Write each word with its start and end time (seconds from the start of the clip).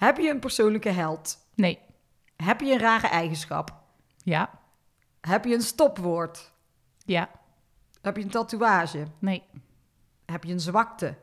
Heb 0.00 0.16
je 0.16 0.30
een 0.30 0.38
persoonlijke 0.38 0.88
held? 0.88 1.38
Nee. 1.54 1.78
Heb 2.36 2.60
je 2.60 2.72
een 2.72 2.78
rare 2.78 3.06
eigenschap? 3.06 3.74
Ja. 4.22 4.50
Heb 5.20 5.44
je 5.44 5.54
een 5.54 5.62
stopwoord? 5.62 6.52
Ja. 7.04 7.30
Heb 8.02 8.16
je 8.16 8.22
een 8.22 8.30
tatoeage? 8.30 9.06
Nee. 9.18 9.42
Heb 10.26 10.44
je 10.44 10.52
een 10.52 10.60
zwakte? 10.60 11.14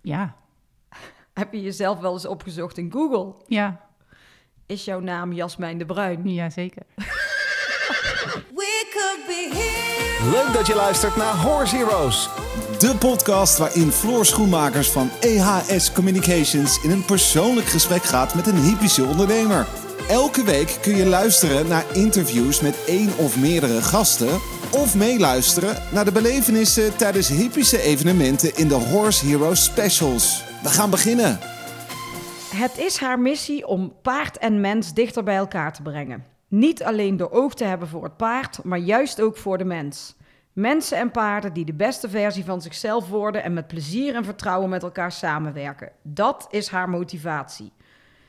Ja. 0.00 0.34
Heb 1.40 1.52
je 1.52 1.62
jezelf 1.62 1.98
wel 1.98 2.12
eens 2.12 2.26
opgezocht 2.26 2.78
in 2.78 2.92
Google? 2.92 3.42
Ja. 3.46 3.80
Is 4.66 4.84
jouw 4.84 5.00
naam 5.00 5.32
Jasmijn 5.32 5.78
de 5.78 5.86
Bruin? 5.86 6.28
Ja, 6.28 6.50
zeker. 6.50 6.82
We 8.54 8.88
could 8.92 9.26
be 9.26 9.48
here. 9.52 10.30
Leuk 10.30 10.52
dat 10.52 10.66
je 10.66 10.74
luistert 10.74 11.16
naar 11.16 11.36
Horse 11.36 11.76
Heroes. 11.76 12.28
De 12.78 12.96
podcast 12.98 13.58
waarin 13.58 13.90
Floor 13.90 14.26
Schoenmakers 14.26 14.90
van 14.90 15.10
EHS 15.20 15.92
Communications 15.92 16.82
in 16.82 16.90
een 16.90 17.04
persoonlijk 17.04 17.66
gesprek 17.66 18.02
gaat 18.02 18.34
met 18.34 18.46
een 18.46 18.62
hypische 18.62 19.04
ondernemer. 19.04 19.66
Elke 20.08 20.44
week 20.44 20.78
kun 20.82 20.96
je 20.96 21.06
luisteren 21.06 21.68
naar 21.68 21.84
interviews 21.92 22.60
met 22.60 22.84
één 22.86 23.16
of 23.18 23.38
meerdere 23.40 23.82
gasten. 23.82 24.40
Of 24.72 24.94
meeluisteren 24.94 25.82
naar 25.92 26.04
de 26.04 26.12
belevenissen 26.12 26.96
tijdens 26.96 27.28
hypische 27.28 27.82
evenementen 27.82 28.56
in 28.56 28.68
de 28.68 28.74
Horse 28.74 29.26
Heroes 29.26 29.64
Specials. 29.64 30.44
We 30.62 30.68
gaan 30.68 30.90
beginnen. 30.90 31.38
Het 32.54 32.78
is 32.78 32.96
haar 32.96 33.18
missie 33.18 33.66
om 33.66 33.92
paard 34.02 34.38
en 34.38 34.60
mens 34.60 34.94
dichter 34.94 35.22
bij 35.22 35.36
elkaar 35.36 35.72
te 35.72 35.82
brengen. 35.82 36.24
Niet 36.48 36.82
alleen 36.82 37.16
door 37.16 37.30
oog 37.30 37.54
te 37.54 37.64
hebben 37.64 37.88
voor 37.88 38.04
het 38.04 38.16
paard, 38.16 38.60
maar 38.62 38.78
juist 38.78 39.20
ook 39.20 39.36
voor 39.36 39.58
de 39.58 39.64
mens. 39.64 40.14
Mensen 40.54 40.98
en 40.98 41.10
paarden 41.10 41.52
die 41.52 41.64
de 41.64 41.72
beste 41.72 42.08
versie 42.08 42.44
van 42.44 42.62
zichzelf 42.62 43.08
worden 43.08 43.42
en 43.42 43.52
met 43.52 43.66
plezier 43.66 44.14
en 44.14 44.24
vertrouwen 44.24 44.68
met 44.68 44.82
elkaar 44.82 45.12
samenwerken. 45.12 45.92
Dat 46.02 46.46
is 46.50 46.68
haar 46.68 46.88
motivatie. 46.88 47.72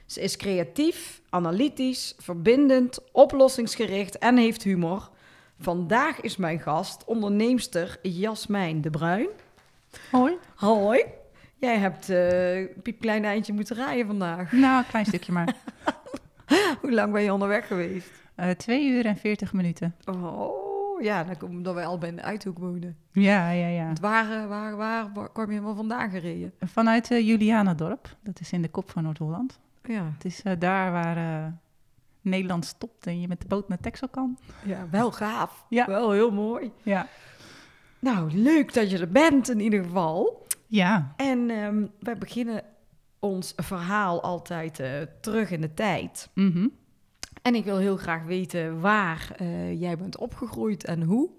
Ze 0.05 0.21
is 0.21 0.37
creatief, 0.37 1.21
analytisch, 1.29 2.15
verbindend, 2.17 2.99
oplossingsgericht 3.11 4.17
en 4.17 4.37
heeft 4.37 4.63
humor. 4.63 5.09
Vandaag 5.59 6.21
is 6.21 6.37
mijn 6.37 6.59
gast 6.59 7.03
onderneemster 7.05 7.99
Jasmijn 8.01 8.81
de 8.81 8.89
Bruin. 8.89 9.27
Hoi. 10.11 10.37
Hoi. 10.55 11.03
Jij 11.55 11.77
hebt 11.77 12.09
eh, 12.09 12.59
een 12.59 12.81
piepklein 12.81 13.25
eindje 13.25 13.53
moeten 13.53 13.75
rijden 13.75 14.07
vandaag. 14.07 14.51
Nou, 14.51 14.77
een 14.77 14.87
klein 14.89 15.05
stukje 15.05 15.31
maar. 15.31 15.55
Hoe 16.81 16.91
lang 16.91 17.13
ben 17.13 17.21
je 17.21 17.33
onderweg 17.33 17.67
geweest? 17.67 18.09
Eh, 18.35 18.49
twee 18.49 18.87
uur 18.87 19.05
en 19.05 19.17
veertig 19.17 19.53
minuten. 19.53 19.95
Oh, 20.05 20.64
ja, 21.01 21.23
dan 21.23 21.37
komen 21.37 21.63
dat 21.63 21.73
wij 21.73 21.85
al 21.85 21.97
bij 21.97 22.15
de 22.15 22.21
Uithoek 22.21 22.57
wonen. 22.59 22.97
Ja, 23.11 23.49
ja, 23.49 23.67
ja. 23.67 23.85
Want 23.85 23.99
Waar, 23.99 24.41
eh, 24.43 24.47
waar, 24.47 24.75
waar, 24.75 25.13
waar 25.13 25.31
kwam 25.31 25.45
je 25.45 25.51
helemaal 25.51 25.75
vandaan 25.75 26.09
gereden? 26.09 26.53
Vanuit 26.59 27.11
uh, 27.11 27.27
Julianadorp. 27.27 28.15
Dat 28.23 28.39
is 28.39 28.51
in 28.51 28.61
de 28.61 28.69
kop 28.69 28.89
van 28.91 29.03
Noord-Holland. 29.03 29.59
Ja, 29.83 30.09
Het 30.13 30.25
is 30.25 30.41
eh, 30.41 30.53
daar 30.59 30.91
waar 30.91 31.53
Nederland 32.21 32.65
stopt 32.65 33.07
en 33.07 33.21
je 33.21 33.27
met 33.27 33.41
de 33.41 33.47
boot 33.47 33.67
naar 33.69 33.79
Texel 33.79 34.07
kan. 34.09 34.37
ja 34.65 34.87
wel 34.91 35.11
gaaf. 35.11 35.65
Ja. 35.69 35.85
Wel 35.85 36.11
heel 36.11 36.31
mooi. 36.31 36.71
Ja. 36.83 37.07
Nou, 37.99 38.31
leuk 38.33 38.73
dat 38.73 38.89
je 38.91 38.99
er 38.99 39.09
bent 39.11 39.49
in 39.49 39.59
ieder 39.59 39.83
geval. 39.83 40.45
Ja. 40.67 41.13
En 41.15 41.49
ehm 41.49 41.85
wij 41.99 42.17
beginnen 42.17 42.63
ons 43.19 43.53
verhaal 43.55 44.21
altijd 44.23 44.83
terug 45.21 45.51
in 45.51 45.61
de 45.61 45.73
tijd. 45.73 46.29
Mhm. 46.33 46.67
En 47.45 47.55
ik 47.55 47.63
wil 47.63 47.77
heel 47.77 47.97
graag 47.97 48.23
weten 48.23 48.79
waar 48.79 49.27
eh, 49.37 49.79
jij 49.81 49.97
bent 49.97 50.17
opgegroeid 50.17 50.83
en 50.85 51.01
hoe. 51.03 51.29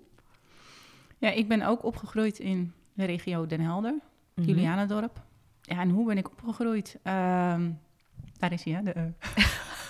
Ja, 1.19 1.31
ik 1.31 1.49
ben 1.49 1.63
ook 1.63 1.85
opgegroeid 1.85 2.39
in 2.39 2.73
de 2.93 3.05
regio 3.05 3.47
Den 3.47 3.61
Helder, 3.61 3.95
Mhm. 4.35 4.49
Julianadorp. 4.49 5.23
Ja, 5.63 5.81
en 5.81 5.91
hoe 5.91 6.07
ben 6.07 6.19
ik 6.19 6.31
opgegroeid? 6.31 6.99
Ehm, 7.03 7.71
daar 8.39 8.53
is 8.53 8.65
hij, 8.65 8.73
hè? 8.75 8.83
De 8.83 8.93
eh, 8.93 9.03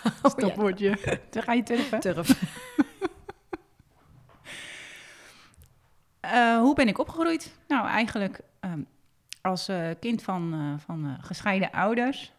Oh, 0.06 0.12
ja. 0.22 0.28
stopwoordje. 0.28 0.98
Daar 1.30 1.42
ga 1.42 1.52
je 1.52 1.62
turven. 1.62 2.00
Turf. 2.00 2.28
Eh, 6.20 6.58
hoe 6.58 6.74
ben 6.74 6.88
ik 6.88 6.98
opgegroeid? 6.98 7.56
Nou, 7.68 7.86
eigenlijk 7.88 8.40
ehm, 8.60 8.80
als 9.42 9.70
kind 10.00 10.22
van, 10.22 10.76
van 10.86 11.18
gescheiden 11.20 11.70
ouders. 11.70 12.32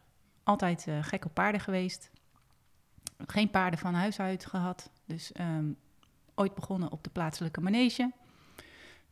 Altijd 0.43 0.87
gek 1.01 1.25
op 1.25 1.33
paarden 1.33 1.61
geweest. 1.61 2.09
Geen 3.27 3.49
paarden 3.49 3.79
van 3.79 3.93
huis 3.93 4.19
uit 4.19 4.45
gehad. 4.45 4.89
Dus 5.05 5.31
ehm, 5.31 5.71
ooit 6.35 6.55
begonnen 6.55 6.91
op 6.91 7.03
de 7.03 7.09
plaatselijke 7.09 7.61
manege. 7.61 8.11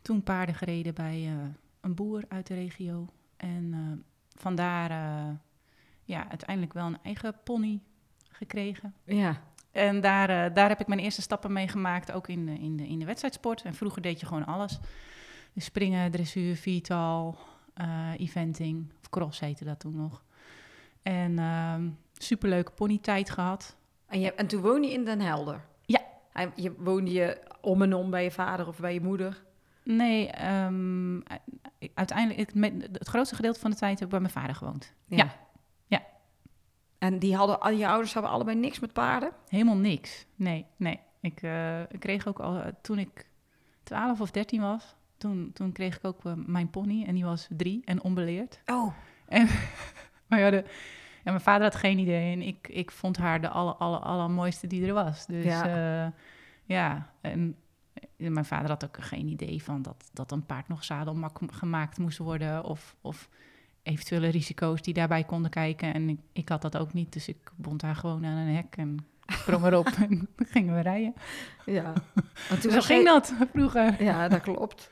Toen 0.01 0.23
paarden 0.23 0.55
gereden 0.55 0.93
bij 0.93 1.25
eh, 1.25 1.33
een 1.81 1.95
boer 1.95 2.23
uit 2.27 2.47
de 2.47 2.53
regio. 2.53 3.07
En 3.37 3.69
eh, 3.73 4.13
vandaar 4.41 4.91
eh, 4.91 5.33
ja, 6.03 6.29
uiteindelijk 6.29 6.73
wel 6.73 6.85
een 6.85 7.03
eigen 7.03 7.35
pony 7.43 7.81
gekregen. 8.31 8.93
Ja. 9.03 9.41
En 9.71 10.01
daar, 10.01 10.53
daar 10.53 10.69
heb 10.69 10.79
ik 10.79 10.87
mijn 10.87 10.99
eerste 10.99 11.21
stappen 11.21 11.53
mee 11.53 11.67
gemaakt, 11.67 12.11
ook 12.11 12.27
in 12.27 12.45
de, 12.45 12.59
in, 12.59 12.77
de, 12.77 12.87
in 12.87 12.99
de 12.99 13.05
wedstrijdsport. 13.05 13.61
En 13.61 13.73
vroeger 13.73 14.01
deed 14.01 14.19
je 14.19 14.25
gewoon 14.25 14.45
alles. 14.45 14.79
Dus 15.53 15.65
springen, 15.65 16.11
dressuur, 16.11 16.55
viertal, 16.55 17.37
eventing, 18.17 18.91
of 19.01 19.09
cross 19.09 19.39
heette 19.39 19.65
dat 19.65 19.79
toen 19.79 19.95
nog. 19.95 20.23
En 21.01 21.39
ehm 21.39 21.89
superleuke 22.17 22.71
ponytijd 22.71 23.29
gehad. 23.29 23.75
En, 24.07 24.19
je, 24.19 24.33
en 24.33 24.47
toen 24.47 24.61
woon 24.61 24.83
je 24.83 24.91
in 24.91 25.05
Den 25.05 25.19
Helder? 25.21 25.61
Ja. 25.85 26.01
En 26.33 26.51
je 26.55 26.73
woonde 26.77 27.11
je 27.11 27.41
om 27.61 27.81
en 27.81 27.93
om 27.93 28.09
bij 28.09 28.23
je 28.23 28.31
vader 28.31 28.67
of 28.67 28.79
bij 28.79 28.93
je 28.93 29.01
moeder? 29.01 29.43
Nee, 29.83 30.29
ehm, 30.29 31.19
uiteindelijk, 31.93 32.39
ik, 32.49 32.55
met- 32.55 32.87
het 32.91 33.07
grootste 33.07 33.35
gedeelte 33.35 33.59
van 33.59 33.71
de 33.71 33.77
tijd 33.77 33.93
heb 33.93 34.03
ik 34.03 34.09
bij 34.09 34.19
mijn 34.19 34.33
vader 34.33 34.55
gewoond. 34.55 34.93
Ja. 35.05 35.35
Ja. 35.87 36.03
En 36.97 37.19
die 37.19 37.35
hadden, 37.35 37.59
al 37.61 37.71
je 37.71 37.87
ouders 37.87 38.13
hadden 38.13 38.31
allebei 38.31 38.57
niks 38.57 38.79
met 38.79 38.93
paarden? 38.93 39.31
Helemaal 39.47 39.75
niks. 39.77 40.25
Nee, 40.35 40.65
nee. 40.77 40.99
Ik, 41.21 41.41
eh, 41.41 41.79
ik 41.81 41.99
kreeg 41.99 42.27
ook 42.27 42.39
al, 42.39 42.55
eh, 42.57 42.67
toen 42.81 42.99
ik 42.99 43.29
12 43.83 44.21
of 44.21 44.31
13 44.31 44.61
was, 44.61 44.95
toen, 45.17 45.51
toen 45.53 45.71
kreeg 45.71 45.95
ik 45.97 46.05
ook 46.05 46.25
eh, 46.25 46.33
mijn 46.35 46.69
pony 46.69 47.03
en 47.07 47.13
die 47.15 47.25
was 47.25 47.47
drie 47.49 47.81
en 47.85 48.03
onbeleerd. 48.03 48.61
Oh. 48.65 48.93
Maar 50.27 50.39
ja, 50.39 50.49
de, 50.49 50.63
ja, 51.25 51.31
mijn 51.31 51.41
vader 51.41 51.63
had 51.63 51.75
geen 51.75 51.97
idee 51.97 52.33
en 52.33 52.41
ik, 52.41 52.67
ik 52.67 52.91
vond 52.91 53.17
haar 53.17 53.41
de 53.41 53.49
aller, 53.49 53.73
aller, 53.73 53.99
allermooiste 53.99 54.67
die 54.67 54.87
er 54.87 54.93
was. 54.93 55.25
Dus 55.25 55.43
Ja. 55.43 55.67
ja, 55.67 56.13
ja 56.65 57.09
en 57.21 57.55
eh, 57.93 58.29
mijn 58.29 58.45
vader 58.45 58.69
had 58.69 58.83
ook 58.85 58.97
geen 58.99 59.27
idee 59.27 59.63
van 59.63 59.81
dat, 59.81 60.09
dat 60.13 60.31
een 60.31 60.45
paard 60.45 60.67
nog 60.67 60.83
zadelmak 60.83 61.39
gemaakt 61.51 61.97
moest 61.97 62.17
worden 62.17 62.63
of, 62.63 62.95
of 63.01 63.29
eventuele 63.83 64.27
risico's 64.27 64.81
die 64.81 64.93
daarbij 64.93 65.23
konden 65.23 65.51
kijken. 65.51 65.93
En 65.93 66.09
ik, 66.09 66.19
ik 66.33 66.49
had 66.49 66.61
dat 66.61 66.77
ook 66.77 66.93
niet, 66.93 67.13
dus 67.13 67.27
ik 67.27 67.51
bond 67.55 67.81
haar 67.81 67.95
gewoon 67.95 68.25
aan 68.25 68.37
een 68.37 68.55
hek 68.55 68.75
en 68.77 68.97
sprong 69.25 69.65
erop 69.65 69.87
en 69.87 70.27
gingen 70.35 70.75
we 70.75 70.81
rijden. 70.81 71.13
Ja. 71.65 71.93
En 72.49 72.61
Zo 72.61 72.69
was 72.69 72.85
ging 72.85 73.05
dat 73.05 73.33
vroeger. 73.53 74.03
Ja, 74.03 74.27
dat 74.27 74.41
klopt. 74.41 74.89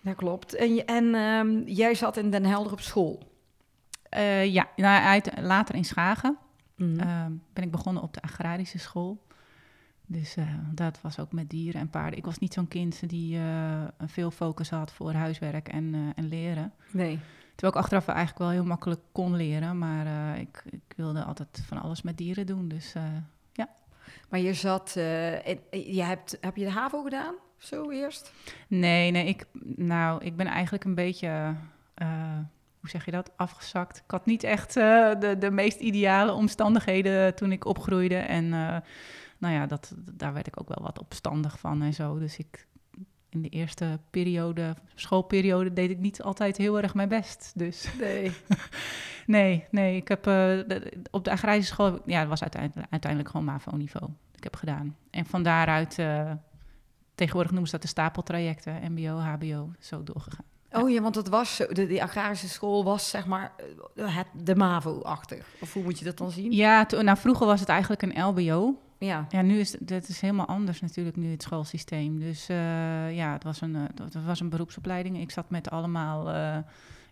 Dat 0.00 0.14
klopt. 0.16 0.54
En, 0.54 0.86
en 0.86 1.14
ehm, 1.14 1.62
jij 1.64 1.94
zat 1.94 2.16
in 2.16 2.30
Den 2.30 2.44
Helder 2.44 2.72
op 2.72 2.80
school? 2.80 3.36
Eh, 4.08 4.52
ja, 4.52 4.68
nou, 4.76 5.04
uit, 5.04 5.30
later 5.40 5.74
in 5.74 5.84
Schagen. 5.84 6.38
Mhm. 6.76 7.00
Ehm, 7.00 7.32
ben 7.52 7.64
ik 7.64 7.70
begonnen 7.70 8.02
op 8.02 8.14
de 8.14 8.22
agrarische 8.22 8.78
school. 8.78 9.26
Dus 10.10 10.36
eh, 10.36 10.46
dat 10.74 11.00
was 11.00 11.18
ook 11.18 11.32
met 11.32 11.50
dieren 11.50 11.80
en 11.80 11.90
paarden. 11.90 12.18
Ik 12.18 12.24
was 12.24 12.38
niet 12.38 12.52
zo'n 12.52 12.68
kind 12.68 13.08
die 13.08 13.38
eh, 13.38 13.82
veel 14.06 14.30
focus 14.30 14.70
had 14.70 14.92
voor 14.92 15.12
huiswerk 15.12 15.68
en, 15.68 16.12
en 16.16 16.28
leren. 16.28 16.72
nee. 16.90 17.18
Terwijl 17.54 17.78
ik 17.78 17.82
achteraf 17.82 18.08
eigenlijk 18.08 18.38
wel 18.38 18.50
heel 18.50 18.64
makkelijk 18.64 19.00
kon 19.12 19.36
leren. 19.36 19.78
Maar 19.78 20.38
ik, 20.38 20.64
ik 20.70 20.92
wilde 20.96 21.24
altijd 21.24 21.62
van 21.66 21.82
alles 21.82 22.02
met 22.02 22.16
dieren 22.16 22.46
doen. 22.46 22.68
Dus 22.68 22.94
eh, 22.94 23.02
Maar 24.28 24.40
je 24.40 24.54
zat... 24.54 24.90
je 25.70 26.02
hebt, 26.02 26.38
heb 26.40 26.56
je 26.56 26.64
de 26.64 26.70
HAVO 26.70 27.02
gedaan? 27.02 27.34
Of 27.56 27.64
zo 27.64 27.90
eerst? 27.90 28.32
nee, 28.68 29.10
nee. 29.10 29.26
Ik, 29.26 29.46
nou, 29.76 30.24
ik 30.24 30.36
ben 30.36 30.46
eigenlijk 30.46 30.84
een 30.84 30.94
beetje... 30.94 31.54
hoe 32.80 32.90
zeg 32.90 33.04
je 33.04 33.10
dat? 33.10 33.30
Afgezakt. 33.36 33.96
Ik 33.96 34.10
had 34.10 34.26
niet 34.26 34.42
echt 34.44 34.76
eh, 34.76 35.10
de, 35.20 35.36
de 35.38 35.50
meest 35.50 35.80
ideale 35.80 36.32
omstandigheden 36.32 37.34
toen 37.34 37.52
ik 37.52 37.64
opgroeide. 37.64 38.16
En 38.16 38.44
eh, 38.44 38.76
nou 39.38 39.54
ja, 39.54 39.66
dat, 39.66 39.94
daar 40.12 40.32
werd 40.32 40.46
ik 40.46 40.60
ook 40.60 40.68
wel 40.68 40.82
wat 40.82 40.98
opstandig 40.98 41.58
van 41.58 41.82
en 41.82 41.94
zo. 41.94 42.18
Dus 42.18 42.36
ik, 42.38 42.66
in 43.28 43.42
de 43.42 43.48
eerste 43.48 43.98
periode, 44.10 44.74
schoolperiode, 44.94 45.72
deed 45.72 45.90
ik 45.90 45.98
niet 45.98 46.22
altijd 46.22 46.56
heel 46.56 46.82
erg 46.82 46.94
mijn 46.94 47.08
best. 47.08 47.52
Dus 47.54 47.88
Nee. 48.00 48.32
nee, 49.26 49.64
nee. 49.70 49.96
Ik 49.96 50.08
heb 50.08 50.18
eh, 50.26 50.32
de- 50.34 51.02
op 51.10 51.24
de 51.24 51.30
agrarische 51.30 51.72
school, 51.72 51.98
ja, 52.06 52.20
dat 52.20 52.28
was 52.28 52.42
uiteindelijk, 52.42 52.86
uiteindelijk 52.90 53.30
gewoon 53.30 53.46
MAVO-niveau. 53.46 54.10
Ik 54.36 54.42
heb 54.44 54.56
gedaan. 54.56 54.96
En 55.10 55.26
van 55.26 55.42
daaruit, 55.42 55.98
tegenwoordig 57.14 57.50
noemen 57.52 57.68
ze 57.68 57.72
dat 57.74 57.82
de 57.82 57.88
stapeltrajecten, 57.88 58.92
MBO, 58.92 59.18
HBO, 59.18 59.70
zo 59.78 60.02
doorgegaan. 60.02 60.44
Oh 60.72 60.90
ja, 60.90 61.00
want 61.00 61.14
het 61.14 61.28
was 61.28 61.56
zo, 61.56 61.66
de, 61.66 61.86
die 61.86 62.02
agrarische 62.02 62.48
school 62.48 62.84
was 62.84 63.10
zeg 63.10 63.26
maar 63.26 63.52
eh, 63.94 64.16
het, 64.16 64.26
de 64.44 64.54
MAVO-achtig. 64.56 65.46
Of 65.60 65.72
hoe 65.72 65.82
moet 65.82 65.98
je 65.98 66.04
dat 66.04 66.18
dan 66.18 66.30
zien? 66.30 66.52
Ja, 66.52 66.86
to- 66.86 67.02
nou 67.02 67.18
vroeger 67.18 67.46
was 67.46 67.60
het 67.60 67.68
eigenlijk 67.68 68.02
een 68.02 68.22
LBO. 68.24 68.74
Ja. 68.98 69.26
Ja, 69.28 69.42
nu 69.42 69.58
is 69.58 69.76
het, 69.84 70.08
is 70.08 70.20
helemaal 70.20 70.46
anders 70.46 70.80
natuurlijk 70.80 71.16
nu 71.16 71.30
het 71.30 71.42
schoolsysteem. 71.42 72.18
Dus 72.18 72.48
eh, 72.48 73.16
ja, 73.16 73.32
het 73.32 73.44
was, 73.44 73.60
een, 73.60 73.74
eh, 73.76 73.82
het 74.04 74.24
was 74.24 74.40
een 74.40 74.48
beroepsopleiding. 74.48 75.20
Ik 75.20 75.30
zat 75.30 75.50
met 75.50 75.70
allemaal 75.70 76.30
eh, 76.30 76.56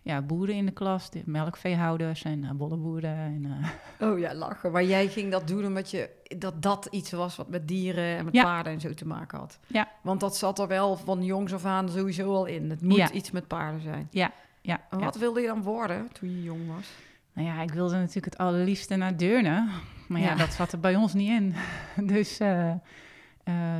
ja, 0.07 0.21
boeren 0.21 0.55
in 0.55 0.65
de 0.65 0.71
klas, 0.71 1.09
de 1.09 1.21
melkveehouders 1.25 2.23
en 2.23 2.43
uh, 2.43 2.51
bolleboeren. 2.51 3.15
En, 3.17 3.43
uh, 3.45 3.69
Oh 4.09 4.19
ja, 4.19 4.33
lachen. 4.33 4.71
Maar 4.71 4.83
jij 4.83 5.07
ging 5.07 5.31
dat 5.31 5.47
doen 5.47 5.65
omdat 5.65 5.91
je 5.91 6.09
dat 6.37 6.61
dat 6.61 6.87
iets 6.91 7.11
was 7.11 7.35
wat 7.35 7.49
met 7.49 7.67
dieren 7.67 8.17
en 8.17 8.25
met 8.25 8.33
Ja. 8.33 8.43
paarden 8.43 8.73
en 8.73 8.79
zo 8.79 8.93
te 8.93 9.07
maken 9.07 9.37
had. 9.39 9.59
Ja. 9.67 9.87
Want 10.01 10.19
dat 10.19 10.37
zat 10.37 10.59
er 10.59 10.67
wel 10.67 10.95
van 10.97 11.23
jongs 11.23 11.53
af 11.53 11.65
aan 11.65 11.89
sowieso 11.89 12.33
al 12.33 12.45
in. 12.45 12.69
Het 12.69 12.81
moet 12.81 12.97
Ja. 12.97 13.11
iets 13.11 13.31
met 13.31 13.47
paarden 13.47 13.81
zijn. 13.81 14.07
ja, 14.11 14.31
En 14.61 14.99
ja. 14.99 15.05
wat 15.05 15.17
wilde 15.17 15.41
je 15.41 15.47
dan 15.47 15.61
worden 15.61 16.11
toen 16.11 16.29
je 16.29 16.43
jong 16.43 16.67
was? 16.75 16.87
Nou 17.33 17.47
ja, 17.47 17.61
ik 17.61 17.71
wilde 17.73 17.95
natuurlijk 17.95 18.25
het 18.25 18.37
allerliefste 18.37 18.95
naar 18.95 19.17
Deurne. 19.17 19.67
Maar 20.07 20.21
ja, 20.21 20.35
dat 20.35 20.53
zat 20.53 20.71
er 20.71 20.79
bij 20.79 20.95
ons 20.95 21.13
niet 21.13 21.29
in. 21.29 21.55
Dus 22.13 22.39
eh, 22.39 22.69
eh, 22.69 22.77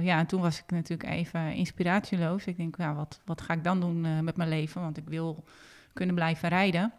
ja, 0.01 0.19
en 0.19 0.25
toen 0.25 0.41
was 0.41 0.59
ik 0.59 0.71
natuurlijk 0.71 1.09
even 1.09 1.53
inspiratieloos. 1.53 2.45
Ik 2.45 2.57
denk, 2.57 2.77
ja, 2.77 2.93
wat, 2.93 3.21
wat 3.25 3.41
ga 3.41 3.53
ik 3.53 3.63
dan 3.63 3.79
doen 3.79 4.05
eh, 4.05 4.19
met 4.19 4.37
mijn 4.37 4.49
leven? 4.49 4.81
Want 4.81 4.97
ik 4.97 5.07
wil 5.09 5.43
kunnen 5.97 6.15
blijven 6.15 6.49
rijden. 6.49 6.93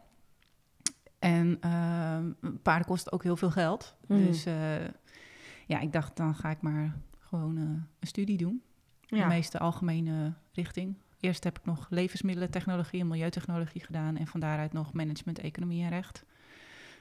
En 1.18 1.56
eh, 1.60 2.50
paarden 2.62 2.86
kosten 2.86 3.12
ook 3.12 3.22
heel 3.22 3.36
veel 3.36 3.50
geld. 3.50 3.96
Mhm. 4.06 4.24
Dus 4.26 4.44
eh, 4.46 4.84
ja, 5.66 5.78
ik 5.80 5.92
dacht, 5.92 6.16
dan 6.16 6.34
ga 6.34 6.50
ik 6.50 6.60
maar 6.60 6.96
gewoon 7.18 7.56
eh, 7.56 7.62
een 7.98 8.06
studie 8.06 8.36
doen. 8.36 8.62
De 9.06 9.24
meeste 9.26 9.58
algemene 9.58 10.32
richting. 10.52 10.94
Eerst 11.20 11.44
heb 11.44 11.58
ik 11.58 11.64
nog 11.64 11.86
levensmiddelentechnologie 11.90 13.00
en 13.00 13.06
milieutechnologie 13.06 13.84
gedaan. 13.84 14.16
En 14.16 14.26
van 14.26 14.40
daaruit 14.40 14.72
nog 14.72 14.92
management, 14.92 15.38
economie 15.38 15.82
en 15.84 15.90
recht 15.90 16.24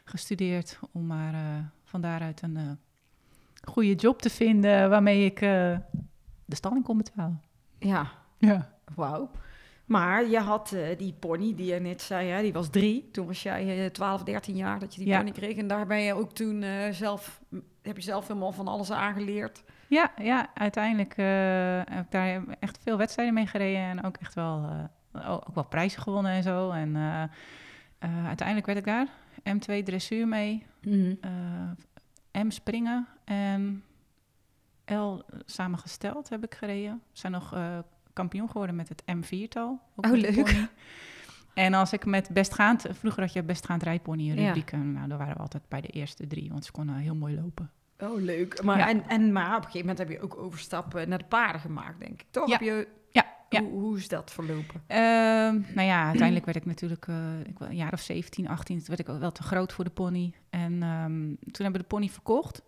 gestudeerd. 0.03 0.79
Om 0.91 1.05
maar 1.05 1.33
eh, 1.33 1.65
van 1.83 2.01
daaruit 2.01 2.41
een 2.41 2.79
goede 3.63 3.95
job 3.95 4.21
te 4.21 4.29
vinden 4.29 4.89
waarmee 4.89 5.25
ik 5.25 5.39
de 6.45 6.55
stalling 6.55 6.83
kon 6.83 6.97
betalen. 6.97 7.41
Ja, 7.79 8.11
Ja. 8.37 8.75
wauw. 8.95 9.31
Maar 9.87 10.27
je 10.29 10.39
had 10.39 10.71
eh, 10.71 10.97
die 10.97 11.13
pony 11.13 11.55
die 11.55 11.73
je 11.73 11.79
net 11.79 12.01
zei, 12.01 12.29
hè, 12.29 12.41
die 12.41 12.53
was 12.53 12.69
drie. 12.69 13.09
Toen 13.11 13.25
was 13.27 13.43
jij 13.43 13.83
eh, 13.85 13.91
12, 13.91 14.23
13 14.23 14.55
jaar 14.55 14.79
dat 14.79 14.95
je 14.95 14.99
die 15.01 15.09
Ja. 15.09 15.17
pony 15.17 15.31
kreeg. 15.31 15.57
En 15.57 15.67
daar 15.67 15.87
ben 15.87 15.99
je 15.99 16.13
ook 16.13 16.31
toen 16.33 16.61
eh, 16.63 16.91
zelf, 16.91 17.41
heb 17.81 17.95
je 17.97 18.03
zelf 18.03 18.27
helemaal 18.27 18.51
van 18.51 18.67
alles 18.67 18.91
aangeleerd. 18.91 19.63
Ja, 19.87 20.11
ja, 20.21 20.49
uiteindelijk 20.53 21.17
eh, 21.17 21.95
heb 21.95 22.05
ik 22.05 22.11
daar 22.11 22.43
echt 22.59 22.79
veel 22.83 22.97
wedstrijden 22.97 23.33
mee 23.33 23.47
gereden. 23.47 23.81
En 23.81 24.03
ook 24.03 24.17
echt 24.17 24.33
wel, 24.33 24.69
ook 25.27 25.55
wel 25.55 25.65
prijzen 25.65 26.01
gewonnen 26.01 26.31
en 26.31 26.43
zo. 26.43 26.71
En 26.71 26.95
uiteindelijk 28.25 28.65
werd 28.67 28.77
ik 28.77 28.85
daar 28.85 29.07
M2 29.55 29.83
dressuur 29.83 30.27
mee. 30.27 30.65
eh, 32.31 32.41
M 32.43 32.49
springen 32.49 33.07
en 33.25 33.83
L 34.85 35.17
samengesteld 35.45 36.29
heb 36.29 36.43
ik 36.43 36.55
gereden. 36.55 36.93
We 37.11 37.17
zijn 37.19 37.31
nog 37.31 37.55
kampioen 38.17 38.47
geworden 38.49 38.75
met 38.75 38.89
het 38.89 39.03
M4-tal. 39.15 39.79
ook 39.95 40.05
Oh, 40.05 40.11
leuk. 40.11 40.67
En 41.53 41.73
als 41.73 41.93
ik 41.93 42.05
met 42.05 42.29
bestgaand, 42.33 42.85
vroeger 42.91 43.21
had 43.21 43.33
je 43.33 43.43
bestgaand 43.43 43.83
rijpony 43.83 44.23
Ja. 44.23 44.33
rubrieken. 44.45 44.91
Nou, 44.91 45.07
daar 45.07 45.17
waren 45.17 45.33
we 45.33 45.39
altijd 45.39 45.63
bij 45.67 45.81
de 45.81 45.87
eerste 45.87 46.27
drie, 46.27 46.49
want 46.49 46.65
ze 46.65 46.71
konden 46.71 46.95
heel 46.95 47.15
mooi 47.15 47.35
lopen. 47.41 47.71
Oh, 47.99 48.21
leuk. 48.21 48.63
Maar, 48.63 48.77
Ja. 48.77 48.89
en, 48.89 49.07
en, 49.07 49.31
maar 49.31 49.47
op 49.49 49.55
een 49.55 49.61
gegeven 49.63 49.79
moment 49.79 49.97
heb 49.97 50.09
je 50.09 50.21
ook 50.21 50.37
overstappen 50.37 51.09
naar 51.09 51.17
de 51.17 51.25
paarden 51.25 51.61
gemaakt, 51.61 51.99
denk 51.99 52.21
ik. 52.21 52.25
Toch? 52.31 52.47
Ja. 52.47 52.51
Heb 52.57 52.61
je, 52.61 52.87
Ja, 53.11 53.25
ja. 53.49 53.61
Hoe, 53.61 53.69
hoe 53.79 53.97
is 53.97 54.07
dat 54.07 54.31
verlopen? 54.31 54.81
Ehm, 54.87 55.61
nou 55.75 55.81
ja, 55.87 56.03
uiteindelijk 56.05 56.45
werd 56.45 56.57
ik 56.57 56.65
natuurlijk 56.65 57.07
eh, 57.07 57.39
ik, 57.45 57.59
was 57.59 57.67
een 57.67 57.75
jaar 57.75 57.93
of 57.93 57.99
17, 58.01 58.47
18, 58.47 58.77
toen 58.77 58.87
werd 58.95 58.99
ik 58.99 59.19
wel 59.19 59.31
te 59.31 59.43
groot 59.43 59.73
voor 59.73 59.83
de 59.83 59.89
pony. 59.89 60.33
En 60.49 60.83
ehm, 60.83 61.11
toen 61.51 61.63
hebben 61.63 61.71
we 61.71 61.77
de 61.87 61.95
pony 61.95 62.09
verkocht. 62.09 62.61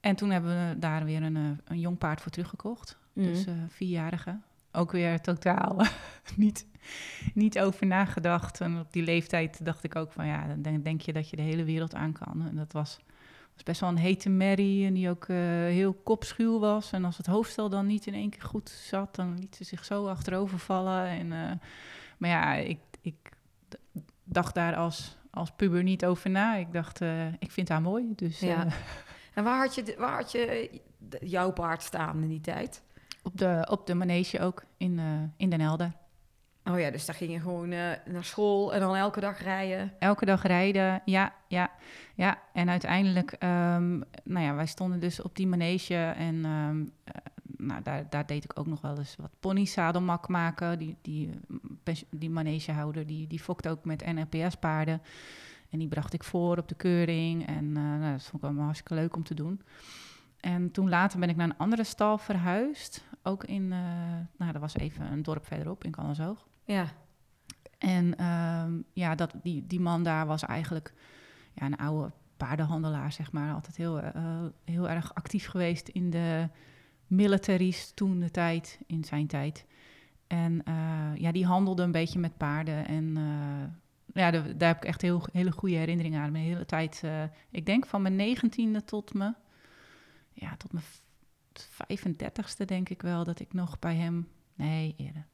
En 0.00 0.16
toen 0.16 0.30
hebben 0.30 0.50
we 0.68 0.78
daar 0.78 1.04
weer 1.04 1.22
een, 1.22 1.36
eh, 1.36 1.42
een 1.64 1.80
jong 1.80 1.98
paard 1.98 2.20
voor 2.20 2.30
teruggekocht. 2.30 2.98
Dus 3.12 3.44
eh 3.46 3.54
vierjarige. 3.68 4.38
Ook 4.72 4.92
weer 4.92 5.20
totaal 5.20 5.82
niet, 6.36 6.66
niet 7.34 7.58
over 7.58 7.86
nagedacht. 7.86 8.60
En 8.60 8.78
op 8.78 8.92
die 8.92 9.02
leeftijd 9.02 9.64
dacht 9.64 9.84
ik 9.84 9.96
ook 9.96 10.12
van 10.12 10.26
ja, 10.26 10.46
dan 10.46 10.62
denk, 10.62 10.84
denk 10.84 11.00
je 11.00 11.12
dat 11.12 11.28
je 11.28 11.36
de 11.36 11.42
hele 11.42 11.64
wereld 11.64 11.94
aan 11.94 12.12
kan. 12.12 12.46
En 12.48 12.56
dat 12.56 12.72
was, 12.72 12.98
was 13.54 13.62
best 13.62 13.80
wel 13.80 13.88
een 13.88 13.96
hete 13.96 14.28
merrie 14.28 14.86
en 14.86 14.94
die 14.94 15.10
ook 15.10 15.24
eh, 15.24 15.36
heel 15.36 15.92
kopschuw 15.92 16.58
was. 16.58 16.92
En 16.92 17.04
als 17.04 17.16
het 17.16 17.26
hoofdstel 17.26 17.68
dan 17.68 17.86
niet 17.86 18.06
in 18.06 18.14
één 18.14 18.30
keer 18.30 18.42
goed 18.42 18.68
zat, 18.68 19.14
dan 19.14 19.38
liet 19.38 19.56
ze 19.56 19.64
zich 19.64 19.84
zo 19.84 20.06
achterover 20.06 20.58
vallen. 20.58 21.06
En, 21.06 21.32
eh, 21.32 21.50
maar 22.18 22.30
ja, 22.30 22.54
ik, 22.54 22.80
ik 23.00 23.30
dacht 24.24 24.54
daar 24.54 24.76
als, 24.76 25.16
als 25.30 25.50
puber 25.50 25.82
niet 25.82 26.04
over 26.04 26.30
na. 26.30 26.54
Ik 26.54 26.72
dacht, 26.72 27.00
ik 27.38 27.50
vind 27.50 27.68
haar 27.68 27.82
mooi. 27.82 28.12
Dus 28.16 28.40
Ja. 28.40 28.66
En 29.34 29.44
waar 29.44 29.58
had 29.58 29.74
je, 29.74 29.94
waar 29.98 30.16
had 30.16 30.32
je 30.32 30.70
jouw 31.20 31.52
paard 31.52 31.82
staan 31.82 32.22
in 32.22 32.28
die 32.28 32.40
tijd? 32.40 32.82
Op, 33.22 33.38
de, 33.38 33.66
op 33.70 33.86
de 33.86 33.94
manege 33.94 34.40
ook 34.40 34.64
in, 34.76 34.98
eh, 34.98 35.04
in 35.36 35.50
Den 35.50 35.60
Helder. 35.60 35.92
Oh 36.70 36.78
ja, 36.78 36.90
dus 36.90 37.06
daar 37.06 37.14
ging 37.14 37.32
je 37.32 37.40
gewoon 37.40 37.72
eh, 37.72 37.90
naar 38.04 38.24
school 38.24 38.74
en 38.74 38.80
dan 38.80 38.96
elke 38.96 39.20
dag 39.20 39.42
rijden. 39.42 39.92
Elke 39.98 40.24
dag 40.24 40.42
rijden, 40.42 41.02
ja, 41.04 41.34
ja, 41.48 41.70
ja. 42.14 42.38
En 42.52 42.70
uiteindelijk, 42.70 43.32
ehm, 43.32 43.98
nou 44.24 44.44
ja, 44.44 44.54
wij 44.54 44.66
stonden 44.66 45.00
dus 45.00 45.22
op 45.22 45.36
die 45.36 45.46
manege 45.46 45.94
en 46.16 46.44
ehm, 46.44 46.84
eh, 47.04 47.14
nou, 47.56 47.82
daar, 47.82 48.06
daar 48.10 48.26
deed 48.26 48.44
ik 48.44 48.58
ook 48.58 48.66
nog 48.66 48.80
wel 48.80 48.98
eens 48.98 49.16
wat 49.16 49.30
ponyzadelmak 49.40 50.28
maken. 50.28 50.78
Die, 50.78 50.96
die, 51.02 51.30
die 52.10 52.30
manegehouder, 52.30 53.06
die, 53.06 53.26
die 53.26 53.40
fokte 53.40 53.68
ook 53.68 53.84
met 53.84 54.12
NLPS-paarden. 54.12 55.02
En 55.70 55.78
die 55.78 55.88
bracht 55.88 56.12
ik 56.12 56.24
voor 56.24 56.58
op 56.58 56.68
de 56.68 56.74
keuring 56.74 57.46
en 57.46 57.72
nou, 57.72 58.12
dat 58.12 58.22
vond 58.22 58.42
ik 58.42 58.42
allemaal 58.42 58.64
hartstikke 58.64 58.94
leuk 58.94 59.16
om 59.16 59.22
te 59.22 59.34
doen. 59.34 59.60
En 60.40 60.70
toen 60.70 60.88
later 60.88 61.18
ben 61.18 61.28
ik 61.28 61.36
naar 61.36 61.48
een 61.48 61.56
andere 61.56 61.84
stal 61.84 62.18
verhuisd. 62.18 63.04
Ook 63.22 63.44
in, 63.44 63.72
eh, 63.72 63.78
nou, 64.36 64.52
dat 64.52 64.60
was 64.60 64.76
even 64.76 65.12
een 65.12 65.22
dorp 65.22 65.46
verderop, 65.46 65.84
in 65.84 65.90
Callenzoog. 65.90 66.46
Ja. 66.64 66.86
En 67.78 68.16
ehm, 68.16 68.72
ja, 68.92 69.14
dat, 69.14 69.34
die, 69.42 69.66
die 69.66 69.80
man 69.80 70.02
daar 70.02 70.26
was 70.26 70.42
eigenlijk 70.42 70.94
ja, 71.54 71.66
een 71.66 71.76
oude 71.76 72.12
paardenhandelaar, 72.36 73.12
zeg 73.12 73.32
maar. 73.32 73.54
Altijd 73.54 73.76
heel, 73.76 74.00
eh, 74.00 74.44
heel 74.64 74.88
erg 74.88 75.14
actief 75.14 75.46
geweest 75.46 75.88
in 75.88 76.10
de 76.10 76.48
militaries 77.06 77.90
toen 77.94 78.18
de 78.18 78.30
tijd, 78.30 78.80
in 78.86 79.04
zijn 79.04 79.26
tijd. 79.26 79.66
En 80.26 80.62
eh, 80.64 81.14
ja, 81.14 81.32
die 81.32 81.46
handelde 81.46 81.82
een 81.82 81.92
beetje 81.92 82.18
met 82.18 82.36
paarden. 82.36 82.86
En 82.86 83.14
ja, 84.14 84.30
daar, 84.30 84.58
daar 84.58 84.68
heb 84.68 84.76
ik 84.76 84.84
echt 84.84 85.02
heel, 85.02 85.26
hele 85.32 85.52
goede 85.52 85.76
herinneringen 85.76 86.20
aan. 86.20 86.32
Mijn 86.32 86.44
hele 86.44 86.66
tijd, 86.66 87.02
ik 87.50 87.66
denk 87.66 87.86
van 87.86 88.02
mijn 88.02 88.16
negentiende 88.16 88.84
tot 88.84 89.14
me, 89.14 89.34
ja, 90.32 90.56
tot 90.56 90.72
mijn 90.72 90.84
35ste 91.60 92.64
denk 92.66 92.88
ik 92.88 93.02
wel, 93.02 93.24
dat 93.24 93.40
ik 93.40 93.52
nog 93.52 93.78
bij 93.78 93.96
hem, 93.96 94.28
nee, 94.54 94.94
eerder 94.96 95.26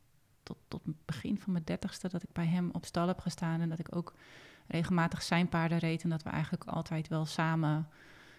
tot, 0.49 0.57
tot 0.69 0.85
het 0.85 1.05
begin 1.05 1.39
van 1.39 1.53
mijn 1.53 1.65
dertigste 1.65 2.09
dat 2.09 2.23
ik 2.23 2.33
bij 2.33 2.47
hem 2.47 2.69
op 2.73 2.85
stal 2.85 3.07
heb 3.07 3.21
gestaan 3.21 3.61
en 3.61 3.69
dat 3.69 3.79
ik 3.79 3.97
ook 3.97 4.15
regelmatig 4.67 5.23
zijn 5.23 5.49
paarden 5.49 5.79
reed 5.79 6.03
en 6.03 6.11
dat 6.11 6.23
we 6.23 6.31
eigenlijk 6.31 6.65
altijd 6.65 7.09
wel 7.09 7.25
samen 7.25 7.89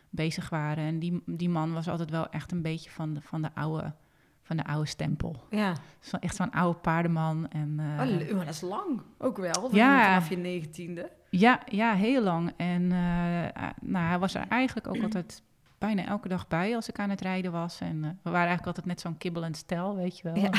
bezig 0.09 0.49
waren. 0.49 0.83
En 0.83 0.99
die, 0.99 1.21
die 1.25 1.49
man 1.49 1.73
was 1.73 1.87
altijd 1.87 2.09
wel 2.09 2.29
echt 2.29 2.51
een 2.51 2.61
beetje 2.61 2.89
van 2.89 3.13
de, 3.13 3.21
van 3.21 3.41
de, 3.41 3.49
oude, 3.55 3.93
van 4.41 4.57
de 4.57 4.65
oude 4.65 4.87
stempel. 4.87 5.43
Ja. 5.49 5.73
Zo, 5.99 6.17
echt 6.17 6.35
zo'n 6.35 6.51
oude 6.51 6.79
paardenman. 6.79 7.47
En, 7.49 7.79
eh, 7.79 7.85
Oh, 7.85 8.35
maar 8.35 8.45
dat 8.45 8.53
is 8.53 8.61
lang 8.61 9.01
ook 9.17 9.37
wel. 9.37 9.75
Ja. 9.75 10.03
Vanaf 10.03 10.29
je 10.29 10.37
negentiende. 10.37 11.11
ja, 11.29 11.61
ja, 11.65 11.93
heel 11.93 12.23
lang. 12.23 12.53
En 12.57 12.91
eh, 12.91 13.45
eh, 13.45 13.69
nou, 13.81 14.05
hij 14.05 14.19
was 14.19 14.33
er 14.33 14.47
eigenlijk 14.47 14.87
ook 14.87 15.03
altijd 15.07 15.43
bijna 15.79 16.05
elke 16.05 16.27
dag 16.27 16.47
bij 16.47 16.75
als 16.75 16.89
ik 16.89 16.99
aan 16.99 17.09
het 17.09 17.21
rijden 17.21 17.51
was. 17.51 17.79
En 17.79 18.03
eh, 18.03 18.09
we 18.09 18.29
waren 18.29 18.47
eigenlijk 18.47 18.67
altijd 18.67 18.85
net 18.85 19.01
zo'n 19.01 19.17
kibbelend 19.17 19.57
stel, 19.57 19.95
weet 19.95 20.17
je 20.17 20.23
wel. 20.23 20.35
Ja. 20.35 20.51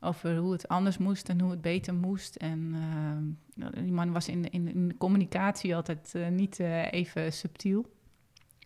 Over 0.00 0.36
hoe 0.36 0.52
het 0.52 0.68
anders 0.68 0.98
moest 0.98 1.28
en 1.28 1.40
hoe 1.40 1.50
het 1.50 1.60
beter 1.60 1.94
moest. 1.94 2.36
En 2.36 2.74
eh, 3.54 3.66
die 3.82 3.92
man 3.92 4.12
was 4.12 4.28
in, 4.28 4.50
in, 4.50 4.94
communicatie 4.98 5.76
altijd 5.76 6.14
eh, 6.14 6.28
niet 6.28 6.58
even 6.90 7.32
subtiel. 7.32 7.92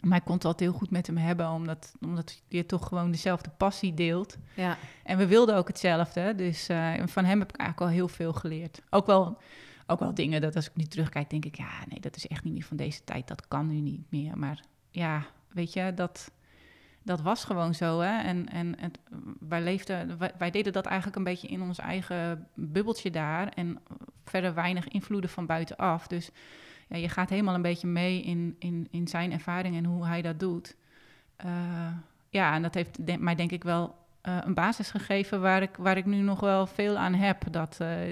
Maar 0.01 0.19
ik 0.19 0.25
kon 0.25 0.35
het 0.35 0.45
altijd 0.45 0.71
heel 0.71 0.79
goed 0.79 0.91
met 0.91 1.07
hem 1.07 1.17
hebben, 1.17 1.51
omdat, 1.51 1.95
omdat 2.01 2.43
je 2.49 2.67
toch 2.67 2.87
gewoon 2.87 3.11
dezelfde 3.11 3.51
passie 3.57 3.95
deelt. 3.95 4.37
Ja. 4.55 4.77
En 5.05 5.19
we 5.19 5.27
wilden 5.27 5.57
ook 5.57 5.69
hetzelfde. 5.69 6.35
Dus 6.35 6.67
van 7.05 7.25
hem 7.25 7.39
heb 7.39 7.53
ik 7.53 7.57
eigenlijk 7.57 7.81
al 7.81 7.97
heel 7.97 8.09
veel 8.09 8.33
geleerd. 8.33 8.83
Ook 8.91 9.07
wel, 9.07 9.39
ook 9.87 9.99
wel 9.99 10.15
dingen 10.15 10.41
dat 10.41 10.57
als 10.57 10.67
ik 10.67 10.77
nu 10.77 10.85
terugkijk, 10.85 11.31
denk 11.31 11.45
ik, 11.45 11.57
ja, 11.57 11.71
nee, 11.89 12.01
dat 12.01 12.17
is 12.17 12.27
echt 12.27 12.45
niet 12.45 12.53
meer 12.53 12.65
van 12.65 12.77
deze 12.77 13.05
tijd. 13.05 13.29
Dat 13.29 13.49
kan 13.49 13.67
nu 13.67 13.81
niet 13.81 14.11
meer. 14.11 14.39
Maar 14.39 14.65
ja, 14.91 15.27
weet 15.53 15.73
je, 15.73 15.95
dat, 15.95 16.31
dat 17.03 17.21
was 17.21 17.45
gewoon 17.45 17.75
zo. 17.75 18.01
Hè? 18.01 18.19
En, 18.23 18.49
en 18.49 18.75
het, 18.81 18.99
wij, 19.41 19.61
leefden, 19.63 20.19
wij, 20.19 20.33
wij 20.39 20.51
deden 20.51 20.73
dat 20.73 20.87
eigenlijk 20.87 21.17
een 21.17 21.25
beetje 21.25 21.49
in 21.49 21.63
ons 21.63 21.79
eigen 21.79 22.47
bubbeltje 22.55 23.11
daar. 23.11 23.49
En 23.49 23.79
verder 24.25 24.55
weinig 24.55 24.89
invloeden 24.89 25.31
van 25.31 25.47
buitenaf. 25.47 26.07
Dus 26.07 26.31
ja, 26.89 26.97
je 26.97 27.09
gaat 27.09 27.31
helemaal 27.31 27.55
een 27.55 27.63
beetje 27.63 27.87
mee 27.87 28.23
in, 28.23 28.57
in, 28.59 28.89
in 28.91 29.09
zijn 29.09 29.33
ervaring 29.33 29.77
en 29.77 29.85
hoe 29.85 30.07
hij 30.07 30.23
dat 30.23 30.41
doet. 30.41 30.77
Eh, 31.37 31.93
ja, 32.29 32.55
en 32.55 32.63
dat 32.63 32.75
heeft 32.75 33.07
de- 33.07 33.19
mij 33.19 33.35
denk 33.35 33.51
ik 33.51 33.63
wel 33.65 33.97
eh, 34.21 34.39
een 34.41 34.55
basis 34.55 34.91
gegeven 34.91 35.41
waar 35.41 35.63
ik, 35.63 35.77
waar 35.77 35.97
ik 35.97 36.05
nu 36.07 36.17
nog 36.17 36.41
wel 36.41 36.67
veel 36.67 36.97
aan 36.97 37.15
heb. 37.15 37.53
Dat 37.53 37.77
eh, 37.81 38.09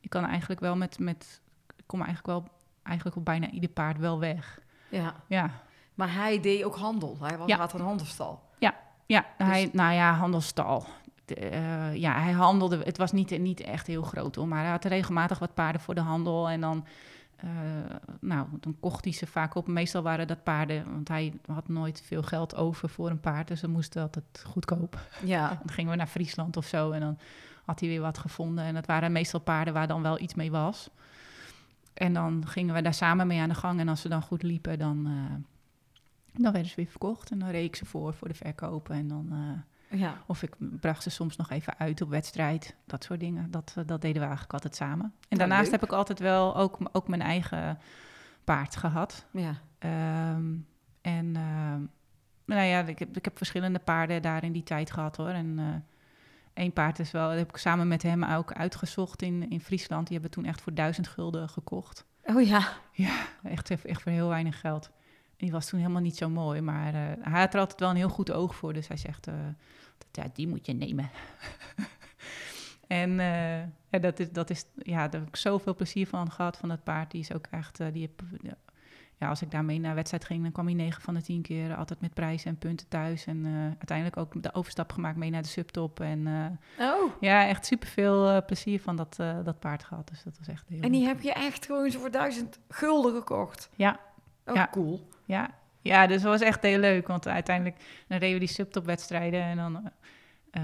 ik 0.00 0.08
kan 0.08 0.24
eigenlijk 0.26 0.60
wel 0.60 0.76
met, 0.76 0.98
met 0.98 1.40
ik 1.76 1.84
kom 1.86 2.02
eigenlijk 2.02 2.26
wel 2.38 2.48
eigenlijk 2.82 3.16
op 3.16 3.24
bijna 3.24 3.50
ieder 3.50 3.70
paard 3.70 3.98
wel 3.98 4.18
weg. 4.18 4.60
ja. 4.88 5.14
Ja, 5.26 5.50
Maar 5.96 6.14
hij 6.14 6.40
deed 6.40 6.64
ook 6.64 6.76
handel. 6.76 7.16
Hij 7.20 7.38
was, 7.38 7.48
Ja. 7.48 7.56
had 7.56 7.72
een 7.72 7.80
handelstal. 7.80 8.44
ja 9.08 9.24
Dus- 9.38 9.46
hij, 9.46 9.68
nou 9.72 9.92
ja, 9.94 10.12
handelstal. 10.14 10.86
de, 11.24 11.34
eh, 11.34 11.94
ja, 11.94 12.20
hij 12.20 12.32
handelde. 12.32 12.78
Het 12.84 12.98
was 12.98 13.12
niet, 13.12 13.38
niet 13.38 13.60
echt 13.60 13.86
heel 13.86 14.02
groot 14.02 14.34
hoor, 14.34 14.48
maar 14.48 14.60
hij 14.62 14.70
had 14.70 14.84
regelmatig 14.84 15.38
wat 15.38 15.54
paarden 15.54 15.80
voor 15.80 15.94
de 15.94 16.00
handel. 16.00 16.48
En 16.48 16.60
dan, 16.60 16.86
eh, 17.36 17.48
nou, 18.20 18.46
dan 18.60 18.76
kocht 18.80 19.04
hij 19.04 19.12
ze 19.12 19.26
vaak 19.26 19.54
op. 19.54 19.66
Meestal 19.66 20.02
waren 20.02 20.26
dat 20.26 20.42
paarden, 20.42 20.92
want 20.92 21.08
hij 21.08 21.32
had 21.52 21.68
nooit 21.68 22.02
veel 22.06 22.22
geld 22.22 22.56
over 22.56 22.88
voor 22.88 23.10
een 23.10 23.20
paard. 23.20 23.48
Dus 23.48 23.60
ze 23.60 23.68
moesten 23.68 24.02
altijd 24.02 24.44
goedkoop. 24.46 24.98
Ja. 25.24 25.48
Dan 25.64 25.74
gingen 25.74 25.90
we 25.90 25.96
naar 25.96 26.06
Friesland 26.06 26.56
of 26.56 26.66
zo 26.66 26.90
en 26.90 27.00
dan 27.00 27.18
had 27.64 27.80
hij 27.80 27.88
weer 27.88 28.00
wat 28.00 28.18
gevonden. 28.18 28.64
En 28.64 28.74
dat 28.74 28.86
waren 28.86 29.12
meestal 29.12 29.40
paarden 29.40 29.74
waar 29.74 29.86
dan 29.86 30.02
wel 30.02 30.20
iets 30.20 30.34
mee 30.34 30.50
was. 30.50 30.90
En 31.94 32.12
dan 32.12 32.42
gingen 32.46 32.74
we 32.74 32.82
daar 32.82 32.94
samen 32.94 33.26
mee 33.26 33.40
aan 33.40 33.48
de 33.48 33.54
gang. 33.54 33.80
En 33.80 33.88
als 33.88 34.00
ze 34.00 34.08
dan 34.08 34.22
goed 34.22 34.42
liepen, 34.42 34.78
dan, 34.78 35.06
eh, 35.06 35.34
dan 36.42 36.52
werden 36.52 36.70
ze 36.70 36.76
weer 36.76 36.86
verkocht. 36.86 37.30
En 37.30 37.38
dan 37.38 37.48
reed 37.48 37.64
ik 37.64 37.76
ze 37.76 37.84
voor 37.84 38.14
voor 38.14 38.28
de 38.28 38.34
verkopen. 38.34 38.94
En 38.94 39.08
dan, 39.08 39.28
eh, 39.90 40.00
Ja. 40.00 40.14
of 40.26 40.42
ik 40.42 40.54
bracht 40.58 41.02
ze 41.02 41.10
soms 41.10 41.36
nog 41.36 41.50
even 41.50 41.78
uit 41.78 42.00
op 42.00 42.08
wedstrijd. 42.08 42.76
Dat 42.86 43.04
soort 43.04 43.20
dingen. 43.20 43.50
Dat, 43.50 43.74
eh, 43.76 43.84
dat 43.86 44.00
deden 44.00 44.16
we 44.20 44.26
eigenlijk 44.26 44.52
altijd 44.52 44.76
samen. 44.76 45.14
En 45.28 45.38
daarnaast 45.38 45.62
leuk. 45.70 45.80
heb 45.80 45.82
ik 45.82 45.92
altijd 45.96 46.18
wel 46.18 46.56
ook, 46.56 46.78
ook 46.92 47.08
mijn 47.08 47.22
eigen 47.22 47.78
paard 48.44 48.76
gehad. 48.76 49.26
Ja. 49.30 49.54
Ehm, 49.78 50.54
en 51.00 51.36
ehm, 51.36 51.80
nou 52.44 52.62
ja, 52.66 52.80
ik 52.80 52.98
heb, 52.98 53.16
ik 53.16 53.24
heb 53.24 53.36
verschillende 53.36 53.78
paarden 53.78 54.22
daar 54.22 54.44
in 54.44 54.52
die 54.52 54.62
tijd 54.62 54.90
gehad 54.90 55.16
hoor. 55.16 55.28
En 55.28 55.58
eh 55.58 55.64
één 56.54 56.72
paard 56.72 56.98
is 56.98 57.10
wel, 57.10 57.28
dat 57.28 57.38
heb 57.38 57.48
ik 57.48 57.56
samen 57.56 57.88
met 57.88 58.02
hem 58.02 58.24
ook 58.24 58.52
uitgezocht 58.52 59.22
in, 59.22 59.50
in 59.50 59.60
Friesland. 59.60 60.06
Die 60.06 60.12
hebben 60.18 60.34
we 60.34 60.42
toen 60.42 60.50
echt 60.52 60.60
voor 60.60 60.74
duizend 60.74 61.08
gulden 61.08 61.48
gekocht. 61.48 62.04
Oh 62.24 62.42
ja. 62.46 62.68
Ja, 62.92 63.16
echt, 63.42 63.70
echt 63.84 64.02
voor 64.02 64.12
heel 64.12 64.28
weinig 64.28 64.60
geld. 64.60 64.90
Die 65.36 65.50
was 65.52 65.68
toen 65.68 65.80
helemaal 65.80 66.02
niet 66.02 66.16
zo 66.16 66.28
mooi, 66.28 66.60
maar 66.60 66.94
eh, 66.94 67.00
hij 67.20 67.40
had 67.40 67.54
er 67.54 67.60
altijd 67.60 67.80
wel 67.80 67.90
een 67.90 67.96
heel 67.96 68.08
goed 68.08 68.32
oog 68.32 68.54
voor. 68.54 68.72
Dus 68.72 68.88
hij 68.88 68.96
zegt, 68.96 69.26
eh, 69.26 69.34
dat, 69.98 70.24
ja, 70.24 70.30
die 70.34 70.48
moet 70.48 70.66
je 70.66 70.72
nemen. 70.72 71.10
en 72.86 73.20
eh, 73.20 73.58
ja, 73.88 73.98
dat 74.00 74.18
is, 74.18 74.30
dat 74.32 74.50
is, 74.50 74.64
ja, 74.74 75.08
daar 75.08 75.20
heb 75.20 75.28
ik 75.28 75.36
zoveel 75.36 75.74
plezier 75.74 76.06
van 76.06 76.30
gehad 76.30 76.56
van 76.56 76.68
dat 76.68 76.84
paard. 76.84 77.10
Die 77.10 77.20
is 77.20 77.32
ook 77.32 77.46
echt, 77.50 77.78
die 77.92 78.02
heb, 78.02 78.22
ja, 79.18 79.28
als 79.28 79.42
ik 79.42 79.50
daarmee 79.50 79.80
naar 79.80 79.94
wedstrijd 79.94 80.24
ging, 80.24 80.42
dan 80.42 80.52
kwam 80.52 80.64
hij 80.66 80.74
9 80.74 81.02
van 81.02 81.14
de 81.14 81.22
10 81.22 81.42
keer 81.42 81.74
altijd 81.76 82.00
met 82.00 82.14
prijzen 82.14 82.50
en 82.50 82.58
punten 82.58 82.88
thuis. 82.88 83.26
En 83.26 83.46
uiteindelijk 83.78 84.16
ook 84.16 84.42
de 84.42 84.54
overstap 84.54 84.92
gemaakt 84.92 85.16
mee 85.16 85.30
naar 85.30 85.42
de 85.42 85.48
subtop. 85.48 86.00
En 86.00 86.26
Oh. 86.80 87.12
ja, 87.20 87.46
echt 87.46 87.66
superveel 87.66 88.44
plezier 88.44 88.80
van 88.80 88.96
dat, 88.96 89.16
dat 89.44 89.58
paard 89.58 89.84
gehad. 89.84 90.08
Dus 90.08 90.22
dat 90.22 90.38
was 90.38 90.48
echt 90.48 90.68
heel 90.68 90.80
En 90.80 90.92
die 90.92 91.06
heb 91.06 91.20
je 91.20 91.32
echt 91.32 91.66
gewoon 91.66 91.90
zo 91.90 91.98
voor 91.98 92.10
duizend 92.10 92.58
gulden 92.68 93.14
gekocht. 93.14 93.70
Ja, 93.74 94.00
Oh, 94.46 94.54
Ja. 94.54 94.68
cool. 94.70 95.08
Ja, 95.26 95.50
ja, 95.80 96.06
dus 96.06 96.22
dat 96.22 96.30
was 96.30 96.40
echt 96.48 96.62
heel 96.62 96.78
leuk. 96.78 97.06
Want 97.06 97.28
uiteindelijk 97.28 97.76
dan 98.08 98.18
reden 98.18 98.34
we 98.34 98.44
die 98.46 98.54
subtopwedstrijden 98.54 99.42
en 99.42 99.56
dan... 99.56 99.90
eh, 100.50 100.62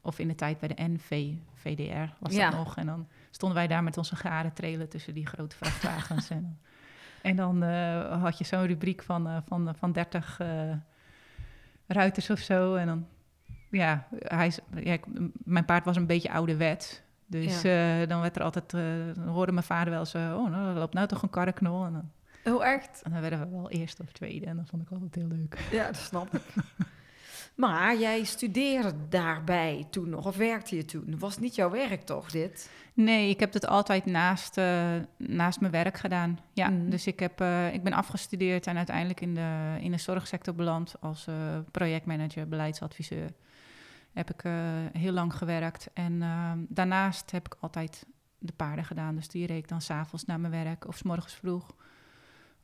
of 0.00 0.18
in 0.18 0.28
de 0.28 0.34
tijd 0.34 0.58
bij 0.58 0.68
de 0.68 0.82
NV, 0.82 1.32
VDR 1.54 2.12
was 2.18 2.34
Ja. 2.34 2.50
dat 2.50 2.58
nog. 2.58 2.76
En 2.76 2.86
dan 2.86 3.08
stonden 3.30 3.58
wij 3.58 3.66
daar 3.66 3.82
met 3.82 3.96
onze 3.98 4.16
garen 4.16 4.52
trailen 4.52 4.88
tussen 4.88 5.14
die 5.14 5.26
grote 5.26 5.56
vrachtwagens. 5.56 6.30
en, 6.38 6.58
en 7.22 7.36
dan 7.36 7.62
eh, 7.62 8.22
had 8.22 8.38
je 8.38 8.44
zo'n 8.44 8.66
rubriek 8.66 9.02
van, 9.02 9.26
eh, 9.28 9.36
van, 9.46 9.74
van 9.78 9.92
30 9.92 10.40
eh, 10.40 10.48
ruiters 11.86 12.30
of 12.30 12.38
zo. 12.38 12.74
En 12.74 12.86
dan, 12.86 13.06
ja, 13.70 14.06
hij, 14.18 14.52
ja, 14.74 14.96
mijn 15.44 15.64
paard 15.64 15.84
was 15.84 15.96
een 15.96 16.06
beetje 16.06 16.30
ouderwets. 16.32 17.00
Dus 17.26 17.64
eh, 17.64 18.08
dan 18.08 18.20
werd 18.20 18.36
er 18.36 18.42
altijd, 18.42 18.74
eh, 18.74 18.80
dan 19.14 19.26
hoorde 19.28 19.52
mijn 19.52 19.64
vader 19.66 19.92
wel 19.92 20.04
zo, 20.04 20.18
oh, 20.36 20.50
nou, 20.50 20.78
loopt 20.78 20.94
nou 20.94 21.06
toch 21.06 21.22
een 21.22 21.30
karreknol. 21.30 21.84
En 21.84 21.92
dan 21.92 22.10
Oh, 22.54 22.64
echt? 22.66 23.00
en 23.02 23.12
dan 23.12 23.20
werden 23.20 23.40
we 23.40 23.48
wel 23.56 23.70
eerste 23.70 24.02
of 24.02 24.12
tweede 24.12 24.46
en 24.46 24.56
dat 24.56 24.68
vond 24.68 24.82
ik 24.82 24.90
altijd 24.90 25.14
heel 25.14 25.26
leuk. 25.26 25.58
Ja, 25.70 25.86
dat 25.86 25.96
snap 25.96 26.34
ik. 26.34 26.42
maar 27.54 27.98
jij 27.98 28.24
studeerde 28.24 28.92
daarbij 29.08 29.86
toen 29.90 30.08
nog, 30.08 30.26
of 30.26 30.36
werkte 30.36 30.76
je 30.76 30.84
toen? 30.84 31.18
Was 31.18 31.38
niet 31.38 31.54
jouw 31.54 31.70
werk 31.70 32.02
toch, 32.02 32.30
dit? 32.30 32.70
Nee, 32.94 33.30
ik 33.30 33.40
heb 33.40 33.52
het 33.52 33.66
altijd 33.66 34.06
naast, 34.06 34.56
eh, 34.58 34.94
naast 35.16 35.60
mijn 35.60 35.72
werk 35.72 35.98
gedaan. 35.98 36.38
Ja, 36.52 36.68
Mhm. 36.68 36.90
dus 36.90 37.06
ik, 37.06 37.20
heb, 37.20 37.40
eh, 37.40 37.74
ik 37.74 37.82
ben 37.82 37.92
afgestudeerd 37.92 38.66
en 38.66 38.76
uiteindelijk 38.76 39.20
in 39.20 39.34
de, 39.34 39.76
in 39.80 39.90
de 39.90 39.98
zorgsector 39.98 40.54
beland 40.54 40.94
als 41.00 41.26
eh, 41.26 41.34
projectmanager, 41.70 42.48
beleidsadviseur. 42.48 43.30
Heb 44.12 44.30
ik 44.30 44.42
heel 44.92 45.12
lang 45.12 45.34
gewerkt. 45.34 45.88
En 45.94 46.22
ehm, 46.22 46.58
daarnaast 46.68 47.30
heb 47.30 47.46
ik 47.46 47.56
altijd 47.60 48.06
de 48.38 48.52
paarden 48.52 48.84
gedaan. 48.84 49.14
Dus 49.14 49.28
die 49.28 49.46
reed 49.46 49.58
ik 49.58 49.68
dan 49.68 49.80
s'avonds 49.80 50.24
naar 50.24 50.40
mijn 50.40 50.64
werk 50.64 50.86
of 50.86 50.96
s 50.96 51.02
morgens 51.02 51.34
vroeg. 51.34 51.66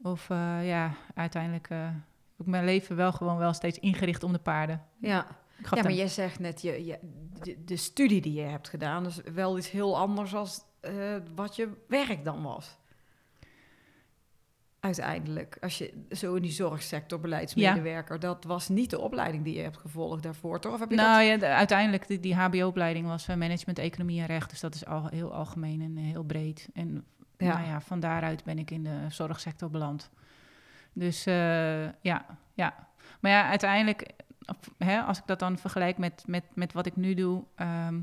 Of 0.04 0.30
eh, 0.30 0.66
ja, 0.66 0.94
uiteindelijk 1.14 1.70
eh, 1.70 1.84
heb 1.86 2.38
ik 2.38 2.46
mijn 2.46 2.64
leven 2.64 2.96
wel 2.96 3.12
gewoon 3.12 3.36
wel 3.36 3.52
steeds 3.52 3.78
ingericht 3.78 4.22
om 4.22 4.32
de 4.32 4.38
paarden. 4.38 4.82
Ja, 4.98 5.26
ja 5.70 5.82
maar 5.82 5.92
jij 5.92 6.08
zegt 6.08 6.38
net, 6.38 6.62
je, 6.62 6.84
je, 6.84 6.98
de, 7.42 7.64
de 7.64 7.76
studie 7.76 8.20
die 8.20 8.32
je 8.32 8.42
hebt 8.42 8.68
gedaan 8.68 9.06
is 9.06 9.20
wel 9.34 9.58
iets 9.58 9.70
heel 9.70 9.98
anders 9.98 10.30
dan 10.30 10.46
wat 11.34 11.56
je 11.56 11.68
werk 11.88 12.24
dan 12.24 12.42
was. 12.42 12.78
Uiteindelijk, 14.80 15.56
als 15.60 15.78
je 15.78 16.04
zo 16.10 16.34
in 16.34 16.42
die 16.42 16.50
zorgsector 16.50 17.20
beleidsmedewerker, 17.20 18.20
dat 18.20 18.44
was 18.44 18.68
niet 18.68 18.90
de 18.90 19.00
opleiding 19.00 19.44
die 19.44 19.54
je 19.54 19.62
hebt 19.62 19.76
gevolgd 19.76 20.22
daarvoor, 20.22 20.60
toch? 20.60 20.72
Of 20.72 20.80
heb 20.80 20.90
je 20.90 20.96
Nou 20.96 21.18
dat... 21.18 21.28
ja, 21.28 21.36
de- 21.36 21.54
uiteindelijk, 21.54 22.06
die, 22.06 22.20
die 22.20 22.34
HBO-opleiding 22.34 23.06
was 23.06 23.28
eh, 23.28 23.36
management, 23.36 23.78
economie 23.78 24.20
en 24.20 24.26
recht. 24.26 24.50
Dus 24.50 24.60
dat 24.60 24.74
is 24.74 24.86
al 24.86 25.06
heel 25.06 25.32
algemeen 25.32 25.80
en 25.82 25.96
heel 25.96 26.22
breed. 26.22 26.68
En 26.74 27.04
Ja. 27.38 27.54
nou 27.56 27.68
ja, 27.68 27.80
van 27.80 28.00
daaruit 28.00 28.44
ben 28.44 28.58
ik 28.58 28.70
in 28.70 28.84
de 28.84 29.06
zorgsector 29.08 29.70
beland. 29.70 30.10
Dus 30.92 31.26
eh, 31.26 31.84
ja, 32.00 32.24
ja. 32.54 32.88
Maar 33.20 33.30
ja, 33.30 33.48
uiteindelijk, 33.48 34.10
hè, 34.78 35.00
als 35.00 35.18
ik 35.18 35.26
dat 35.26 35.38
dan 35.38 35.58
vergelijk 35.58 35.98
met, 35.98 36.22
met, 36.26 36.44
met 36.54 36.72
wat 36.72 36.86
ik 36.86 36.96
nu 36.96 37.14
doe... 37.14 37.44
ehm, 37.54 38.00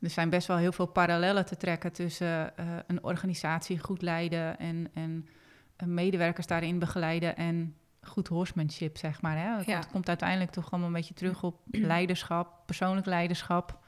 er 0.00 0.10
zijn 0.10 0.30
best 0.30 0.46
wel 0.46 0.56
heel 0.56 0.72
veel 0.72 0.86
parallellen 0.86 1.46
te 1.46 1.56
trekken 1.56 1.92
tussen 1.92 2.56
eh, 2.56 2.66
een 2.86 3.04
organisatie 3.04 3.78
goed 3.78 4.02
leiden 4.02 4.58
en, 4.58 4.88
en 4.94 5.28
eh, 5.76 5.86
medewerkers 5.86 6.46
daarin 6.46 6.78
begeleiden 6.78 7.36
en 7.36 7.76
goed 8.02 8.28
horsemanship, 8.28 8.96
zeg 8.96 9.20
maar. 9.22 9.36
Hè? 9.36 9.56
Het 9.56 9.66
Ja. 9.66 9.80
komt 9.92 10.08
uiteindelijk 10.08 10.50
toch 10.50 10.70
allemaal 10.70 10.88
een 10.88 10.94
beetje 10.94 11.14
terug 11.14 11.42
op 11.42 11.60
leiderschap, 11.94 12.66
persoonlijk 12.66 13.06
leiderschap, 13.06 13.78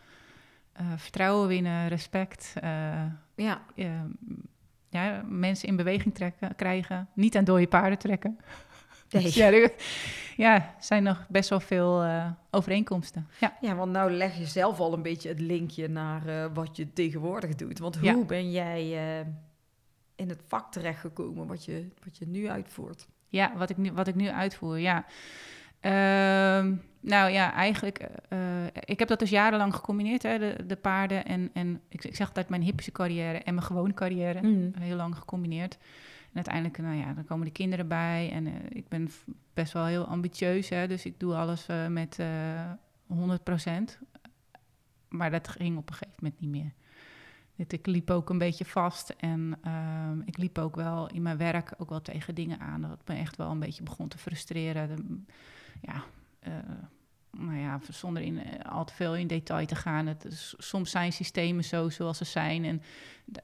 eh, 0.74 0.86
vertrouwen 0.96 1.48
winnen, 1.48 1.88
respect, 1.88 2.52
eh, 2.60 3.04
Ja, 3.34 3.62
eh, 3.76 3.90
ja, 4.88 5.22
mensen 5.28 5.68
in 5.68 5.76
beweging 5.76 6.14
trekken, 6.14 6.54
krijgen, 6.56 7.08
niet 7.14 7.36
aan 7.36 7.44
dode 7.44 7.66
paarden 7.66 7.98
trekken. 7.98 8.38
nee. 9.10 9.32
Ja, 9.42 9.52
er 9.52 9.72
ja, 10.36 10.74
zijn 10.80 11.02
nog 11.02 11.26
best 11.28 11.48
wel 11.48 11.60
veel 11.60 12.04
overeenkomsten. 12.50 13.28
Ja. 13.40 13.56
Ja, 13.60 13.74
want 13.74 13.92
nou 13.92 14.10
leg 14.10 14.38
je 14.38 14.46
zelf 14.46 14.78
al 14.78 14.92
een 14.92 15.02
beetje 15.02 15.28
het 15.28 15.40
linkje 15.40 15.88
naar 15.88 16.52
wat 16.52 16.76
je 16.76 16.92
tegenwoordig 16.92 17.54
doet. 17.54 17.78
Want 17.78 17.96
hoe 17.96 18.04
Ja. 18.04 18.24
ben 18.24 18.50
jij 18.50 18.88
in 20.16 20.28
het 20.28 20.42
vak 20.46 20.72
terechtgekomen 20.72 21.46
wat 21.46 21.64
je, 21.64 21.88
wat 22.04 22.18
je 22.18 22.26
nu 22.26 22.48
uitvoert? 22.48 23.06
Ja, 23.28 23.56
wat 23.56 23.70
ik 23.70 23.76
nu, 23.76 23.92
wat 23.92 24.06
ik 24.06 24.14
nu 24.14 24.28
uitvoer, 24.30 24.78
ja. 24.78 25.04
Ehm, 25.84 26.74
nou 27.00 27.30
ja, 27.30 27.52
eigenlijk, 27.52 27.98
eh, 28.28 28.38
ik 28.84 28.98
heb 28.98 29.08
dat 29.08 29.18
dus 29.18 29.30
jarenlang 29.30 29.74
gecombineerd, 29.74 30.22
hè, 30.22 30.38
de, 30.38 30.66
de 30.66 30.76
paarden 30.76 31.24
en, 31.24 31.50
en 31.52 31.80
ik, 31.88 32.04
ik 32.04 32.16
zeg 32.16 32.26
altijd 32.28 32.48
mijn 32.48 32.62
hippische 32.62 32.92
carrière 32.92 33.38
en 33.38 33.54
mijn 33.54 33.66
gewone 33.66 33.94
carrière. 33.94 34.42
Mm. 34.42 34.72
Heel 34.78 34.96
lang 34.96 35.16
gecombineerd. 35.16 35.78
En 36.28 36.34
uiteindelijk, 36.34 36.78
nou 36.78 36.96
ja, 36.96 37.12
dan 37.12 37.24
komen 37.24 37.44
de 37.44 37.52
kinderen 37.52 37.88
bij 37.88 38.30
en 38.32 38.46
eh, 38.46 38.52
ik 38.68 38.88
ben 38.88 39.10
best 39.54 39.72
wel 39.72 39.84
heel 39.84 40.04
ambitieus, 40.04 40.68
hè, 40.68 40.88
dus 40.88 41.04
ik 41.04 41.20
doe 41.20 41.34
alles 41.34 41.66
met 41.88 42.18
eh 42.18 42.70
100%. 43.06 43.98
Maar 45.08 45.30
dat 45.30 45.48
ging 45.48 45.76
op 45.76 45.88
een 45.88 45.94
gegeven 45.94 46.18
moment 46.20 46.40
niet 46.40 46.50
meer. 46.50 46.72
Dit, 47.56 47.72
ik 47.72 47.86
liep 47.86 48.10
ook 48.10 48.30
een 48.30 48.38
beetje 48.38 48.64
vast 48.64 49.10
en 49.10 49.58
ehm, 49.62 50.20
ik 50.24 50.36
liep 50.36 50.58
ook 50.58 50.76
wel 50.76 51.08
in 51.08 51.22
mijn 51.22 51.36
werk 51.36 51.74
ook 51.78 51.88
wel 51.88 52.02
tegen 52.02 52.34
dingen 52.34 52.60
aan. 52.60 52.80
Dat 52.80 53.00
me 53.06 53.14
echt 53.14 53.36
wel 53.36 53.50
een 53.50 53.58
beetje 53.58 53.82
begon 53.82 54.08
te 54.08 54.18
frustreren. 54.18 54.96
De- 54.96 55.32
ja, 55.84 56.04
eh, 56.38 56.52
nou 57.30 57.56
ja, 57.56 57.80
zonder 57.90 58.22
in, 58.22 58.38
eh, 58.38 58.72
al 58.72 58.84
te 58.84 58.94
veel 58.94 59.16
in 59.16 59.26
detail 59.26 59.66
te 59.66 59.74
gaan. 59.74 60.06
Het, 60.06 60.54
soms 60.58 60.90
zijn 60.90 61.12
systemen 61.12 61.64
zo 61.64 61.88
zoals 61.88 62.18
ze 62.18 62.24
zijn. 62.24 62.64
En 62.64 62.82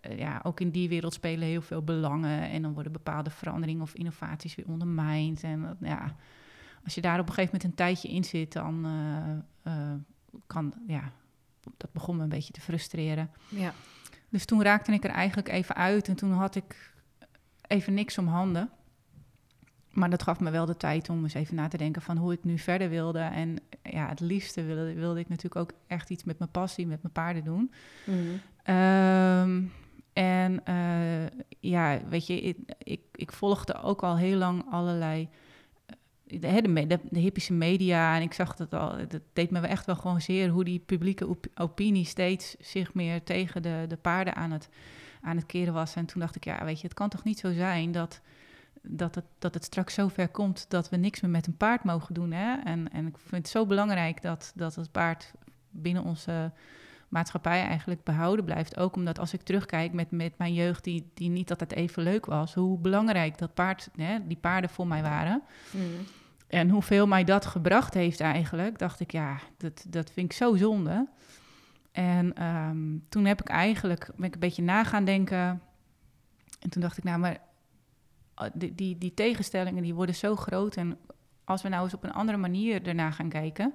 eh, 0.00 0.18
ja, 0.18 0.40
ook 0.42 0.60
in 0.60 0.70
die 0.70 0.88
wereld 0.88 1.14
spelen 1.14 1.48
heel 1.48 1.62
veel 1.62 1.82
belangen. 1.82 2.50
En 2.50 2.62
dan 2.62 2.72
worden 2.72 2.92
bepaalde 2.92 3.30
veranderingen 3.30 3.82
of 3.82 3.94
innovaties 3.94 4.54
weer 4.54 4.68
ondermijnd. 4.68 5.42
En 5.42 5.76
ja, 5.80 6.16
als 6.84 6.94
je 6.94 7.00
daar 7.00 7.18
op 7.18 7.28
een 7.28 7.34
gegeven 7.34 7.52
moment 7.52 7.64
een 7.64 7.84
tijdje 7.84 8.08
in 8.08 8.24
zit, 8.24 8.52
dan 8.52 8.86
kan, 10.46 10.74
ja, 10.86 11.12
dat 11.76 11.92
begon 11.92 12.16
me 12.16 12.22
een 12.22 12.28
beetje 12.28 12.52
te 12.52 12.60
frustreren. 12.60 13.30
Ja. 13.48 13.72
Dus 14.28 14.44
toen 14.44 14.62
raakte 14.62 14.92
ik 14.92 15.04
er 15.04 15.10
eigenlijk 15.10 15.48
even 15.48 15.74
uit 15.74 16.08
en 16.08 16.16
toen 16.16 16.32
had 16.32 16.54
ik 16.54 16.92
even 17.66 17.94
niks 17.94 18.18
om 18.18 18.26
handen. 18.26 18.70
Maar 19.90 20.10
dat 20.10 20.22
gaf 20.22 20.40
me 20.40 20.50
wel 20.50 20.66
de 20.66 20.76
tijd 20.76 21.08
om 21.08 21.22
eens 21.22 21.34
even 21.34 21.54
na 21.54 21.68
te 21.68 21.76
denken 21.76 22.02
van 22.02 22.16
hoe 22.16 22.32
ik 22.32 22.44
nu 22.44 22.58
verder 22.58 22.88
wilde. 22.88 23.18
En 23.18 23.56
ja, 23.82 24.08
het 24.08 24.20
liefste 24.20 24.62
wilde, 24.62 24.94
wilde 24.94 25.20
ik 25.20 25.28
natuurlijk 25.28 25.56
ook 25.56 25.72
echt 25.86 26.10
iets 26.10 26.24
met 26.24 26.38
mijn 26.38 26.50
passie, 26.50 26.86
met 26.86 27.02
mijn 27.02 27.12
paarden 27.12 27.44
doen. 27.44 27.72
Mm. 28.04 28.40
Ehm, 28.62 29.62
en 30.12 30.64
eh, 30.64 31.42
ja, 31.60 32.00
weet 32.08 32.26
je, 32.26 32.40
ik, 32.40 32.56
ik, 32.78 33.00
ik 33.14 33.32
volgde 33.32 33.82
ook 33.82 34.02
al 34.02 34.16
heel 34.16 34.36
lang 34.38 34.64
allerlei 34.70 35.28
eh, 35.86 36.40
de, 36.40 36.62
de, 36.62 36.86
de, 36.86 36.98
de 37.10 37.18
hippische 37.20 37.52
media. 37.52 38.16
En 38.16 38.22
ik 38.22 38.32
zag 38.32 38.56
dat 38.56 38.74
al. 38.74 38.96
Dat 39.08 39.22
deed 39.32 39.50
me 39.50 39.60
echt 39.60 39.86
wel 39.86 39.96
gewoon 39.96 40.20
zeer 40.20 40.48
hoe 40.48 40.64
die 40.64 40.78
publieke 40.78 41.26
op- 41.26 41.46
opinie 41.54 42.04
steeds 42.04 42.56
zich 42.60 42.94
meer 42.94 43.22
tegen 43.22 43.62
de, 43.62 43.84
de 43.88 43.96
paarden 43.96 44.34
aan 44.34 44.50
het, 44.50 44.68
aan 45.20 45.36
het 45.36 45.46
keren 45.46 45.72
was. 45.72 45.94
En 45.94 46.06
toen 46.06 46.20
dacht 46.20 46.36
ik, 46.36 46.44
ja, 46.44 46.64
weet 46.64 46.80
je, 46.80 46.86
het 46.86 46.96
kan 46.96 47.08
toch 47.08 47.24
niet 47.24 47.38
zo 47.38 47.52
zijn 47.52 47.92
dat, 47.92 48.20
dat, 48.82 49.14
het, 49.14 49.24
dat 49.38 49.54
het 49.54 49.64
straks 49.64 49.94
zo 49.94 50.08
ver 50.08 50.28
komt 50.28 50.64
dat 50.68 50.88
we 50.88 50.96
niks 50.96 51.20
meer 51.20 51.30
met 51.30 51.46
een 51.46 51.56
paard 51.56 51.84
mogen 51.84 52.14
doen. 52.14 52.32
Hè? 52.32 52.54
En, 52.64 52.92
en 52.92 53.06
ik 53.06 53.18
vind 53.18 53.42
het 53.42 53.48
zo 53.48 53.66
belangrijk 53.66 54.22
dat, 54.22 54.52
dat 54.54 54.74
het 54.74 54.92
paard 54.92 55.32
binnen 55.70 56.04
onze 56.04 56.52
maatschappij 57.08 57.62
eigenlijk 57.62 58.02
behouden 58.02 58.44
blijft. 58.44 58.76
Ook 58.76 58.96
omdat 58.96 59.18
als 59.18 59.32
ik 59.32 59.42
terugkijk 59.42 59.92
met, 59.92 60.10
met 60.10 60.38
mijn 60.38 60.54
jeugd, 60.54 60.84
die, 60.84 61.10
die 61.14 61.28
niet 61.28 61.50
altijd 61.50 61.72
even 61.72 62.02
leuk 62.02 62.26
was, 62.26 62.54
hoe 62.54 62.78
belangrijk 62.78 63.38
dat 63.38 63.54
paard, 63.54 63.90
hè, 63.96 64.26
die 64.26 64.36
paarden 64.36 64.70
voor 64.70 64.86
mij 64.86 65.02
waren. 65.02 65.42
En 66.46 66.70
hoeveel 66.70 67.06
mij 67.06 67.24
dat 67.24 67.46
gebracht 67.46 67.94
heeft 67.94 68.20
eigenlijk, 68.20 68.78
dacht 68.78 69.00
ik, 69.00 69.12
ja, 69.12 69.38
dat, 69.56 69.84
dat 69.88 70.10
vind 70.10 70.26
ik 70.26 70.36
zo 70.36 70.56
zonde. 70.56 71.08
En 71.92 72.34
ehm, 72.34 72.98
toen 73.08 73.24
heb 73.24 73.40
ik 73.40 73.48
eigenlijk 73.48 74.10
ben 74.16 74.26
ik 74.26 74.34
een 74.34 74.40
beetje 74.40 74.62
na 74.62 74.84
gaan 74.84 75.04
denken. 75.04 75.62
En 76.60 76.70
toen 76.70 76.82
dacht 76.82 76.98
ik, 76.98 77.04
nou, 77.04 77.18
maar 77.18 77.38
die, 78.54 78.74
die, 78.74 78.98
die 78.98 79.14
tegenstellingen 79.14 79.82
die 79.82 79.94
worden 79.94 80.14
zo 80.14 80.36
groot. 80.36 80.76
En 80.76 80.98
als 81.44 81.62
we 81.62 81.68
nou 81.68 81.84
eens 81.84 81.94
op 81.94 82.04
een 82.04 82.12
andere 82.12 82.38
manier 82.38 82.86
ernaar 82.86 83.12
gaan 83.12 83.28
kijken. 83.28 83.74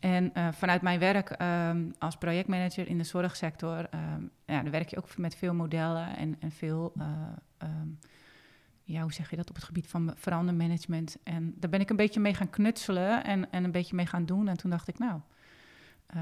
En 0.00 0.34
eh, 0.34 0.48
vanuit 0.52 0.82
mijn 0.82 0.98
werk 0.98 1.30
ehm, 1.30 1.90
als 1.98 2.16
projectmanager 2.16 2.88
in 2.88 2.98
de 2.98 3.04
zorgsector, 3.04 3.86
ehm, 3.90 4.22
ja, 4.44 4.62
werk 4.70 4.88
je 4.88 4.96
ook 4.96 5.16
met 5.16 5.34
veel 5.34 5.54
modellen 5.54 6.16
en, 6.16 6.36
en 6.40 6.50
veel, 6.50 6.92
eh, 6.98 7.06
ehm, 7.58 7.88
ja, 8.84 9.02
hoe 9.02 9.12
zeg 9.12 9.30
je 9.30 9.36
dat, 9.36 9.48
op 9.48 9.54
het 9.54 9.64
gebied 9.64 9.86
van 9.86 10.12
verandermanagement. 10.16 11.16
En 11.22 11.54
daar 11.56 11.70
ben 11.70 11.80
ik 11.80 11.90
een 11.90 11.96
beetje 11.96 12.20
mee 12.20 12.34
gaan 12.34 12.50
knutselen 12.50 13.24
en, 13.24 13.50
en 13.50 13.64
een 13.64 13.72
beetje 13.72 13.96
mee 13.96 14.06
gaan 14.06 14.26
doen. 14.26 14.48
En 14.48 14.56
toen 14.56 14.70
dacht 14.70 14.88
ik, 14.88 14.98
nou, 14.98 15.20
eh, 16.12 16.20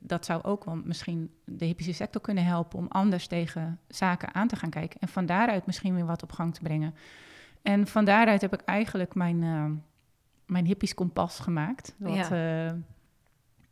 dat 0.00 0.24
zou 0.24 0.42
ook 0.42 0.64
wel 0.64 0.80
misschien 0.84 1.34
de 1.44 1.64
hippische 1.64 1.92
sector 1.92 2.20
kunnen 2.20 2.44
helpen 2.44 2.78
om 2.78 2.86
anders 2.88 3.26
tegen 3.26 3.80
zaken 3.88 4.34
aan 4.34 4.48
te 4.48 4.56
gaan 4.56 4.70
kijken. 4.70 5.00
En 5.00 5.08
van 5.08 5.26
daaruit 5.26 5.66
misschien 5.66 5.94
weer 5.94 6.06
wat 6.06 6.22
op 6.22 6.32
gang 6.32 6.54
te 6.54 6.62
brengen. 6.62 6.94
En 7.62 7.86
van 7.86 8.04
daaruit 8.04 8.40
heb 8.40 8.52
ik 8.52 8.60
eigenlijk 8.60 9.14
mijn, 9.14 9.42
eh, 9.42 9.64
mijn 10.46 10.66
hippies 10.66 10.94
kompas 10.94 11.38
gemaakt. 11.38 11.94
Wat 11.98 12.30
eh, 12.30 12.70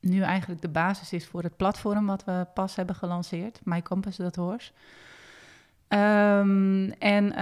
nu 0.01 0.21
eigenlijk 0.21 0.61
de 0.61 0.69
basis 0.69 1.13
is 1.13 1.27
voor 1.27 1.43
het 1.43 1.57
platform 1.57 2.07
wat 2.07 2.25
we 2.25 2.47
pas 2.55 2.77
hebben 2.77 2.95
gelanceerd. 2.95 3.61
My 3.65 3.83
Compass.horse. 3.83 4.73
Ehm 5.89 6.91
en 6.91 7.33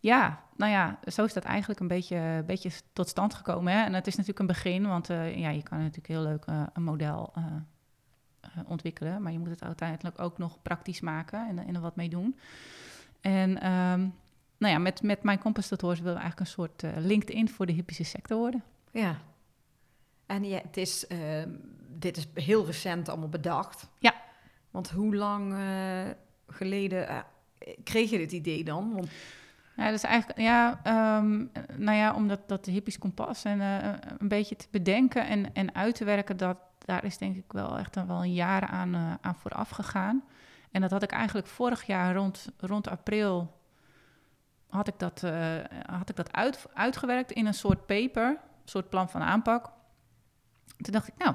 ja, 0.00 0.40
nou 0.60 0.72
ja, 0.72 0.98
zo 1.12 1.24
is 1.24 1.32
dat 1.32 1.44
eigenlijk 1.44 1.80
een 1.80 1.88
beetje, 1.88 2.42
beetje 2.46 2.70
tot 2.92 3.08
stand 3.08 3.34
gekomen. 3.34 3.72
Hè? 3.72 3.84
En 3.84 3.94
het 3.94 4.06
is 4.06 4.12
natuurlijk 4.12 4.38
een 4.38 4.46
begin, 4.46 4.86
want 4.86 5.10
eh, 5.10 5.38
ja, 5.38 5.48
je 5.48 5.62
kan 5.62 5.78
natuurlijk 5.78 6.06
heel 6.06 6.22
leuk 6.22 6.44
eh, 6.44 6.62
een 6.72 6.82
model 6.82 7.32
eh, 7.34 8.60
ontwikkelen. 8.66 9.22
Maar 9.22 9.32
je 9.32 9.38
moet 9.38 9.50
het 9.50 9.62
uiteindelijk 9.62 10.20
ook 10.20 10.38
nog 10.38 10.62
praktisch 10.62 11.00
maken 11.00 11.48
en, 11.48 11.58
en 11.58 11.74
er 11.74 11.80
wat 11.80 11.96
mee 11.96 12.08
doen. 12.08 12.38
En 13.20 13.60
ehm, 13.60 14.00
nou 14.58 14.72
ja, 14.72 14.78
met, 14.78 15.02
met 15.02 15.22
mijn 15.22 15.38
Compass.horse 15.38 16.02
willen 16.02 16.18
we 16.18 16.22
eigenlijk 16.22 16.40
een 16.40 16.46
soort 16.46 16.82
LinkedIn 16.96 17.48
voor 17.48 17.66
de 17.66 17.72
hippische 17.72 18.04
sector 18.04 18.38
worden. 18.38 18.62
Ja. 18.90 19.16
En 20.26 20.44
ja, 20.44 20.60
het 20.62 20.76
is, 20.76 21.06
ehm, 21.06 21.50
dit 21.88 22.16
is 22.16 22.28
heel 22.34 22.66
recent 22.66 23.08
allemaal 23.08 23.28
bedacht. 23.28 23.88
Ja. 23.98 24.14
Want 24.70 24.90
hoe 24.90 25.16
lang 25.16 25.54
geleden 26.46 27.24
kreeg 27.84 28.10
je 28.10 28.18
dit 28.18 28.32
idee 28.32 28.64
dan? 28.64 28.92
Want, 28.92 29.08
Ja, 29.80 29.86
dat 29.86 29.94
is 29.94 30.02
eigenlijk, 30.02 30.38
ja, 30.40 30.80
ehm, 30.82 31.46
nou 31.76 31.96
ja, 31.96 32.14
om 32.14 32.28
dat, 32.28 32.48
dat 32.48 32.66
hippies 32.66 32.98
kompas 32.98 33.44
en 33.44 33.60
eh, 33.60 33.92
een 34.18 34.28
beetje 34.28 34.56
te 34.56 34.66
bedenken 34.70 35.26
en, 35.26 35.54
en 35.54 35.74
uit 35.74 35.94
te 35.94 36.04
werken, 36.04 36.36
dat, 36.36 36.56
daar 36.78 37.04
is 37.04 37.18
denk 37.18 37.36
ik 37.36 37.52
wel 37.52 37.78
echt 37.78 37.96
een, 37.96 38.06
wel 38.06 38.22
een 38.22 38.32
jaar 38.32 38.66
aan, 38.66 38.94
eh, 38.94 39.14
aan 39.20 39.34
vooraf 39.34 39.68
gegaan. 39.68 40.24
En 40.70 40.80
dat 40.80 40.90
had 40.90 41.02
ik 41.02 41.10
eigenlijk 41.10 41.46
vorig 41.46 41.86
jaar 41.86 42.14
rond, 42.14 42.48
rond 42.56 42.88
april, 42.88 43.60
had 44.68 44.88
ik 44.88 44.98
dat, 44.98 45.22
eh, 45.22 45.56
had 45.86 46.08
ik 46.08 46.16
dat 46.16 46.32
uit, 46.32 46.66
uitgewerkt 46.74 47.32
in 47.32 47.46
een 47.46 47.54
soort 47.54 47.86
paper, 47.86 48.28
een 48.28 48.38
soort 48.68 48.88
plan 48.88 49.08
van 49.08 49.22
aanpak. 49.22 49.70
Toen 50.76 50.92
dacht 50.92 51.08
ik, 51.08 51.14
nou, 51.16 51.34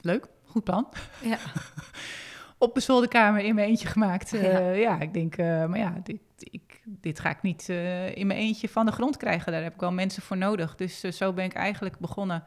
leuk, 0.00 0.28
goed 0.44 0.64
plan 0.64 0.88
ja. 1.22 1.38
op 2.58 2.74
de 2.74 2.80
zolderkamer 2.80 3.44
in 3.44 3.54
mijn 3.54 3.68
eentje 3.68 3.88
gemaakt. 3.88 4.32
Eh, 4.32 4.42
Ja. 4.42 4.70
ja. 4.70 5.00
ik 5.00 5.14
denk, 5.14 5.36
eh, 5.36 5.66
maar 5.66 5.78
ja, 5.78 6.00
dit, 6.02 6.20
ik, 6.38 6.82
dit 6.84 7.20
ga 7.20 7.30
ik 7.30 7.42
niet 7.42 7.68
eh, 7.68 8.16
in 8.16 8.26
mijn 8.26 8.38
eentje 8.38 8.68
van 8.68 8.86
de 8.86 8.92
grond 8.92 9.16
krijgen. 9.16 9.52
Daar 9.52 9.62
heb 9.62 9.74
ik 9.74 9.80
wel 9.80 9.92
mensen 9.92 10.22
voor 10.22 10.36
nodig. 10.36 10.74
Dus 10.74 11.00
zo 11.00 11.32
ben 11.32 11.44
ik 11.44 11.54
eigenlijk 11.54 11.98
begonnen. 11.98 12.44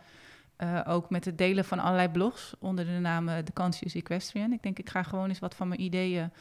ook 0.87 1.09
met 1.09 1.25
het 1.25 1.37
delen 1.37 1.65
van 1.65 1.79
allerlei 1.79 2.09
blogs 2.09 2.53
onder 2.59 2.85
de 2.85 2.99
naam 2.99 3.25
The 3.25 3.53
Conscious 3.53 3.95
Equestrian. 3.95 4.51
Ik 4.51 4.63
denk, 4.63 4.79
ik 4.79 4.89
ga 4.89 5.03
gewoon 5.03 5.29
eens 5.29 5.39
wat 5.39 5.55
van 5.55 5.67
mijn 5.67 5.81
ideeën 5.81 6.31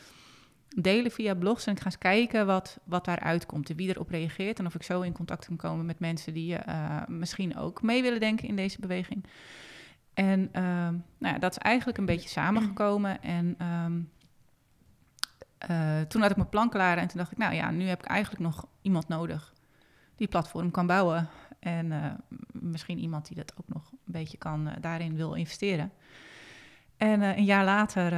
delen 0.69 1.11
via 1.11 1.35
blogs. 1.35 1.67
En 1.67 1.73
ik 1.73 1.79
ga 1.79 1.85
eens 1.85 1.99
kijken 1.99 2.47
wat, 2.47 2.79
wat 2.85 3.05
daaruit 3.05 3.47
komt 3.47 3.71
en 3.71 3.77
wie 3.77 3.89
erop 3.89 4.11
reageert. 4.11 4.59
En 4.59 4.67
of 4.67 4.75
ik 4.75 4.83
zo 4.83 5.01
in 5.01 5.13
contact 5.13 5.47
kan 5.47 5.57
komen 5.57 5.87
met 5.87 5.99
mensen 5.99 6.35
die 6.35 6.57
misschien 7.07 7.57
ook 7.57 7.83
mee 7.83 8.03
willen 8.03 8.21
denken 8.21 8.49
in 8.49 8.57
deze 8.57 8.81
beweging. 8.81 9.25
En 10.15 10.49
ehm, 10.53 10.95
nou 11.19 11.35
ja, 11.35 11.39
dat 11.39 11.51
is 11.51 11.59
eigenlijk 11.59 11.99
een 11.99 12.07
beetje 12.07 12.29
samengekomen. 12.29 13.23
En 13.23 13.55
ehm, 13.59 14.01
eh, 15.59 16.01
toen 16.01 16.21
had 16.21 16.31
ik 16.31 16.37
mijn 16.37 16.49
plan 16.49 16.71
klaar 16.71 16.99
en 16.99 17.09
toen 17.09 17.19
dacht 17.19 17.33
ik, 17.33 17.39
nou 17.39 17.55
ja, 17.55 17.71
nu 17.71 17.85
heb 17.85 18.03
ik 18.03 18.09
eigenlijk 18.09 18.43
nog 18.43 18.67
iemand 18.83 19.09
nodig 19.09 19.55
die 20.17 20.29
platform 20.29 20.71
kan 20.71 20.87
bouwen. 20.87 21.29
En 21.59 21.93
eh, 21.93 22.13
misschien 22.53 22.99
iemand 22.99 23.27
die 23.27 23.37
dat 23.37 23.53
ook 23.57 23.69
nog 23.69 23.91
een 23.93 24.13
beetje 24.13 24.39
kan, 24.39 24.69
eh, 24.69 24.77
daarin 24.81 25.15
wil 25.15 25.35
investeren. 25.35 25.93
En 26.97 27.23
een 27.23 27.45
jaar 27.45 27.65
later 27.65 28.13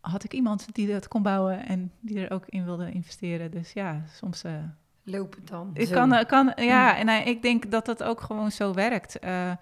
had 0.00 0.24
ik 0.24 0.32
iemand 0.32 0.74
die 0.74 0.86
dat 0.86 1.08
kon 1.08 1.22
bouwen 1.22 1.66
en 1.66 1.92
die 2.00 2.26
er 2.26 2.30
ook 2.30 2.46
in 2.46 2.64
wilde 2.64 2.90
investeren. 2.90 3.50
Dus 3.50 3.72
ja, 3.72 4.02
soms 4.06 4.44
Lopend 5.04 5.48
dan. 5.48 5.70
ik 5.74 5.90
kan, 5.90 6.26
kan, 6.26 6.52
ja, 6.56 6.96
en 6.96 7.08
eh, 7.08 7.26
ik 7.26 7.42
denk 7.42 7.70
dat 7.70 7.86
dat 7.86 8.02
ook 8.02 8.20
gewoon 8.20 8.50
zo 8.50 8.74
werkt. 8.74 9.18
Eh, 9.18 9.52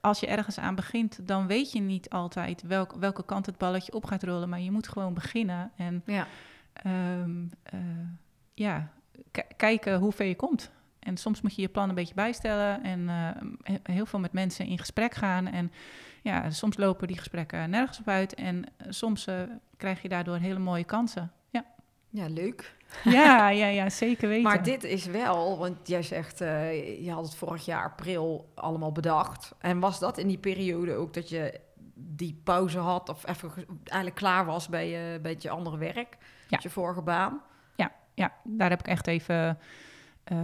als 0.00 0.20
je 0.20 0.26
ergens 0.26 0.58
aan 0.58 0.74
begint, 0.74 1.26
dan 1.26 1.46
weet 1.46 1.72
je 1.72 1.80
niet 1.80 2.10
altijd 2.10 2.62
welk, 2.62 2.92
welke 2.92 3.24
kant 3.24 3.46
het 3.46 3.58
balletje 3.58 3.92
op 3.92 4.04
gaat 4.04 4.22
rollen. 4.22 4.48
Maar 4.48 4.60
je 4.60 4.70
moet 4.70 4.88
gewoon 4.88 5.14
beginnen 5.14 5.70
en 5.76 6.02
Ja. 6.06 6.26
ehm, 6.72 7.44
eh, 7.62 7.80
ja, 8.54 8.88
kijken 9.56 9.98
hoe 9.98 10.12
ver 10.12 10.26
je 10.26 10.36
komt. 10.36 10.70
En 10.98 11.16
soms 11.16 11.40
moet 11.40 11.54
je 11.54 11.62
je 11.62 11.68
plan 11.68 11.88
een 11.88 11.94
beetje 11.94 12.14
bijstellen 12.14 12.82
en 12.82 13.08
eh, 13.08 13.28
he- 13.62 13.92
heel 13.92 14.06
veel 14.06 14.18
met 14.18 14.32
mensen 14.32 14.66
in 14.66 14.78
gesprek 14.78 15.14
gaan. 15.14 15.46
En 15.46 15.72
ja, 16.22 16.50
soms 16.50 16.76
lopen 16.76 17.06
die 17.08 17.18
gesprekken 17.18 17.70
nergens 17.70 17.98
op 18.00 18.08
uit. 18.08 18.34
En 18.34 18.64
eh, 18.76 18.86
soms 18.90 19.26
krijg 19.76 20.02
je 20.02 20.08
daardoor 20.08 20.36
hele 20.36 20.58
mooie 20.58 20.84
kansen. 20.84 21.32
Ja, 22.10 22.22
ja, 22.22 22.28
leuk. 22.28 22.76
ja, 23.04 23.48
ja, 23.48 23.66
ja 23.66 23.90
zeker 23.90 24.28
weten. 24.28 24.42
Maar 24.42 24.62
dit 24.62 24.84
is 24.84 25.06
wel, 25.06 25.58
want 25.58 25.88
jij 25.88 26.02
zegt, 26.02 26.40
eh, 26.40 27.04
je 27.04 27.12
had 27.12 27.24
het 27.24 27.34
vorig 27.34 27.64
jaar 27.64 27.84
april 27.84 28.52
allemaal 28.54 28.92
bedacht. 28.92 29.54
En 29.58 29.80
was 29.80 29.98
dat 29.98 30.18
in 30.18 30.28
die 30.28 30.38
periode 30.38 30.94
ook 30.94 31.14
dat 31.14 31.28
je 31.28 31.60
die 31.94 32.40
pauze 32.44 32.78
had 32.78 33.08
of 33.08 33.26
even 33.28 33.50
ge- 33.50 33.66
eigenlijk 33.84 34.14
klaar 34.16 34.44
was 34.44 34.68
bij 34.68 34.88
je, 34.88 35.18
bij 35.20 35.36
je 35.38 35.50
andere 35.50 35.76
werk? 35.78 36.16
Met 36.50 36.62
je 36.62 36.70
vorige 36.70 37.02
baan? 37.02 37.40
ja, 38.14 38.32
daar 38.44 38.70
heb 38.70 38.80
ik 38.80 38.86
echt 38.86 39.06
even, 39.06 39.58
eh, 40.24 40.38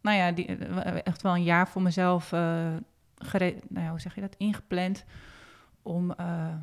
nou 0.00 0.16
ja, 0.16 0.32
die, 0.32 0.46
eh, 0.46 0.96
echt 1.04 1.22
wel 1.22 1.34
een 1.34 1.42
jaar 1.42 1.68
voor 1.68 1.82
mezelf, 1.82 2.32
eh, 2.32 2.66
gere- 3.14 3.58
nou 3.68 3.84
ja, 3.84 3.90
hoe 3.90 4.00
zeg 4.00 4.14
je 4.14 4.20
dat, 4.20 4.34
ingepland. 4.38 5.04
Om, 5.82 6.12
eh, 6.12 6.54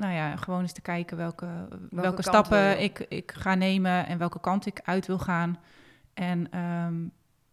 nou 0.00 0.12
ja, 0.12 0.36
gewoon 0.36 0.60
eens 0.60 0.72
te 0.72 0.80
kijken 0.80 1.16
welke, 1.16 1.68
welke, 1.90 2.22
stappen 2.22 2.82
ik, 2.82 2.98
ik 2.98 3.32
ga 3.32 3.54
nemen 3.54 4.06
en 4.06 4.18
welke 4.18 4.40
kant 4.40 4.66
ik 4.66 4.80
uit 4.84 5.06
wil 5.06 5.18
gaan. 5.18 5.58
En 6.14 6.50
ehm, 6.50 6.94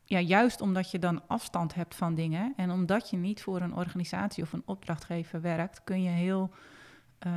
ja, 0.03 0.19
juist 0.19 0.61
omdat 0.61 0.91
je 0.91 0.99
dan 0.99 1.27
afstand 1.27 1.73
hebt 1.73 1.95
van 1.95 2.15
dingen 2.15 2.53
en 2.55 2.71
omdat 2.71 3.09
je 3.09 3.17
niet 3.17 3.41
voor 3.41 3.61
een 3.61 3.75
organisatie 3.75 4.43
of 4.43 4.53
een 4.53 4.63
opdrachtgever 4.65 5.41
werkt, 5.41 5.83
kun 5.83 6.01
je 6.01 6.09
heel 6.09 6.49
eh, 7.19 7.31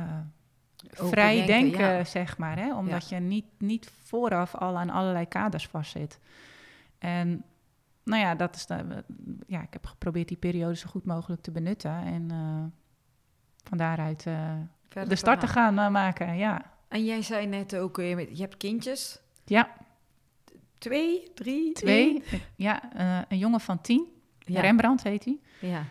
vrij 0.91 1.35
denken, 1.35 1.71
denken, 1.71 1.97
ja. 1.97 2.03
zeg 2.03 2.37
maar. 2.37 2.57
Hè? 2.57 2.75
Omdat 2.75 3.09
je 3.09 3.15
niet, 3.15 3.45
niet 3.57 3.91
vooraf 4.03 4.55
al 4.55 4.77
aan 4.77 4.89
allerlei 4.89 5.25
kaders 5.25 5.67
vastzit. 5.67 6.19
En 6.97 7.43
nou 8.03 8.21
ja, 8.21 8.35
dat 8.35 8.55
is 8.55 8.65
de, 8.65 9.03
ja, 9.47 9.61
ik 9.61 9.73
heb 9.73 9.85
geprobeerd 9.85 10.27
die 10.27 10.37
periode 10.37 10.75
zo 10.75 10.89
goed 10.89 11.05
mogelijk 11.05 11.41
te 11.41 11.51
benutten. 11.51 12.03
En 12.03 12.31
eh, 12.31 12.63
van 13.63 13.77
daaruit 13.77 14.25
eh, 14.25 14.53
Verder 14.91 15.09
de 15.09 15.15
start 15.15 15.39
te 15.39 15.47
gaan. 15.47 15.79
eh, 15.79 15.89
maken. 15.89 16.37
Ja, 16.37 16.61
En 16.87 17.05
jij 17.05 17.21
zei 17.21 17.45
net 17.47 17.75
ook, 17.75 17.97
eh, 17.97 18.19
je 18.35 18.41
hebt 18.41 18.57
kindjes. 18.57 19.19
ja 19.45 19.69
Twee, 20.77 21.31
drie, 21.35 21.73
twee. 21.73 22.21
één? 22.29 22.41
Ja, 22.55 22.93
eh, 22.93 23.19
een 23.29 23.37
jongen 23.37 23.59
van 23.59 23.81
tien. 23.81 24.07
Ja. 24.39 24.61
Rembrandt 24.61 25.03
heet 25.03 25.25
hij. 25.25 25.39
Ja. 25.59 25.83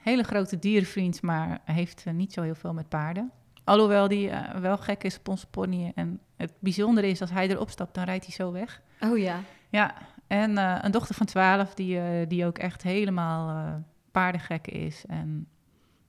Hele 0.00 0.22
grote 0.22 0.58
dierenvriend, 0.58 1.22
maar 1.22 1.60
heeft 1.64 2.04
niet 2.12 2.32
zo 2.32 2.42
heel 2.42 2.54
veel 2.54 2.72
met 2.72 2.88
paarden. 2.88 3.30
Alhoewel 3.64 4.08
die 4.08 4.30
wel 4.60 4.76
gek 4.78 5.04
is 5.04 5.18
op 5.18 5.28
onze 5.28 5.46
pony. 5.46 5.92
En 5.94 6.20
het 6.36 6.52
bijzondere 6.58 7.08
is, 7.08 7.20
als 7.20 7.30
hij 7.30 7.48
erop 7.48 7.70
stapt, 7.70 7.94
dan 7.94 8.04
rijdt 8.04 8.24
hij 8.24 8.34
zo 8.34 8.52
weg. 8.52 8.82
Oh 9.00 9.18
ja. 9.18 9.40
Ja, 9.68 9.94
En 10.26 10.56
een 10.84 10.90
dochter 10.90 11.14
van 11.14 11.26
12 11.26 11.74
die, 11.74 12.26
die 12.26 12.46
ook 12.46 12.58
echt 12.58 12.82
helemaal 12.82 13.84
paardengek 14.10 14.66
is. 14.66 15.04
En 15.08 15.48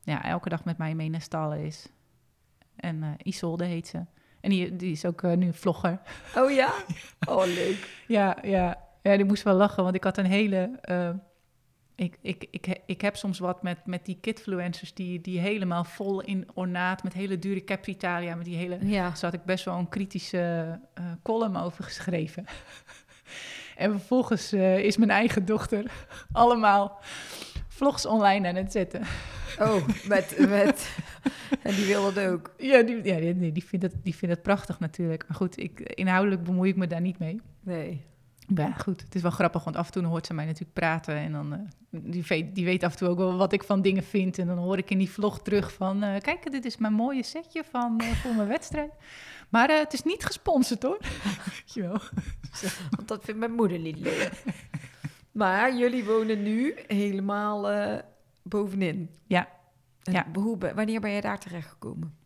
ja, 0.01 0.23
elke 0.23 0.49
dag 0.49 0.63
met 0.65 0.77
mij 0.77 0.95
mee 0.95 1.09
naar 1.09 1.21
stallen 1.21 1.59
is. 1.65 1.87
En 2.77 3.03
eh, 3.03 3.09
Isolde 3.23 3.65
heet 3.65 3.87
ze. 3.87 4.05
En 4.41 4.49
die, 4.49 4.75
die 4.75 4.91
is 4.91 5.05
ook 5.05 5.23
eh, 5.23 5.33
nu 5.33 5.47
een 5.47 5.53
vlogger. 5.53 5.99
Oh 6.35 6.51
ja? 6.61 6.73
Oh, 7.29 7.45
leuk. 7.45 8.03
Ja, 8.07 8.37
ja, 8.41 8.77
ja, 9.01 9.15
die 9.15 9.25
moest 9.25 9.43
wel 9.43 9.55
lachen, 9.55 9.83
want 9.83 9.95
ik 9.95 10.03
had 10.03 10.17
een 10.17 10.25
hele... 10.25 10.77
eh, 10.81 11.09
ik, 11.95 12.17
ik, 12.21 12.45
ik, 12.51 12.79
ik 12.85 13.01
heb 13.01 13.15
soms 13.15 13.39
wat 13.39 13.63
met, 13.63 13.85
met 13.85 14.05
die 14.05 14.17
kidfluencers 14.21 14.93
die, 14.93 15.21
die 15.21 15.39
helemaal 15.39 15.83
vol 15.83 16.21
in 16.21 16.47
ornaat... 16.53 17.03
met 17.03 17.13
hele 17.13 17.39
dure 17.39 17.63
Capitalia, 17.63 18.35
met 18.35 18.45
die 18.45 18.57
hele... 18.57 18.77
Ja. 18.81 19.13
Had 19.21 19.33
ik 19.33 19.43
best 19.43 19.65
wel 19.65 19.77
een 19.77 19.89
kritische 19.89 20.79
column 21.23 21.57
over 21.57 21.83
geschreven. 21.83 22.45
en 23.75 23.91
vervolgens 23.91 24.53
is 24.53 24.97
mijn 24.97 25.09
eigen 25.09 25.45
dochter 25.45 25.91
allemaal 26.31 26.99
vlogs 27.77 28.05
online 28.05 28.47
aan 28.47 28.55
het 28.55 28.71
zetten. 28.71 29.01
Oh, 29.59 29.87
met, 30.07 30.35
met... 30.49 30.89
En 31.63 31.75
die 31.75 31.85
wil 31.85 32.13
dat 32.13 32.25
ook. 32.25 32.53
Ja, 32.57 32.81
die, 32.81 33.03
ja, 33.03 33.33
die, 33.33 33.51
die, 33.51 33.63
vindt 33.63 33.85
het, 33.85 33.95
die 34.03 34.15
vindt 34.15 34.35
het 34.35 34.43
prachtig 34.43 34.79
natuurlijk. 34.79 35.27
Maar 35.27 35.37
goed, 35.37 35.57
ik, 35.57 35.79
inhoudelijk 35.79 36.43
bemoei 36.43 36.69
ik 36.69 36.75
me 36.75 36.87
daar 36.87 37.01
niet 37.01 37.19
mee. 37.19 37.41
Nee. 37.63 38.01
Ja, 38.55 38.71
goed. 38.71 39.01
Het 39.01 39.15
is 39.15 39.21
wel 39.21 39.31
grappig, 39.31 39.63
want 39.63 39.75
af 39.75 39.85
en 39.85 39.91
toe 39.91 40.05
hoort 40.05 40.25
ze 40.25 40.33
mij 40.33 40.45
natuurlijk 40.45 40.73
praten. 40.73 41.15
En 41.15 41.31
dan, 41.31 41.53
eh, 41.53 41.59
die, 41.89 42.23
weet, 42.27 42.55
die 42.55 42.65
weet 42.65 42.83
af 42.83 42.91
en 42.91 42.97
toe 42.97 43.07
ook 43.07 43.17
wel 43.17 43.37
wat 43.37 43.53
ik 43.53 43.63
van 43.63 43.81
dingen 43.81 44.03
vind. 44.03 44.37
En 44.37 44.47
dan 44.47 44.57
hoor 44.57 44.77
ik 44.77 44.89
in 44.89 44.97
die 44.97 45.09
vlog 45.09 45.41
terug 45.41 45.73
van... 45.73 46.03
eh, 46.03 46.21
kijk, 46.21 46.51
dit 46.51 46.65
is 46.65 46.77
mijn 46.77 46.93
mooie 46.93 47.23
setje 47.23 47.63
van, 47.69 47.99
eh, 47.99 48.07
voor 48.07 48.35
mijn 48.35 48.47
wedstrijd. 48.47 48.91
Maar 49.49 49.69
het 49.69 49.93
is 49.93 50.03
niet 50.03 50.25
gesponsord, 50.25 50.83
hoor. 50.83 50.99
Wel. 51.73 51.99
Want 52.95 53.07
dat 53.07 53.23
vindt 53.23 53.39
mijn 53.39 53.53
moeder 53.53 53.79
niet 53.79 53.99
leuk. 53.99 54.31
Maar 55.31 55.77
jullie 55.77 56.05
wonen 56.05 56.43
nu 56.43 56.75
helemaal 56.87 57.67
bovenin. 58.43 59.09
Ja. 59.25 59.56
Ja. 60.13 60.25
Hoe, 60.33 60.57
wanneer 60.75 60.99
ben 60.99 61.11
je 61.11 61.21
daar 61.21 61.39
terechtgekomen? 61.39 62.17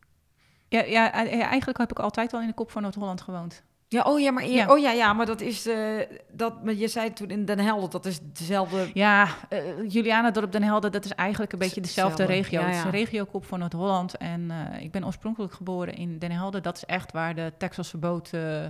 Ja, 0.68 0.84
ja, 0.84 1.14
eh, 1.26 1.42
eigenlijk 1.46 1.78
heb 1.78 1.92
ik 1.92 2.00
altijd 2.00 2.32
wel 2.32 2.42
in 2.42 2.48
de 2.48 2.54
kop 2.54 2.72
van 2.72 2.82
Noord-Holland 2.82 3.22
gewoond. 3.22 3.64
Ja, 3.88 4.02
oh 4.04 4.20
ja, 4.20 4.32
maar, 4.32 4.44
eer- 4.44 4.52
Ja. 4.52 4.72
Oh, 4.72 4.80
ja, 4.80 4.92
ja, 4.92 5.14
maar 5.14 5.26
dat 5.26 5.42
is... 5.42 5.68
eh, 5.68 6.00
dat, 6.32 6.64
maar 6.64 6.74
je 6.74 6.88
zei 6.88 7.14
toen 7.14 7.30
in 7.30 7.46
Den 7.46 7.60
Helder, 7.60 7.90
dat 7.90 8.06
is 8.06 8.20
dezelfde... 8.24 8.90
Ja, 8.94 9.28
uh, 9.50 9.90
Juliana 9.90 10.32
Dorp 10.32 10.52
Den 10.52 10.64
Helder, 10.64 10.92
dat 10.92 11.06
is 11.06 11.12
eigenlijk 11.12 11.54
een 11.54 11.60
beetje 11.60 11.82
dezelfde 11.82 12.24
regio. 12.24 12.60
ja, 12.60 12.66
Het 12.66 12.76
is 12.76 12.80
ja. 12.82 12.86
een 12.86 12.92
regiokop 12.92 13.46
voor 13.46 13.58
Noord-Holland. 13.58 14.18
En 14.18 14.52
eh, 14.52 14.82
ik 14.84 14.92
ben 14.92 15.06
oorspronkelijk 15.06 15.54
geboren 15.54 15.94
in 15.94 16.20
Den 16.20 16.32
Helder. 16.32 16.62
Dat 16.62 16.76
is 16.76 16.86
echt 16.86 17.12
waar 17.12 17.36
de 17.36 17.54
Texelse 17.58 17.98
boot 17.98 18.34
eh 18.34 18.66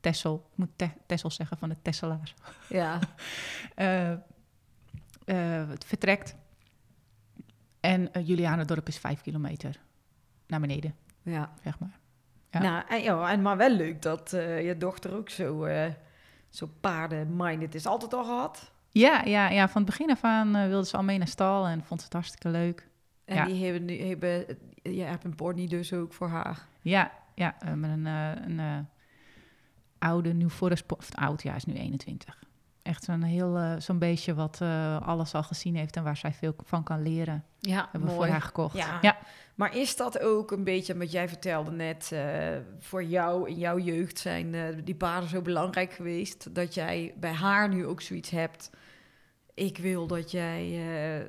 Tessel, 0.00 0.46
ik 0.52 0.56
moet 0.58 0.68
te 0.76 0.88
Tessel 1.06 1.30
zeggen 1.30 1.56
van 1.58 1.68
de 1.68 1.76
Tesselaars, 1.82 2.34
Ja, 2.68 2.98
eh, 3.74 4.10
eh, 4.12 4.18
het 5.68 5.84
vertrekt. 5.84 6.34
En 7.86 8.08
uh, 8.12 8.26
Julianendorp 8.26 8.88
is 8.88 8.98
vijf 8.98 9.20
kilometer 9.20 9.80
naar 10.46 10.60
beneden, 10.60 10.94
ja. 11.22 11.52
zeg 11.62 11.78
maar. 11.78 11.98
Ja. 12.50 12.58
Nou, 12.58 12.84
en, 12.88 13.02
ja, 13.02 13.30
en 13.30 13.42
maar 13.42 13.56
wel 13.56 13.70
leuk 13.70 14.02
dat 14.02 14.32
eh, 14.32 14.66
je 14.66 14.76
dochter 14.76 15.16
ook 15.16 15.30
zo, 15.30 15.64
eh 15.64 15.92
zo 16.48 16.70
paarden-minded 16.80 17.74
is. 17.74 17.86
Altijd 17.86 18.14
al 18.14 18.24
gehad. 18.24 18.72
Ja, 18.92 19.24
ja, 19.24 19.48
ja, 19.48 19.68
van 19.68 19.82
het 19.82 19.90
begin 19.90 20.10
af 20.10 20.24
aan 20.24 20.56
uh, 20.56 20.66
wilde 20.66 20.86
ze 20.86 20.96
al 20.96 21.02
mee 21.02 21.18
naar 21.18 21.28
stal 21.28 21.66
en 21.66 21.84
vond 21.84 22.00
ze 22.00 22.06
het 22.06 22.14
hartstikke 22.14 22.48
leuk. 22.48 22.88
En 23.24 23.36
Ja. 23.36 23.44
die 23.44 23.64
hebben 23.64 23.84
nu... 23.84 24.00
Hebben, 24.00 24.58
je 24.82 25.02
hebt 25.02 25.24
een 25.24 25.34
pony 25.34 25.66
dus 25.66 25.92
ook 25.92 26.12
voor 26.12 26.28
haar. 26.28 26.66
Ja, 26.80 27.12
ja 27.34 27.56
met 27.74 27.90
een, 27.90 28.06
een 28.06 28.88
oude 29.98 30.32
New 30.32 30.50
Forest, 30.50 30.92
of 30.92 31.14
oud, 31.14 31.42
ja, 31.42 31.54
is 31.54 31.64
nu 31.64 31.74
21. 31.74 32.45
Echt 32.86 33.04
zo'n 33.04 33.22
heel, 33.22 33.56
uh, 33.56 33.72
zo'n 33.78 33.98
beestje 33.98 34.34
wat 34.34 34.58
uh, 34.62 35.00
alles 35.00 35.34
al 35.34 35.42
gezien 35.42 35.76
heeft 35.76 35.96
en 35.96 36.02
waar 36.02 36.16
zij 36.16 36.32
veel 36.32 36.54
van 36.64 36.82
kan 36.82 37.02
leren. 37.02 37.44
Ja, 37.60 37.88
Hebben 37.90 38.10
we 38.10 38.14
voor 38.14 38.26
haar 38.26 38.42
gekocht. 38.42 38.76
Ja. 38.76 38.98
ja. 39.00 39.18
Maar 39.54 39.76
is 39.76 39.96
dat 39.96 40.20
ook 40.20 40.50
een 40.50 40.64
beetje, 40.64 40.96
wat 40.96 41.12
jij 41.12 41.28
vertelde 41.28 41.70
net, 41.70 42.10
uh, 42.12 42.20
voor 42.78 43.04
jou 43.04 43.48
in 43.48 43.58
jouw 43.58 43.78
jeugd 43.78 44.18
zijn 44.18 44.54
die 44.84 44.94
paarden 44.94 45.28
zo 45.28 45.42
belangrijk 45.42 45.92
geweest, 45.92 46.54
dat 46.54 46.74
jij 46.74 47.14
bij 47.16 47.32
haar 47.32 47.68
nu 47.68 47.86
ook 47.86 48.00
zoiets 48.00 48.30
hebt, 48.30 48.70
ik 49.54 49.78
wil 49.78 50.06
dat 50.06 50.30
jij 50.30 50.80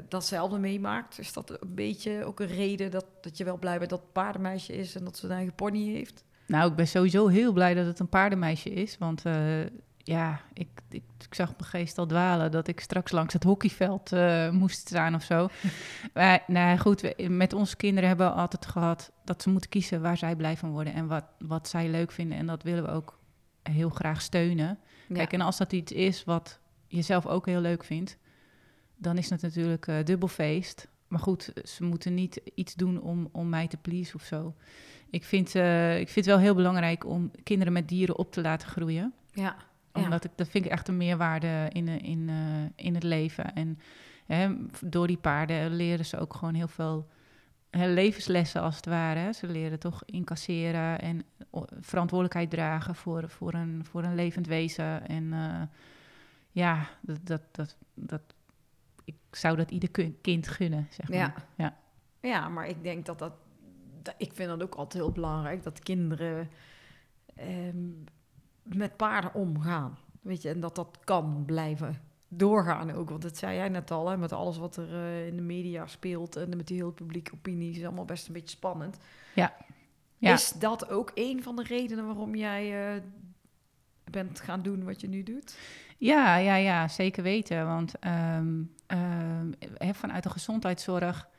datzelfde 0.08 0.58
meemaakt? 0.58 1.20
Is 1.20 1.34
dat 1.34 1.50
een 1.50 1.76
beetje 1.76 2.26
ook 2.26 2.40
een 2.40 2.48
reden 2.48 2.92
dat, 2.92 3.06
dat 3.22 3.38
je 3.38 3.44
wel 3.44 3.58
blij 3.58 3.78
bent 3.78 3.90
dat 3.90 4.00
het 4.00 4.12
paardenmeisje 4.12 4.74
is 4.74 4.96
en 4.96 5.04
dat 5.04 5.18
ze 5.18 5.26
een 5.26 5.32
eigen 5.32 5.56
pony 5.56 5.94
heeft? 5.94 6.24
Nou, 6.48 6.70
ik 6.70 6.76
ben 6.76 6.88
sowieso 6.88 7.28
heel 7.28 7.52
blij 7.52 7.74
dat 7.74 7.86
het 7.86 8.00
een 8.00 8.10
paardenmeisje 8.10 8.70
is, 8.70 8.98
want 8.98 9.26
uh, 9.26 9.34
ja, 10.08 10.42
ik, 10.54 10.68
ik, 10.90 11.04
ik, 11.20 11.34
zag 11.34 11.54
mijn 11.58 11.70
geest 11.70 11.98
al 11.98 12.06
dwalen 12.06 12.52
dat 12.52 12.68
ik 12.68 12.80
straks 12.80 13.12
langs 13.12 13.34
het 13.34 13.44
hockeyveld 13.44 14.12
uh, 14.12 14.50
moest 14.50 14.78
staan 14.78 15.16
of 15.16 15.24
zo. 15.24 15.48
maar 16.14 16.44
nou 16.48 16.78
goed, 16.78 17.02
we, 17.02 17.28
met 17.30 17.54
onze 17.54 17.76
kinderen 17.76 18.08
hebben 18.08 18.28
we 18.28 18.34
altijd 18.34 18.66
gehad 18.66 19.12
dat 19.24 19.42
ze 19.42 19.50
moeten 19.50 19.70
kiezen 19.70 20.02
waar 20.02 20.18
zij 20.18 20.36
blij 20.36 20.58
van 20.58 20.72
worden 20.72 20.94
en 20.94 21.08
wat, 21.08 21.24
wat 21.40 21.68
zij 21.68 21.90
leuk 21.90 22.12
vinden. 22.12 22.38
En 22.38 22.46
dat 22.46 22.64
willen 22.64 22.84
we 22.84 22.90
ook 22.90 23.20
heel 23.64 23.90
graag 23.90 24.22
steunen. 24.22 24.80
Ja. 25.08 25.16
Kijk, 25.16 25.34
en 25.34 25.42
als 25.42 25.58
dat 25.58 25.74
iets 25.74 25.92
is 25.92 26.24
wat 26.24 26.60
je 26.88 27.02
zelf 27.02 27.26
ook 27.26 27.46
heel 27.46 27.62
leuk 27.62 27.84
vindt, 27.84 28.18
dan 28.98 29.18
is 29.18 29.30
het 29.30 29.42
natuurlijk 29.42 29.88
uh, 29.88 30.04
dubbel 30.04 30.28
feest. 30.28 30.88
Maar 31.08 31.20
goed, 31.20 31.52
ze 31.64 31.84
moeten 31.84 32.14
niet 32.14 32.42
iets 32.56 32.76
doen 32.76 33.02
om, 33.02 33.30
om 33.32 33.50
mij 33.50 33.68
te 33.68 33.78
pleasen 33.78 34.16
of 34.16 34.24
zo. 34.24 34.54
Ik 35.10 35.24
vind, 35.24 35.56
uh, 35.56 36.00
ik 36.00 36.10
vind 36.10 36.26
het 36.26 36.36
wel 36.36 36.44
heel 36.44 36.56
belangrijk 36.56 37.06
om 37.06 37.32
kinderen 37.44 37.74
met 37.74 37.88
dieren 37.88 38.18
op 38.18 38.32
te 38.32 38.42
laten 38.42 38.68
groeien. 38.68 39.14
Ja 39.32 39.67
omdat 40.04 40.24
ik, 40.24 40.32
dat 40.36 40.50
vind 40.50 40.66
ik 40.66 40.72
echt 40.72 40.88
een 40.88 40.98
meerwaarde 40.98 41.70
in, 41.72 41.88
in, 41.88 42.28
uh, 42.28 42.36
in 42.76 42.94
het 42.94 43.04
leven. 43.04 43.54
En 43.54 43.80
hè, 44.26 44.56
door 44.82 45.08
die 45.08 45.18
paarden 45.18 45.76
leren 45.76 46.06
ze 46.06 46.20
ook 46.20 46.34
gewoon 46.34 46.54
heel 46.54 46.68
veel 46.68 47.08
levenslessen 47.70 48.62
als 48.62 48.76
het 48.76 48.86
ware. 48.86 49.20
Hè. 49.20 49.34
Ze 49.34 49.48
leren 49.48 49.80
toch 49.80 50.04
incasseren 50.06 51.02
en 51.02 51.24
verantwoordelijkheid 51.80 52.50
dragen 52.50 52.96
voor, 52.96 53.30
voor, 53.30 53.54
een, 53.54 53.86
voor 53.86 54.04
een 54.04 54.16
levend 54.16 54.48
wezen. 54.48 55.08
En 55.08 55.24
uh, 55.24 55.62
ja, 56.52 56.88
dat, 57.02 57.20
dat, 57.24 57.42
dat, 57.52 57.78
dat, 57.94 58.22
ik 59.04 59.16
zou 59.32 59.56
dat 59.56 59.72
ieder 59.72 60.12
kind 60.22 60.48
gunnen, 60.48 60.88
zeg 60.90 61.10
maar. 61.10 61.18
Ja. 61.18 61.34
ja. 61.56 61.78
ja, 62.22 62.50
maar 62.50 62.68
ik 62.68 62.84
denk 62.84 63.06
dat 63.06 63.20
dat... 63.20 63.34
dat 64.02 64.16
ik 64.18 64.34
vind 64.34 64.50
dat 64.50 64.64
ook 64.64 64.76
altijd 64.76 65.04
heel 65.04 65.12
belangrijk, 65.12 65.64
dat 65.64 65.80
kinderen... 65.80 66.50
Um, 67.40 68.04
met 68.76 68.98
paarden 68.98 69.34
omgaan. 69.34 69.98
Weet 70.22 70.42
je, 70.42 70.50
en 70.50 70.60
dat 70.60 70.76
dat 70.76 71.00
kan 71.04 71.44
blijven 71.46 72.02
doorgaan 72.28 72.92
ook. 72.92 73.10
Want 73.10 73.22
dat 73.22 73.38
zei 73.38 73.56
jij 73.56 73.70
net 73.70 73.92
al, 73.92 74.10
hè, 74.10 74.18
met 74.18 74.32
alles 74.32 74.58
wat 74.58 74.78
er 74.78 74.94
uh, 74.94 75.28
in 75.28 75.36
de 75.36 75.42
media 75.42 75.88
speelt 75.88 76.36
en 76.36 76.50
met 76.58 76.68
die 76.68 76.78
hele 76.78 76.92
publieke 76.92 77.34
opinie 77.34 77.76
is 77.76 77.86
allemaal 77.86 78.06
best 78.06 78.28
een 78.28 78.34
beetje 78.34 78.58
spannend. 78.58 78.98
Ja. 79.36 79.56
ja. 80.18 80.34
Is 80.34 80.52
dat 80.52 80.90
ook 80.90 81.12
een 81.14 81.44
van 81.44 81.56
de 81.56 81.64
redenen 81.64 82.06
waarom 82.06 82.36
jij 82.36 82.96
uh, 82.96 83.02
bent 84.12 84.40
gaan 84.40 84.62
doen 84.62 84.84
wat 84.84 85.02
je 85.02 85.08
nu 85.08 85.24
doet? 85.24 85.58
Ja, 85.98 86.36
ja, 86.36 86.56
ja 86.56 86.88
zeker 86.88 87.24
weten. 87.24 87.66
Want 87.66 87.94
um, 88.06 88.76
vanuit 89.94 90.24
de 90.24 90.30
gezondheidszorg 90.30 91.30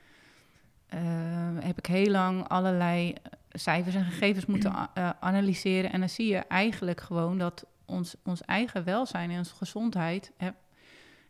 heb 1.61 1.79
ik 1.79 1.87
heel 1.87 2.11
lang 2.11 2.49
allerlei 2.49 3.15
cijfers 3.49 3.95
en 3.95 4.05
gegevens 4.05 4.47
moeten 4.47 4.73
uh, 4.73 5.11
analyseren. 5.21 5.93
En 5.93 6.01
dan 6.01 6.09
zie 6.09 6.27
je 6.27 6.39
eigenlijk 6.39 7.01
gewoon 7.01 7.39
dat 7.39 7.67
ons, 7.85 8.15
ons 8.25 8.43
eigen 8.43 8.85
welzijn 8.85 9.31
en 9.31 9.39
onze 9.39 9.55
gezondheid. 9.55 10.33
Hè, 10.37 10.51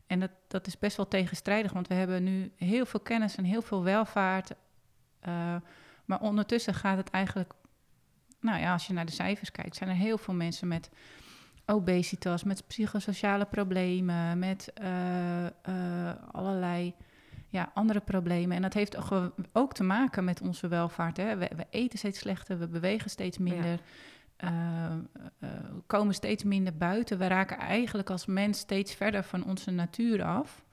en 0.07 0.21
dat, 0.21 0.31
dat 0.49 0.67
is 0.67 0.79
best 0.79 0.97
wel 0.97 1.09
tegenstrijdig, 1.09 1.73
want 1.73 1.89
we 1.89 1.95
hebben 1.95 2.25
nu 2.25 2.53
heel 2.57 2.87
veel 2.87 3.01
kennis 3.01 3.37
en 3.37 3.45
heel 3.45 3.63
veel 3.63 3.83
welvaart. 3.83 4.51
Uh, 5.29 5.57
maar 6.05 6.21
ondertussen 6.21 6.75
gaat 6.75 6.97
het 6.97 7.11
eigenlijk. 7.11 7.53
Nou 8.41 8.61
ja, 8.61 8.73
als 8.73 8.87
je 8.87 8.93
naar 8.93 9.07
de 9.07 9.13
cijfers 9.13 9.51
kijkt, 9.51 9.77
zijn 9.77 9.91
er 9.91 9.97
heel 9.97 10.19
veel 10.19 10.35
mensen 10.35 10.69
met 10.69 10.91
obesitas, 11.67 12.45
met 12.45 12.67
psychosociale 12.67 13.45
problemen, 13.45 14.39
met 14.39 14.73
uh, 14.83 15.47
allerlei 16.31 16.95
ja, 17.49 17.71
andere 17.75 18.01
problemen. 18.01 18.57
En 18.57 18.63
dat 18.63 18.75
heeft 18.75 18.97
ook 19.53 19.75
te 19.75 19.83
maken 19.83 20.25
met 20.25 20.41
onze 20.41 20.69
welvaart. 20.69 21.17
Hè. 21.17 21.37
We, 21.37 21.51
we, 21.57 21.67
eten 21.71 21.99
steeds 21.99 22.19
slechter, 22.19 22.59
we 22.59 22.69
bewegen 22.69 23.11
steeds 23.11 23.39
minder. 23.39 23.71
Ja. 23.71 23.79
Uh, 24.45 24.97
uh, 25.41 25.51
komen 25.87 26.15
steeds 26.15 26.45
minder 26.45 26.77
buiten. 26.77 27.19
We 27.19 27.27
raken 27.27 27.59
eigenlijk 27.59 28.11
als 28.11 28.27
mens 28.27 28.59
steeds 28.59 28.95
verder 28.95 29.23
van 29.23 29.45
onze 29.45 29.71
natuur 29.71 30.23
af. 30.23 30.65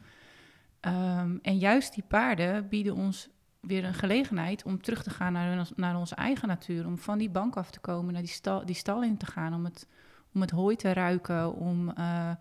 Um, 0.81 1.39
en 1.41 1.57
juist 1.57 1.93
die 1.93 2.03
paarden 2.07 2.69
bieden 2.69 2.95
ons 2.95 3.29
weer 3.59 3.83
een 3.83 3.93
gelegenheid 3.93 4.63
om 4.63 4.81
terug 4.81 5.03
te 5.03 5.09
gaan 5.09 5.33
naar, 5.33 5.67
naar 5.75 5.97
onze 5.97 6.15
eigen 6.15 6.47
natuur. 6.47 6.85
Om 6.85 6.97
van 6.97 7.17
die 7.17 7.29
bank 7.29 7.57
af 7.57 7.71
te 7.71 7.79
komen, 7.79 8.13
naar 8.13 8.21
die 8.21 8.31
stal, 8.31 8.65
die 8.65 8.75
stal 8.75 9.03
in 9.03 9.17
te 9.17 9.25
gaan. 9.25 9.53
Om 9.53 9.65
het, 9.65 9.87
om 10.33 10.41
het 10.41 10.51
hooi 10.51 10.75
te 10.75 10.93
ruiken, 10.93 11.55
om... 11.55 11.93
Uh, 11.97 12.31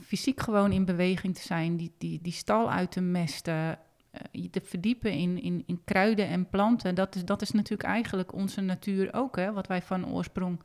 fysiek 0.00 0.40
gewoon 0.40 0.72
in 0.72 0.84
beweging 0.84 1.34
te 1.34 1.42
zijn, 1.42 1.76
die, 1.76 1.94
die, 1.98 2.18
die 2.22 2.32
stal 2.32 2.70
uit 2.70 2.90
te 2.90 3.00
mesten, 3.00 3.54
uh, 3.54 4.20
je 4.32 4.50
te 4.50 4.60
verdiepen 4.60 5.12
in, 5.12 5.42
in, 5.42 5.62
in 5.66 5.80
kruiden 5.84 6.28
en 6.28 6.48
planten. 6.48 6.94
Dat 6.94 7.14
is, 7.14 7.24
dat 7.24 7.42
is 7.42 7.50
natuurlijk 7.50 7.88
eigenlijk 7.88 8.32
onze 8.32 8.60
natuur 8.60 9.12
ook, 9.12 9.36
hè, 9.36 9.52
wat 9.52 9.66
wij 9.66 9.82
van 9.82 10.06
oorsprong 10.06 10.60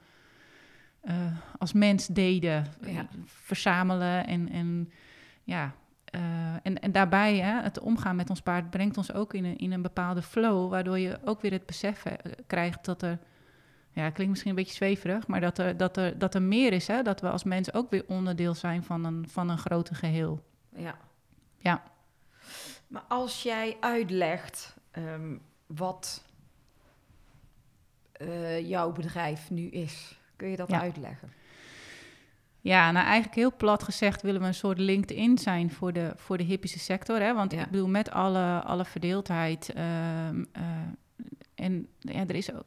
eh, 1.02 1.16
als 1.58 1.74
mens 1.74 2.08
deden. 2.08 2.66
Ja. 2.86 3.08
Verzamelen 3.26 4.28
en, 4.28 4.50
en 4.50 4.92
ja. 5.44 5.74
eh, 6.06 6.54
en, 6.64 6.80
en 6.80 6.92
daarbij, 6.92 7.38
hè, 7.38 7.62
het 7.62 7.80
omgaan 7.80 8.16
met 8.16 8.30
ons 8.30 8.42
paard 8.42 8.70
brengt 8.70 8.98
ons 8.98 9.14
ook 9.14 9.34
in 9.34 9.46
een, 9.46 9.58
in 9.58 9.72
een 9.72 9.82
bepaalde 9.82 10.22
flow, 10.22 10.70
waardoor 10.70 11.00
je 11.00 11.20
ook 11.26 11.42
weer 11.42 11.52
het 11.52 11.66
besef 11.66 12.06
eh, 12.06 12.14
krijgt 12.48 12.86
dat 12.86 13.02
er, 13.02 13.20
ja, 14.00 14.10
klinkt 14.10 14.30
misschien 14.30 14.50
een 14.50 14.56
beetje 14.58 14.76
zweverig, 14.76 15.28
maar 15.28 15.42
dat 15.42 15.58
er, 15.58 15.78
dat 15.78 15.98
er, 15.98 16.18
dat 16.20 16.36
er 16.36 16.42
meer 16.42 16.74
is, 16.74 16.88
hè, 16.88 17.02
dat 17.02 17.22
we 17.22 17.30
als 17.30 17.44
mens 17.44 17.74
ook 17.74 17.90
weer 17.90 18.04
onderdeel 18.08 18.54
zijn 18.54 18.84
van 18.84 19.04
een, 19.06 19.26
van 19.30 19.50
een 19.50 19.58
groter 19.58 19.96
geheel. 19.96 20.44
Ja. 20.76 20.98
Ja. 21.58 21.84
Maar 22.88 23.04
als 23.08 23.44
jij 23.44 23.78
uitlegt 23.80 24.76
ehm, 24.92 25.36
wat 25.68 26.24
eh, 28.12 28.68
jouw 28.70 28.92
bedrijf 28.92 29.50
nu 29.50 29.68
is, 29.70 30.20
kun 30.36 30.48
je 30.50 30.56
dat 30.56 30.70
Ja. 30.72 30.80
uitleggen? 30.82 31.32
Ja, 32.62 32.92
nou 32.92 33.06
eigenlijk 33.06 33.36
heel 33.36 33.56
plat 33.58 33.84
gezegd 33.84 34.22
willen 34.22 34.42
we 34.42 34.48
een 34.48 34.54
soort 34.54 34.78
LinkedIn 34.80 35.38
zijn 35.38 35.72
voor 35.72 35.94
de, 35.94 36.14
voor 36.16 36.38
de 36.38 36.44
hippische 36.44 36.80
sector. 36.80 37.20
Hè? 37.20 37.34
Want 37.34 37.52
Ja. 37.52 37.64
ik 37.64 37.70
bedoel, 37.70 37.88
met 37.88 38.12
alle, 38.12 38.62
alle 38.64 38.86
verdeeldheid. 38.86 39.70
ehm, 39.74 40.44
eh, 40.52 40.64
en 41.56 41.88
ja, 42.00 42.20
er 42.28 42.36
is 42.36 42.54
ook, 42.54 42.66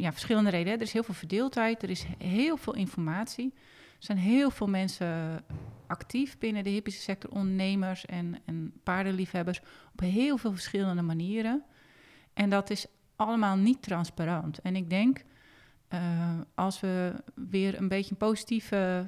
ja, 0.00 0.12
verschillende 0.12 0.50
redenen. 0.50 0.78
Er 0.78 0.84
is 0.84 0.92
heel 0.92 1.02
veel 1.02 1.14
verdeeldheid, 1.14 1.82
er 1.82 1.90
is 1.90 2.04
heel 2.18 2.56
veel 2.56 2.74
informatie. 2.74 3.52
Er 3.54 4.06
zijn 4.06 4.18
heel 4.18 4.50
veel 4.50 4.66
mensen 4.66 5.44
actief 5.86 6.38
binnen 6.38 6.64
de 6.64 6.70
hippische 6.70 7.00
sector, 7.00 7.30
ondernemers 7.30 8.06
en, 8.06 8.38
en 8.44 8.72
paardenliefhebbers, 8.82 9.60
op 9.92 10.00
heel 10.00 10.36
veel 10.36 10.52
verschillende 10.52 11.02
manieren. 11.02 11.64
En 12.32 12.50
dat 12.50 12.70
is 12.70 12.86
allemaal 13.16 13.56
niet 13.56 13.82
transparant. 13.82 14.60
En 14.60 14.76
ik 14.76 14.90
denk, 14.90 15.24
eh, 15.88 16.40
als 16.54 16.80
we 16.80 17.14
weer 17.34 17.78
een 17.78 17.88
beetje 17.88 18.10
een 18.10 18.16
positieve 18.16 19.06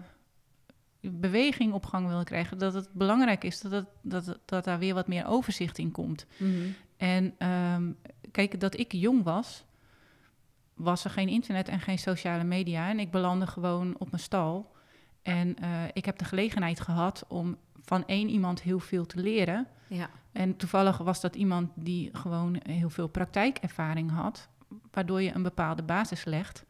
beweging 1.00 1.72
op 1.72 1.86
gang 1.86 2.08
willen 2.08 2.24
krijgen, 2.24 2.58
dat 2.58 2.74
het 2.74 2.92
belangrijk 2.92 3.44
is 3.44 3.60
dat, 3.60 3.72
het, 3.72 3.86
dat, 4.02 4.38
dat 4.44 4.64
daar 4.64 4.78
weer 4.78 4.94
wat 4.94 5.08
meer 5.08 5.26
overzicht 5.26 5.78
in 5.78 5.90
komt. 5.90 6.26
En 6.96 7.34
ehm, 7.38 7.92
kijk, 8.30 8.60
dat 8.60 8.78
ik 8.78 8.92
jong 8.92 9.22
was, 9.22 9.64
was 10.74 11.04
er 11.04 11.10
geen 11.10 11.28
internet 11.28 11.68
en 11.68 11.80
geen 11.80 11.98
sociale 11.98 12.44
media. 12.44 12.88
En 12.88 13.00
ik 13.00 13.10
belandde 13.10 13.46
gewoon 13.46 13.94
op 13.98 14.10
mijn 14.10 14.22
stal. 14.22 14.72
En 15.22 15.56
eh, 15.56 15.70
ik 15.92 16.04
heb 16.04 16.18
de 16.18 16.24
gelegenheid 16.24 16.80
gehad 16.80 17.24
om 17.28 17.56
van 17.80 18.06
één 18.06 18.28
iemand 18.28 18.62
heel 18.62 18.78
veel 18.78 19.06
te 19.06 19.20
leren. 19.20 19.66
Ja. 19.86 20.10
En 20.32 20.56
toevallig 20.56 20.98
was 20.98 21.20
dat 21.20 21.36
iemand 21.36 21.70
die 21.74 22.10
gewoon 22.12 22.60
heel 22.62 22.90
veel 22.90 23.08
praktijkervaring 23.08 24.10
had, 24.10 24.48
waardoor 24.90 25.22
je 25.22 25.34
een 25.34 25.42
bepaalde 25.42 25.82
basis 25.82 26.24
legt, 26.24 26.64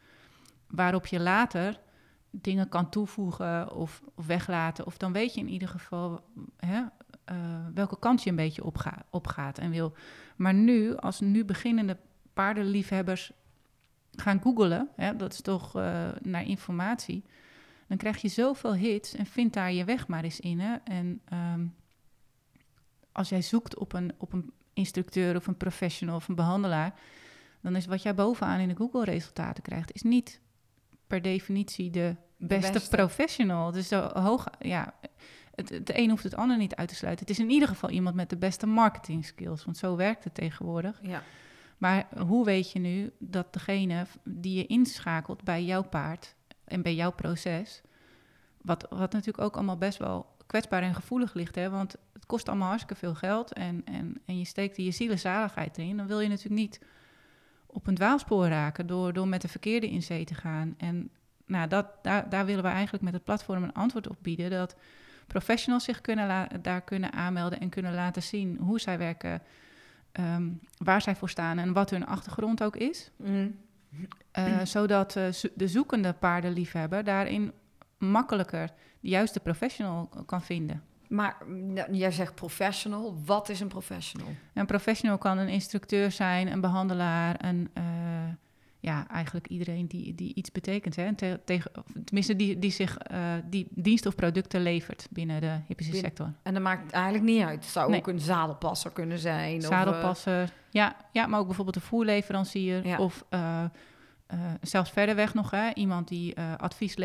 waarop 0.67 1.07
je 1.07 1.21
later 1.21 1.81
dingen 2.31 2.69
kan 2.69 2.89
toevoegen 2.89 3.75
of, 3.75 4.03
of 4.15 4.27
weglaten. 4.27 4.87
Of 4.87 4.97
dan 4.97 5.13
weet 5.13 5.35
je 5.35 5.41
in 5.41 5.49
ieder 5.49 5.69
geval 5.69 6.21
hè, 6.57 6.83
eh, 7.25 7.37
welke 7.75 7.99
kant 7.99 8.23
je 8.23 8.31
een 8.31 8.37
beetje 8.37 8.65
opgaat 9.11 9.59
en 9.59 9.71
wil. 9.71 9.93
Maar 10.37 10.55
nu, 10.55 10.97
als 10.97 11.21
nu 11.21 11.45
beginnende 11.45 11.97
paardenliefhebbers 12.33 13.33
gaan 14.17 14.41
googelen, 14.41 14.89
hè, 14.97 15.17
dat 15.17 15.33
is 15.33 15.41
toch 15.41 15.77
eh, 15.77 16.09
naar 16.23 16.45
informatie, 16.45 17.25
dan 17.87 17.97
krijg 17.97 18.21
je 18.21 18.29
zoveel 18.29 18.75
hits 18.75 19.15
en 19.15 19.27
vind 19.27 19.53
daar 19.53 19.73
je 19.73 19.85
weg 19.85 20.09
maar 20.09 20.25
eens 20.25 20.41
in. 20.41 20.61
Hè? 20.61 20.77
En 20.85 21.21
ehm, 21.25 21.67
als 23.13 23.29
jij 23.29 23.43
zoekt 23.43 23.77
op 23.77 23.93
een, 23.93 24.13
op 24.19 24.33
een 24.33 24.53
instructeur 24.73 25.37
of 25.37 25.47
een 25.47 25.57
professional 25.57 26.17
of 26.17 26.29
een 26.29 26.35
behandelaar, 26.35 26.95
dan 27.61 27.77
is 27.77 27.87
wat 27.87 28.03
jij 28.03 28.15
bovenaan 28.15 28.61
in 28.61 28.69
de 28.69 28.77
Google-resultaten 28.77 29.63
krijgt, 29.63 29.93
is 29.93 30.03
niet 30.03 30.41
per 31.07 31.23
definitie 31.23 31.91
de 31.91 32.17
beste, 32.37 32.73
beste. 32.73 32.97
professional. 32.97 33.73
Dus 33.73 33.89
zo 33.89 34.11
hoog, 34.15 34.47
ja, 34.59 34.95
het, 35.55 35.69
het 35.69 35.97
een 35.97 36.11
hoeft 36.11 36.25
het 36.25 36.37
ander 36.37 36.57
niet 36.57 36.75
uit 36.75 36.89
te 36.89 36.95
sluiten. 36.95 37.27
Het 37.27 37.39
is 37.39 37.45
in 37.45 37.51
ieder 37.51 37.69
geval 37.69 37.91
iemand 37.91 38.15
met 38.15 38.31
de 38.31 38.37
beste 38.37 38.67
marketing 38.67 39.25
skills, 39.25 39.65
want 39.65 39.77
zo 39.77 39.97
werkt 39.97 40.25
het 40.25 40.35
tegenwoordig. 40.35 40.99
Ja. 41.03 41.23
Maar 41.83 42.07
hoe 42.27 42.45
weet 42.45 42.73
je 42.73 42.79
nu 42.79 43.13
dat 43.19 43.53
degene 43.53 44.07
die 44.25 44.57
je 44.57 44.67
inschakelt 44.67 45.43
bij 45.43 45.65
jouw 45.65 45.83
paard 45.83 46.35
en 46.65 46.83
bij 46.83 46.95
jouw 46.95 47.13
proces, 47.13 47.83
wat, 48.61 48.87
wat 48.91 49.13
natuurlijk 49.13 49.45
ook 49.45 49.55
allemaal 49.55 49.77
best 49.77 49.99
wel 49.99 50.27
kwetsbaar 50.47 50.83
en 50.83 50.95
gevoelig 50.95 51.35
ligt, 51.35 51.55
hè? 51.55 51.71
want 51.71 51.97
het 52.13 52.27
kost 52.27 52.49
allemaal 52.49 52.69
hartstikke 52.69 53.01
veel 53.01 53.15
geld 53.15 53.53
en, 53.53 53.83
en, 53.85 54.21
en 54.25 54.39
je 54.39 54.45
steekt 54.45 54.77
je 54.77 54.91
zielenzaligheid 54.91 55.79
in, 55.79 55.97
dan 55.97 56.07
wil 56.07 56.21
je 56.21 56.29
natuurlijk 56.29 56.61
niet 56.61 56.81
op 57.67 57.87
een 57.87 57.95
dwaalspoor 57.95 58.47
raken 58.47 58.87
door, 58.87 59.13
door 59.13 59.29
met 59.29 59.43
de 59.43 59.49
verkeerde 59.49 59.91
in 59.91 60.03
zee 60.03 60.25
te 60.25 60.35
gaan. 60.35 60.75
En 60.79 61.11
nou, 61.47 61.69
dat, 61.69 61.87
daar, 62.03 62.29
daar 62.29 62.47
willen 62.47 62.65
we 62.65 62.71
eigenlijk 62.71 63.05
met 63.05 63.13
het 63.13 63.25
platform 63.25 63.63
een 63.63 63.73
antwoord 63.73 64.09
op 64.09 64.17
bieden, 64.21 64.51
dat 64.51 64.77
professionals 65.27 65.85
zich 65.85 66.01
kunnen 66.01 66.49
daar 66.63 66.83
kunnen 66.83 67.13
aanmelden 67.13 67.61
en 67.61 67.69
kunnen 67.69 67.95
laten 67.95 68.23
zien 68.23 68.57
hoe 68.57 68.81
zij 68.81 68.99
werken, 68.99 69.43
ehm, 70.13 70.49
waar 70.77 71.03
zij 71.03 71.17
voor 71.17 71.29
staan 71.31 71.59
en 71.59 71.73
wat 71.73 71.91
hun 71.91 72.07
achtergrond 72.07 72.63
ook 72.63 72.77
is. 72.77 73.11
Eh, 74.31 74.61
zodat 74.65 75.17
eh, 75.17 75.29
zo- 75.29 75.49
de 75.55 75.69
zoekende 75.69 76.13
paardenliefhebber 76.13 77.05
daarin 77.05 77.53
makkelijker 77.99 78.67
de 79.01 79.09
juiste 79.09 79.41
professional 79.41 80.09
kan 80.27 80.43
vinden. 80.43 80.83
Maar 81.09 81.37
nou, 81.47 81.95
jij 81.95 82.11
zegt 82.11 82.35
professional. 82.35 83.21
Wat 83.25 83.49
is 83.49 83.61
een 83.61 83.69
professional? 83.69 84.29
Een 84.55 84.67
professional 84.67 85.19
kan 85.19 85.39
een 85.39 85.49
instructeur 85.49 86.11
zijn, 86.11 86.53
een 86.53 86.61
behandelaar, 86.61 87.45
een, 87.45 87.71
eh, 87.75 87.83
ja, 88.83 89.09
eigenlijk 89.09 89.47
iedereen 89.47 89.87
die, 89.87 90.15
die 90.15 90.35
iets 90.35 90.53
betekent. 90.53 90.97
Hè? 90.97 91.15
Te- 91.15 91.41
tegen, 91.45 91.71
tenminste, 92.05 92.37
die, 92.37 92.59
die 92.59 92.71
zich 92.71 92.99
eh, 92.99 93.35
die 93.45 93.67
diensten 93.71 94.11
of 94.11 94.17
producten 94.17 94.63
levert 94.63 95.07
binnen 95.11 95.41
de 95.41 95.59
hippische 95.67 95.95
sector. 95.95 96.33
En 96.43 96.55
dat 96.55 96.63
maakt 96.63 96.93
eigenlijk 96.93 97.25
niet 97.25 97.43
uit. 97.43 97.63
Het 97.63 97.73
zou 97.73 97.91
Nee. 97.91 97.99
ook 97.99 98.07
een 98.07 98.21
zadelpasser 98.21 98.91
kunnen 98.91 99.19
zijn. 99.19 99.57
of, 99.57 99.63
eh, 99.63 99.69
Zadelpasser, 99.69 100.53
ja, 100.71 100.97
ja, 101.13 101.27
maar 101.27 101.41
ook 101.41 101.47
bijvoorbeeld 101.47 101.77
een 101.77 101.83
voerleverancier. 101.83 102.87
Ja. 102.87 102.99
Of 102.99 103.25
eh, 103.29 103.65
zelfs 104.61 104.91
verder 104.91 105.15
weg 105.15 105.35
nog, 105.35 105.51
hè, 105.51 105.75
iemand 105.75 106.09
die 106.09 106.41
advies 106.57 106.97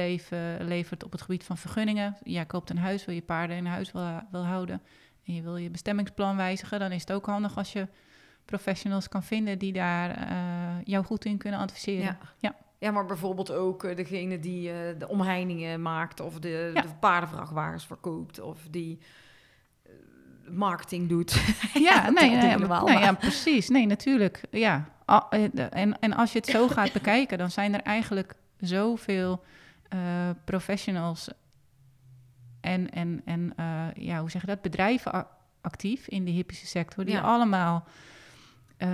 levert 0.60 1.04
op 1.04 1.12
het 1.12 1.22
gebied 1.22 1.44
van 1.44 1.58
vergunningen. 1.58 2.18
Jij 2.24 2.46
koopt 2.46 2.70
een 2.70 2.78
huis, 2.78 3.06
wil 3.06 3.16
je 3.16 3.22
paarden 3.22 3.58
in 3.58 3.66
huis 3.66 3.92
wil, 3.92 4.22
wil 4.32 4.46
houden 4.46 4.82
en 5.26 5.34
je 5.34 5.42
wil 5.42 5.58
je 5.58 5.70
bestemmingsplan 5.70 6.36
wijzigen, 6.36 6.80
dan 6.80 6.92
is 6.92 7.02
het 7.02 7.12
ook 7.12 7.26
handig 7.26 7.58
als 7.58 7.74
je 7.74 7.88
professionals 8.48 9.10
kan 9.10 9.24
vinden 9.24 9.60
die 9.60 9.74
daar 9.74 10.10
eh, 10.10 10.38
jou 10.84 11.06
goed 11.06 11.26
in 11.26 11.38
kunnen 11.38 11.60
adviseren. 11.60 12.04
Ja. 12.04 12.18
Ja. 12.40 12.56
Ja, 12.80 12.92
maar 12.92 13.06
bijvoorbeeld 13.06 13.52
ook 13.52 13.84
eh, 13.84 13.96
degene 13.96 14.40
die 14.40 14.72
eh, 14.72 15.00
de 15.00 15.08
omheiningen 15.08 15.82
maakt 15.82 16.20
of 16.20 16.40
de, 16.40 16.72
Ja. 16.74 16.82
de 16.82 16.88
paardenvrachtwagens 17.00 17.86
verkoopt 17.86 18.40
of 18.40 18.58
die 18.72 19.00
marketing 20.50 21.10
doet. 21.10 21.32
Ja, 21.74 22.10
nee, 22.10 22.30
nee, 22.30 22.56
nee, 22.58 22.98
ja, 23.00 23.14
precies. 23.14 23.70
Nee, 23.70 23.86
natuurlijk. 23.86 24.42
Ja. 24.52 24.90
En, 25.70 26.00
en 26.00 26.14
als 26.14 26.32
je 26.32 26.38
het 26.40 26.48
zo 26.48 26.68
gaat 26.68 26.94
bekijken, 26.94 27.38
dan 27.38 27.52
zijn 27.52 27.74
er 27.74 27.82
eigenlijk 27.82 28.36
zoveel 28.60 29.44
eh, 29.90 30.00
professionals 30.46 31.30
en, 32.62 32.90
en, 32.90 33.22
en 33.26 33.54
eh, 33.56 33.86
ja, 33.94 34.20
hoe 34.20 34.30
zeg 34.30 34.42
je 34.42 34.48
dat, 34.48 34.62
bedrijven 34.62 35.28
actief 35.62 36.08
in 36.08 36.26
de 36.26 36.32
hippische 36.32 36.68
sector, 36.68 37.06
die 37.06 37.14
Ja. 37.16 37.22
allemaal 37.22 37.88
eh, 38.78 38.90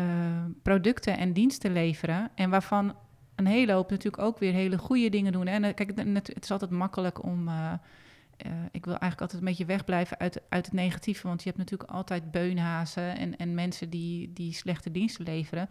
producten 0.62 1.18
en 1.18 1.34
diensten 1.34 1.74
leveren 1.74 2.32
en 2.36 2.50
waarvan 2.50 2.96
een 3.36 3.46
hele 3.46 3.72
hoop 3.72 3.90
natuurlijk 3.90 4.24
ook 4.24 4.40
weer 4.40 4.54
hele 4.54 4.78
goede 4.78 5.10
dingen 5.10 5.32
doen. 5.32 5.48
En 5.48 5.64
eh, 5.64 5.74
kijk, 5.74 5.92
het, 6.14 6.44
is 6.44 6.52
altijd 6.52 6.72
makkelijk 6.72 7.24
om. 7.24 7.48
eh, 7.48 7.74
ik 8.72 8.86
wil 8.86 8.98
eigenlijk 8.98 9.22
altijd 9.22 9.42
een 9.42 9.48
beetje 9.48 9.66
wegblijven 9.66 10.20
uit, 10.20 10.42
uit 10.50 10.66
het 10.66 10.74
negatieve. 10.74 11.28
Want 11.28 11.44
je 11.44 11.50
hebt 11.50 11.62
natuurlijk 11.62 11.92
altijd 11.92 12.32
beunhazen 12.32 13.18
en, 13.18 13.38
en 13.38 13.54
mensen 13.54 13.90
die, 13.90 14.34
die 14.34 14.54
slechte 14.54 14.92
diensten 14.92 15.26
leveren. 15.26 15.70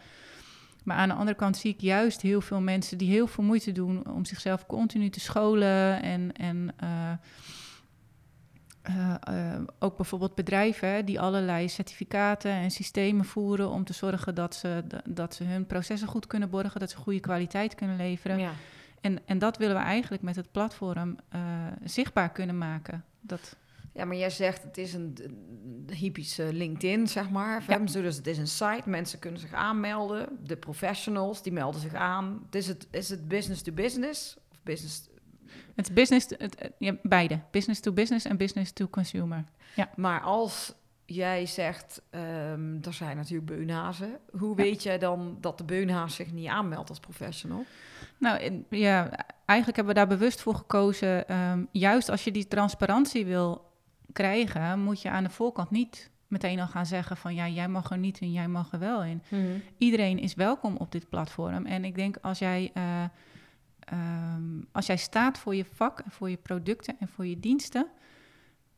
Maar 0.85 0.97
aan 0.97 1.09
de 1.09 1.15
andere 1.15 1.37
kant 1.37 1.57
zie 1.57 1.73
ik 1.73 1.81
juist 1.81 2.23
heel 2.23 2.41
veel 2.41 2.61
mensen 2.61 2.99
die 2.99 3.11
heel 3.11 3.27
veel 3.27 3.45
moeite 3.45 3.73
doen 3.73 4.07
om 4.11 4.25
zichzelf 4.25 4.67
continu 4.67 5.09
te 5.11 5.21
scholen. 5.21 6.03
En, 6.03 6.33
en 6.33 6.75
eh, 8.83 9.15
eh, 9.21 9.61
ook 9.79 9.97
bijvoorbeeld 9.97 10.35
bedrijven 10.35 11.05
die 11.05 11.21
allerlei 11.21 11.69
certificaten 11.69 12.51
en 12.51 12.71
systemen 12.71 13.25
voeren 13.25 13.71
om 13.71 13.85
te 13.85 13.93
zorgen 13.93 14.35
dat 14.35 14.55
ze, 14.55 14.85
dat 15.05 15.35
ze 15.35 15.45
hun 15.45 15.67
processen 15.67 16.09
goed 16.09 16.27
kunnen 16.27 16.51
borgen, 16.51 16.81
dat 16.81 16.91
ze 16.91 16.97
goede 16.97 17.21
kwaliteit 17.21 17.75
kunnen 17.75 17.97
leveren. 17.97 18.39
Ja. 18.39 18.53
En, 19.01 19.19
en 19.25 19.39
dat 19.39 19.57
willen 19.57 19.77
we 19.77 19.83
eigenlijk 19.83 20.23
met 20.23 20.37
het 20.37 20.53
platform 20.53 21.17
eh, 21.29 21.41
zichtbaar 21.85 22.33
kunnen 22.33 22.59
maken. 22.59 23.05
Dat, 23.21 23.57
ja, 23.93 24.05
maar 24.05 24.17
jij 24.17 24.31
zegt 24.31 24.63
het 24.63 24.79
is 24.79 24.95
een, 24.95 25.17
hippische 25.93 26.53
LinkedIn, 26.53 27.09
zeg 27.09 27.31
maar. 27.31 27.63
Zo, 27.87 28.03
Dus 28.03 28.17
het 28.17 28.27
is 28.27 28.39
een 28.39 28.49
site, 28.49 28.83
mensen 28.85 29.19
kunnen 29.19 29.41
zich 29.41 29.53
aanmelden. 29.53 30.29
De 30.43 30.57
professionals, 30.57 31.43
die 31.43 31.53
melden 31.53 31.81
zich 31.81 31.95
aan. 31.95 32.43
Het 32.45 32.55
is, 32.55 32.67
het, 32.67 32.87
is 32.91 33.09
het 33.09 33.29
business 33.29 33.63
to 33.63 33.73
business? 33.73 34.37
Of 34.53 34.59
business... 34.63 35.11
het 35.77 35.89
is 35.89 35.95
business, 35.95 36.27
het, 36.29 36.41
het- 36.59 36.73
ja, 36.79 36.95
beide. 37.03 37.39
Business 37.51 37.81
to 37.81 37.93
business 37.93 38.25
en 38.27 38.37
business 38.37 38.73
to 38.73 38.89
consumer. 38.89 39.45
Maar 39.97 40.21
als 40.21 40.75
jij 41.07 41.47
zegt, 41.47 42.03
ehm, 42.11 42.77
er 42.83 42.93
zijn 42.93 43.17
natuurlijk 43.17 43.47
beunhazen. 43.47 44.19
Hoe 44.39 44.57
weet 44.57 44.83
jij 44.83 44.99
dan 44.99 45.37
dat 45.41 45.59
de 45.59 45.65
beunhaas 45.65 46.15
zich 46.15 46.33
niet 46.33 46.49
aanmeldt 46.49 46.89
als 46.89 47.01
professional? 47.01 47.65
Nou, 48.19 48.39
in- 48.39 48.67
ja, 48.71 49.11
eigenlijk 49.45 49.77
hebben 49.79 49.95
we 49.95 50.01
daar 50.01 50.19
bewust 50.19 50.41
voor 50.41 50.55
gekozen. 50.55 51.29
ehm, 51.29 51.65
juist 51.71 52.09
als 52.09 52.25
je 52.25 52.31
die 52.33 52.49
transparantie 52.49 53.27
wil 53.27 53.71
krijgen, 54.13 54.81
moet 54.81 55.03
je 55.03 55.11
aan 55.11 55.25
de 55.25 55.31
voorkant 55.31 55.71
niet 55.71 56.11
meteen 56.27 56.61
al 56.61 56.67
gaan 56.67 56.87
zeggen 56.87 57.17
van 57.17 57.35
ja, 57.35 57.49
jij 57.49 57.69
mag 57.69 57.91
er 57.91 57.99
niet 57.99 58.19
en 58.19 58.33
jij 58.33 58.49
mag 58.49 58.73
er 58.73 58.79
wel 58.79 59.05
in. 59.05 59.23
Iedereen 59.79 60.19
is 60.19 60.35
welkom 60.35 60.77
op 60.77 60.93
dit 60.93 61.09
platform. 61.09 61.67
En 61.67 61.85
ik 61.85 61.95
denk 61.95 62.17
als 62.23 62.39
jij, 62.39 62.71
eh, 62.75 63.05
ehm, 63.85 64.63
als 64.73 64.87
jij 64.87 64.97
staat 64.97 65.39
voor 65.39 65.55
je 65.55 65.65
vak, 65.65 66.01
en 66.01 66.11
voor 66.11 66.31
je 66.31 66.37
producten 66.37 66.97
en 66.99 67.09
voor 67.09 67.27
je 67.27 67.41
diensten, 67.41 67.87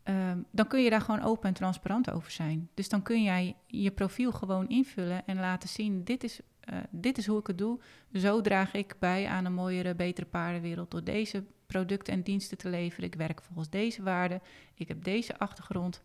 ehm, 0.03 0.39
dan 0.51 0.67
kun 0.67 0.83
je 0.83 0.91
daar 0.91 1.01
gewoon 1.01 1.23
open 1.23 1.49
en 1.49 1.55
transparant 1.55 2.11
over 2.11 2.31
zijn. 2.31 2.69
Dus 2.75 2.89
dan 2.89 3.03
kun 3.03 3.23
jij 3.23 3.57
je 3.67 3.91
profiel 3.91 4.33
gewoon 4.33 4.69
invullen 4.69 5.27
en 5.27 5.37
laten 5.37 5.69
zien: 5.69 6.05
dit 6.05 6.25
is, 6.25 6.41
eh, 6.61 6.79
dit 6.91 7.19
is 7.19 7.27
hoe 7.27 7.39
ik 7.39 7.47
het 7.47 7.59
doe. 7.59 7.81
Zo 8.13 8.41
draag 8.41 8.75
ik 8.75 8.97
bij 8.99 9.27
aan 9.27 9.45
een 9.45 9.55
mooiere, 9.55 9.95
betere 9.95 10.27
paardenwereld 10.27 10.91
door 10.91 11.05
deze 11.05 11.45
producten 11.67 12.15
en 12.15 12.23
diensten 12.23 12.59
te 12.59 12.69
leveren. 12.69 13.05
Ik 13.05 13.15
werk 13.15 13.43
volgens 13.43 13.71
deze 13.71 14.03
waarden. 14.03 14.41
Ik 14.75 14.89
heb 14.89 15.05
deze 15.05 15.39
achtergrond. 15.39 16.03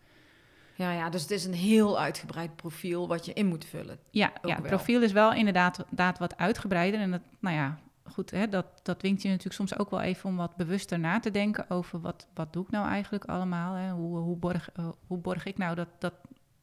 Ja, 0.79 0.91
ja, 0.91 1.09
dus 1.09 1.21
het 1.21 1.31
is 1.31 1.45
een 1.45 1.53
heel 1.53 1.99
uitgebreid 1.99 2.55
profiel 2.55 3.07
wat 3.07 3.25
je 3.25 3.33
in 3.33 3.45
moet 3.45 3.65
vullen. 3.65 3.99
Ja, 4.09 4.33
ja 4.41 4.55
het 4.55 4.63
profiel 4.63 5.01
is 5.01 5.11
wel 5.11 5.33
inderdaad, 5.33 5.79
inderdaad 5.79 6.19
wat 6.19 6.37
uitgebreider. 6.37 6.99
En 6.99 7.11
dat, 7.11 7.21
nou 7.39 7.55
ja, 7.55 7.79
goed, 8.09 8.31
hè, 8.31 8.49
dat, 8.49 8.65
dat 8.83 8.99
dwingt 8.99 9.21
je 9.21 9.27
natuurlijk 9.27 9.55
soms 9.55 9.77
ook 9.77 9.89
wel 9.89 10.01
even 10.01 10.29
om 10.29 10.35
wat 10.35 10.55
bewuster 10.55 10.99
na 10.99 11.19
te 11.19 11.31
denken 11.31 11.69
over 11.69 12.01
wat, 12.01 12.27
wat 12.33 12.53
doe 12.53 12.63
ik 12.63 12.71
nou 12.71 12.87
eigenlijk 12.87 13.25
allemaal? 13.25 13.73
Hè? 13.73 13.91
Hoe, 13.91 14.17
hoe, 14.17 14.37
borg, 14.37 14.71
eh, 14.71 14.89
hoe 15.07 15.17
borg 15.17 15.45
ik 15.45 15.57
nou 15.57 15.75
dat, 15.75 15.89
dat, 15.99 16.13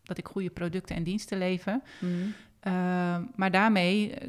dat 0.03 0.19
ik 0.19 0.27
goede 0.27 0.51
producten 0.51 0.97
en 0.97 1.03
diensten 1.03 1.39
lever? 1.39 1.81
Ehm, 2.61 3.25
maar 3.35 3.51
daarmee 3.51 4.15
eh, 4.15 4.29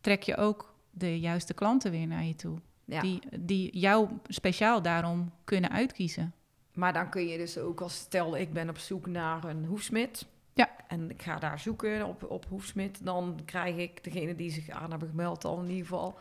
trek 0.00 0.22
je 0.22 0.36
ook 0.36 0.74
de 0.90 1.20
juiste 1.20 1.54
klanten 1.54 1.90
weer 1.90 2.06
naar 2.06 2.24
je 2.24 2.34
toe. 2.34 2.58
Ja. 2.84 3.00
Die, 3.00 3.20
die 3.40 3.78
jou 3.78 4.08
speciaal 4.28 4.82
daarom 4.82 5.32
kunnen 5.44 5.70
uitkiezen. 5.70 6.34
Maar 6.74 6.92
dan 6.92 7.10
kun 7.10 7.26
je 7.26 7.38
dus 7.38 7.58
ook 7.58 7.80
als 7.80 7.96
stel 7.96 8.36
ik 8.36 8.52
ben 8.52 8.68
op 8.68 8.78
zoek 8.78 9.06
naar 9.06 9.44
een 9.44 9.64
hoefsmid. 9.64 10.26
Ja. 10.54 10.70
En 10.88 11.10
ik 11.10 11.22
ga 11.22 11.38
daar 11.38 11.58
zoeken 11.58 12.06
op, 12.06 12.30
op 12.30 12.46
hoefsmid. 12.48 13.04
Dan 13.04 13.40
krijg 13.44 13.76
ik 13.76 14.04
degene 14.04 14.34
die 14.34 14.50
zich 14.50 14.68
aan 14.68 14.90
hebben 14.90 15.08
gemeld 15.08 15.42
dan 15.42 15.58
in 15.58 15.70
ieder 15.70 15.86
geval. 15.86 16.18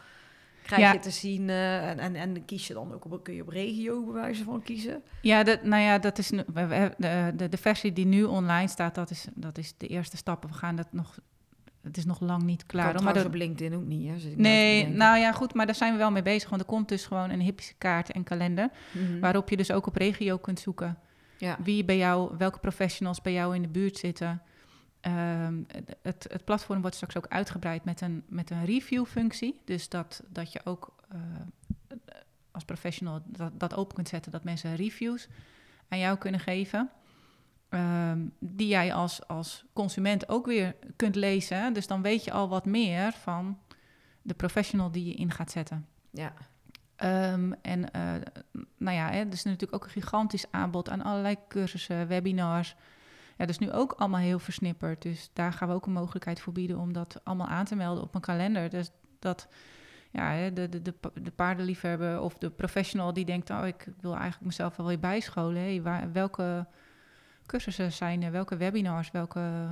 Krijg 0.64 0.82
Ja. 0.82 0.92
je 0.94 1.00
te 1.00 1.10
zien 1.10 1.50
eh, 1.50 1.90
en, 1.90 2.00
en, 2.00 2.16
en 2.16 2.46
kies 2.46 2.68
je 2.68 2.74
dan 2.74 2.94
ook 2.94 3.06
op, 3.12 3.24
kun 3.24 3.34
je 3.34 3.42
op 3.42 3.48
regio 3.48 4.04
bij 4.04 4.14
wijze 4.14 4.44
van 4.44 4.62
kiezen. 4.62 5.02
Ja, 5.22 5.44
dat, 5.44 5.64
nou 5.64 5.82
ja, 5.82 6.00
dat 6.00 6.18
is 6.18 6.30
nu- 6.30 6.44
we- 6.54 6.68
we- 6.68 6.94
de, 6.98 7.32
de, 7.36 7.50
de 7.50 7.58
versie 7.58 7.94
die 7.94 8.06
nu 8.06 8.24
online 8.24 8.68
staat, 8.68 8.96
dat 8.96 9.10
is, 9.10 9.28
dat 9.34 9.58
is 9.58 9.74
de 9.78 9.88
eerste 9.88 10.18
stap. 10.18 10.44
We 10.46 10.54
gaan 10.54 10.76
dat 10.76 10.88
nog, 10.92 11.18
het 11.82 11.98
is 11.98 12.06
nog 12.06 12.20
lang 12.20 12.44
niet 12.44 12.66
klaar. 12.66 12.86
Kan 12.86 12.96
hoor, 12.96 13.04
maar 13.04 13.14
dat, 13.14 13.26
op 13.26 13.34
LinkedIn 13.34 13.76
ook 13.78 13.86
niet, 13.86 14.08
hè? 14.24 14.30
nee, 14.36 14.88
nou 14.88 15.18
ja, 15.18 15.32
goed, 15.32 15.54
maar 15.54 15.66
daar 15.66 15.76
zijn 15.76 15.92
we 15.92 15.98
wel 15.98 16.12
mee 16.12 16.22
bezig. 16.22 16.50
Want 16.50 16.62
er 16.62 16.68
komt 16.68 16.90
dus 16.90 17.06
gewoon 17.06 17.30
een 17.30 17.42
hippische 17.42 17.74
kaart 17.78 18.12
en 18.12 18.24
kalender, 18.24 18.70
Mhm. 18.92 19.20
waarop 19.20 19.50
je 19.50 19.58
dus 19.58 19.72
ook 19.72 19.88
op 19.88 19.96
regio 19.96 20.38
kunt 20.38 20.60
zoeken. 20.60 20.98
ja. 21.38 21.58
Wie 21.64 21.86
bij 21.86 21.98
jou, 21.98 22.32
welke 22.38 22.60
professionals 22.60 23.22
bij 23.22 23.34
jou 23.34 23.56
in 23.56 23.62
de 23.62 23.68
buurt 23.68 23.98
zitten. 23.98 24.42
Ehm, 25.04 25.64
het, 26.02 26.26
het 26.30 26.46
platform 26.46 26.82
wordt 26.82 26.96
straks 26.96 27.18
ook 27.18 27.28
uitgebreid 27.28 27.84
met 27.84 28.02
een, 28.02 28.24
met 28.28 28.50
een 28.50 28.66
review-functie. 28.66 29.62
Dus 29.66 29.90
dat, 29.90 30.24
dat 30.28 30.52
je 30.52 30.62
ook 30.64 30.96
eh, 31.10 31.20
als 32.52 32.66
professional 32.66 33.22
dat, 33.26 33.60
dat 33.60 33.76
open 33.76 33.96
kunt 33.96 34.08
zetten, 34.10 34.32
dat 34.32 34.44
mensen 34.44 34.76
reviews 34.76 35.28
aan 35.88 36.00
jou 36.00 36.18
kunnen 36.18 36.40
geven. 36.40 36.90
Ehm, 37.70 38.28
die 38.40 38.68
jij 38.68 38.94
als, 38.94 39.28
als 39.28 39.66
consument 39.74 40.30
ook 40.30 40.46
weer 40.46 40.76
kunt 40.96 41.16
lezen. 41.16 41.74
Dus 41.74 41.88
dan 41.88 42.02
weet 42.02 42.24
je 42.24 42.32
al 42.32 42.50
wat 42.50 42.66
meer 42.66 43.12
van 43.12 43.60
de 44.22 44.34
professional 44.34 44.92
die 44.92 45.06
je 45.06 45.14
in 45.14 45.32
gaat 45.32 45.52
zetten. 45.52 45.88
ja. 46.12 46.34
Ehm, 46.96 47.52
en 47.62 47.92
eh, 47.92 48.14
nou 48.78 48.98
ja, 48.98 49.10
hè, 49.10 49.20
er 49.20 49.32
is 49.32 49.44
natuurlijk 49.44 49.74
ook 49.74 49.84
een 49.84 50.02
gigantisch 50.02 50.52
aanbod 50.52 50.90
aan 50.90 51.02
allerlei 51.02 51.38
cursussen, 51.48 52.08
webinars. 52.08 52.76
Ja, 53.38 53.46
dat 53.46 53.50
is 53.50 53.58
nu 53.58 53.72
ook 53.72 53.92
allemaal 53.92 54.20
heel 54.20 54.40
versnipperd. 54.40 55.02
Dus 55.02 55.30
daar 55.34 55.54
gaan 55.54 55.68
we 55.68 55.74
ook 55.74 55.86
een 55.86 55.92
mogelijkheid 55.92 56.40
voor 56.40 56.54
bieden 56.54 56.78
om 56.78 56.94
dat 56.94 57.22
allemaal 57.24 57.48
aan 57.48 57.66
te 57.66 57.76
melden 57.76 58.04
op 58.04 58.16
een 58.16 58.22
kalender. 58.22 58.70
Dus 58.70 58.92
dat 59.20 59.48
ja, 60.12 60.50
de, 60.50 60.70
de, 60.70 60.82
de, 60.82 60.94
de 61.14 61.32
paardenliefhebber 61.32 62.22
of 62.22 62.38
de 62.38 62.50
professional 62.50 63.14
die 63.14 63.26
denkt... 63.26 63.50
oh, 63.50 63.68
ik 63.68 63.88
wil 64.00 64.14
eigenlijk 64.14 64.46
mezelf 64.46 64.76
wel 64.76 64.86
weer 64.86 65.00
bijscholen. 65.00 65.62
Hey, 65.62 65.82
waar, 65.82 66.12
welke 66.12 66.68
cursussen 67.46 67.92
zijn 67.92 68.24
er? 68.24 68.32
Welke 68.32 68.58
webinars, 68.58 69.12
welke 69.12 69.68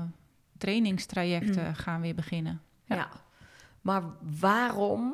trainingstrajecten 0.57 1.75
gaan 1.75 2.01
weer 2.01 2.15
beginnen? 2.15 2.61
Ja. 2.83 2.95
Ja. 2.95 3.09
Maar 3.81 4.03
waarom 4.39 5.13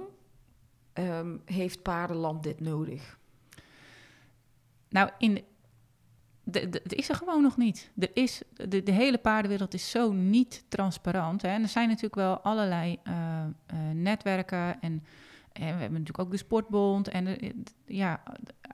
ehm, 0.93 1.37
heeft 1.45 1.81
paardenland 1.81 2.43
dit 2.43 2.59
nodig? 2.59 3.17
Nou, 4.89 5.09
in, 5.17 5.43
het 6.51 6.93
is 6.93 7.09
er 7.09 7.15
gewoon 7.15 7.41
nog 7.41 7.57
niet. 7.57 7.91
Er 7.97 8.09
is, 8.13 8.41
de, 8.53 8.83
de 8.83 8.91
hele 8.91 9.17
paardenwereld 9.17 9.73
is 9.73 9.89
zo 9.89 10.11
niet 10.11 10.65
transparant. 10.67 11.41
Hè? 11.41 11.47
En 11.47 11.61
er 11.61 11.67
zijn 11.67 11.87
natuurlijk 11.87 12.15
wel 12.15 12.39
allerlei 12.39 12.97
eh, 13.03 13.43
eh, 13.43 13.77
netwerken. 13.93 14.81
En, 14.81 15.03
en 15.51 15.63
we 15.63 15.81
hebben 15.81 15.91
natuurlijk 15.91 16.19
ook 16.19 16.31
de 16.31 16.37
Sportbond. 16.37 17.07
En 17.07 17.37
ja, 17.85 18.23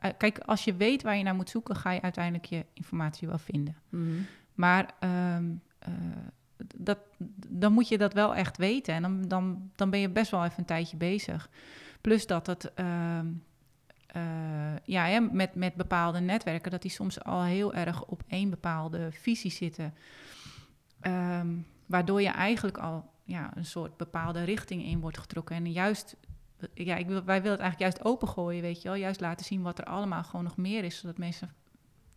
eh, 0.03 0.11
kijk, 0.17 0.39
als 0.39 0.63
je 0.63 0.75
weet 0.75 1.03
waar 1.03 1.17
je 1.17 1.23
naar 1.23 1.35
moet 1.35 1.49
zoeken, 1.49 1.75
ga 1.75 1.91
je 1.91 2.01
uiteindelijk 2.01 2.45
je 2.45 2.65
informatie 2.73 3.27
wel 3.27 3.37
vinden. 3.37 3.75
Maar 4.53 4.93
ehm, 4.99 5.45
eh, 5.79 5.93
dat, 6.75 6.97
dan 7.47 7.73
moet 7.73 7.87
je 7.87 7.97
dat 7.97 8.13
wel 8.13 8.35
echt 8.35 8.57
weten. 8.57 8.93
En 8.93 9.01
dan, 9.01 9.27
dan, 9.27 9.71
dan 9.75 9.89
ben 9.89 9.99
je 9.99 10.09
best 10.09 10.31
wel 10.31 10.43
even 10.43 10.59
een 10.59 10.65
tijdje 10.65 10.97
bezig. 10.97 11.49
Plus 12.01 12.27
dat 12.27 12.47
het 12.47 12.73
ehm, 12.73 13.27
eh, 14.13 14.21
ja, 14.83 15.05
hè, 15.05 15.19
met, 15.19 15.55
met 15.55 15.75
bepaalde 15.75 16.19
netwerken, 16.19 16.71
dat 16.71 16.81
die 16.81 16.91
soms 16.91 17.23
al 17.23 17.43
heel 17.43 17.73
erg 17.73 18.05
op 18.05 18.23
één 18.27 18.49
bepaalde 18.49 19.11
visie 19.11 19.51
zitten. 19.51 19.93
Ehm, 20.99 21.47
waardoor 21.85 22.21
je 22.21 22.29
eigenlijk 22.29 22.77
al 22.77 23.09
ja, 23.23 23.51
een 23.55 23.65
soort 23.65 23.97
bepaalde 23.97 24.43
richting 24.43 24.83
in 24.83 24.99
wordt 24.99 25.17
getrokken. 25.17 25.55
En 25.55 25.71
juist, 25.71 26.15
ja, 26.73 26.95
ik 26.95 27.07
wij 27.07 27.41
willen 27.41 27.51
het 27.51 27.61
eigenlijk 27.61 27.79
juist 27.79 28.03
opengooien, 28.03 28.61
weet 28.61 28.81
je 28.81 28.87
wel. 28.87 28.97
Juist 28.97 29.19
laten 29.19 29.45
zien 29.45 29.61
wat 29.61 29.77
er 29.77 29.85
allemaal 29.85 30.23
gewoon 30.23 30.43
nog 30.43 30.57
meer 30.57 30.83
is, 30.83 30.97
zodat 30.97 31.17
mensen 31.17 31.49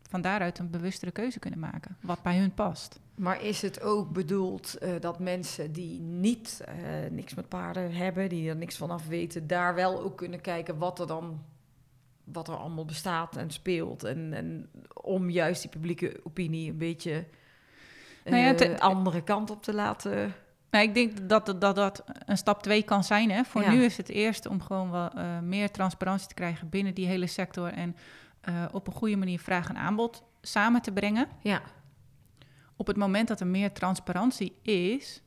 van 0.08 0.20
daaruit 0.20 0.58
een 0.58 0.70
bewustere 0.70 1.10
keuze 1.10 1.38
kunnen 1.38 1.58
maken. 1.58 1.96
Wat 2.00 2.22
bij 2.22 2.38
hun 2.38 2.54
past. 2.54 3.00
Maar 3.14 3.42
is 3.42 3.62
het 3.62 3.80
ook 3.80 4.12
bedoeld 4.12 4.78
eh, 4.78 4.90
dat 5.00 5.18
mensen 5.18 5.72
die 5.72 6.00
niet 6.00 6.62
eh, 6.64 6.74
niks 7.10 7.34
met 7.34 7.48
paarden 7.48 7.92
hebben, 7.92 8.28
die 8.28 8.48
er 8.48 8.56
niks 8.56 8.76
van 8.76 8.90
af 8.90 9.06
weten, 9.06 9.46
daar 9.46 9.74
wel 9.74 10.00
ook 10.00 10.16
kunnen 10.16 10.40
kijken 10.40 10.78
wat 10.78 11.00
er 11.00 11.06
dan 11.06 11.44
wat 12.32 12.48
er 12.48 12.56
allemaal 12.56 12.84
bestaat 12.84 13.36
en 13.36 13.50
speelt. 13.50 14.04
En, 14.04 14.32
en 14.32 14.70
om 15.02 15.30
juist 15.30 15.62
die 15.62 15.70
publieke 15.70 16.20
opinie 16.24 16.70
een 16.70 16.78
beetje 16.78 17.26
Nou 18.24 18.36
ja, 18.36 18.50
eh, 18.50 18.56
te- 18.56 18.80
andere 18.80 19.22
kant 19.22 19.50
op 19.50 19.62
te 19.62 19.74
laten. 19.74 20.34
Nou, 20.70 20.84
ik 20.88 20.94
denk 20.94 21.28
dat 21.28 21.46
dat, 21.46 21.60
dat, 21.60 21.76
dat 21.76 22.04
een 22.26 22.36
stap 22.36 22.62
twee 22.62 22.82
kan 22.82 23.04
zijn. 23.04 23.30
Hè. 23.30 23.44
Voor 23.44 23.62
Ja. 23.62 23.70
nu 23.70 23.84
is 23.84 23.96
het 23.96 24.08
eerst 24.08 24.46
om 24.46 24.60
gewoon 24.62 24.90
wel 24.90 25.10
eh, 25.10 25.38
meer 25.40 25.70
transparantie 25.70 26.28
te 26.28 26.34
krijgen 26.34 26.68
binnen 26.68 26.94
die 26.94 27.06
hele 27.06 27.26
sector. 27.26 27.72
En 27.72 27.96
eh, 28.40 28.64
op 28.72 28.86
een 28.86 28.92
goede 28.92 29.16
manier 29.16 29.40
vraag 29.40 29.68
en 29.68 29.76
aanbod 29.76 30.22
samen 30.40 30.82
te 30.82 30.92
brengen. 30.92 31.28
Ja, 31.42 31.62
Op 32.76 32.86
het 32.86 32.96
moment 32.96 33.28
dat 33.28 33.40
er 33.40 33.46
meer 33.46 33.72
transparantie 33.72 34.56
is, 34.62 35.22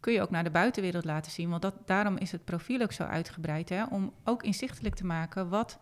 kun 0.00 0.12
je 0.12 0.22
ook 0.22 0.30
naar 0.30 0.44
de 0.44 0.50
buitenwereld 0.50 1.04
laten 1.04 1.32
zien. 1.32 1.48
Want 1.50 1.62
dat, 1.62 1.74
daarom 1.86 2.16
is 2.16 2.32
het 2.32 2.44
profiel 2.44 2.80
ook 2.80 2.92
zo 2.92 3.02
uitgebreid. 3.02 3.68
Hè, 3.68 3.84
om 3.84 4.12
ook 4.24 4.42
inzichtelijk 4.42 4.94
te 4.94 5.06
maken 5.06 5.48
wat 5.48 5.78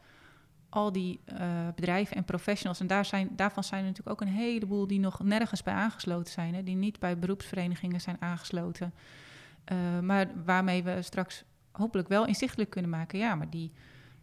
al 0.76 0.92
die 0.92 1.20
eh, 1.24 1.48
bedrijven 1.74 2.16
en 2.16 2.24
professionals... 2.24 2.80
en 2.80 2.86
daar 2.86 3.04
zijn, 3.04 3.28
daarvan 3.36 3.64
zijn 3.64 3.80
er 3.80 3.86
natuurlijk 3.86 4.20
ook 4.20 4.28
een 4.28 4.34
heleboel 4.34 4.86
die 4.86 5.00
nog 5.00 5.22
nergens 5.22 5.62
bij 5.62 5.74
aangesloten 5.74 6.32
zijn. 6.32 6.54
Hè, 6.54 6.62
die 6.62 6.76
niet 6.76 6.98
bij 6.98 7.18
beroepsverenigingen 7.18 8.00
zijn 8.00 8.16
aangesloten. 8.20 8.94
Eh, 9.64 10.00
maar 10.00 10.26
waarmee 10.44 10.82
we 10.82 11.02
straks 11.02 11.44
hopelijk 11.72 12.08
wel 12.08 12.26
inzichtelijk 12.26 12.70
kunnen 12.70 12.90
maken... 12.90 13.18
ja, 13.18 13.34
maar 13.34 13.50
die... 13.50 13.72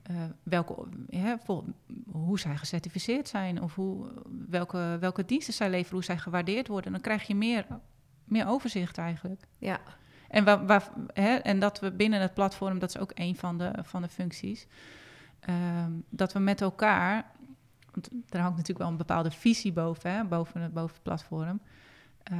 eh, 0.03 0.15
welke, 0.43 0.75
hè, 1.09 1.35
vol- 1.43 1.65
hoe 2.11 2.39
zij 2.39 2.57
gecertificeerd 2.57 3.27
zijn 3.27 3.61
of 3.61 3.75
hoe, 3.75 4.07
welke, 4.49 4.97
welke 4.99 5.25
diensten 5.25 5.53
zij 5.53 5.69
leveren, 5.69 5.93
hoe 5.93 6.03
zij 6.03 6.17
gewaardeerd 6.17 6.67
worden. 6.67 6.91
Dan 6.91 7.01
krijg 7.01 7.27
je 7.27 7.35
meer, 7.35 7.65
meer 8.23 8.47
overzicht 8.47 8.97
eigenlijk. 8.97 9.41
ja, 9.57 9.79
En, 10.27 10.43
waar, 10.43 10.65
waar, 10.65 10.89
hè, 11.13 11.35
en 11.35 11.59
dat 11.59 11.79
we 11.79 11.91
binnen 11.91 12.21
het 12.21 12.33
platform, 12.33 12.79
dat 12.79 12.89
is 12.89 12.97
ook 12.97 13.11
een 13.13 13.35
van 13.35 13.57
de, 13.57 13.71
van 13.81 14.01
de 14.01 14.09
functies, 14.09 14.67
ehm, 15.45 15.91
dat 16.09 16.33
we 16.33 16.39
met 16.39 16.61
elkaar, 16.61 17.31
want 17.91 18.09
er 18.29 18.39
hangt 18.39 18.57
natuurlijk 18.57 18.79
wel 18.79 18.87
een 18.87 18.97
bepaalde 18.97 19.31
visie 19.31 19.73
boven, 19.73 20.11
hè, 20.11 20.23
boven, 20.23 20.61
het, 20.61 20.73
boven 20.73 20.93
het 20.93 21.03
platform, 21.03 21.61
eh, 22.23 22.37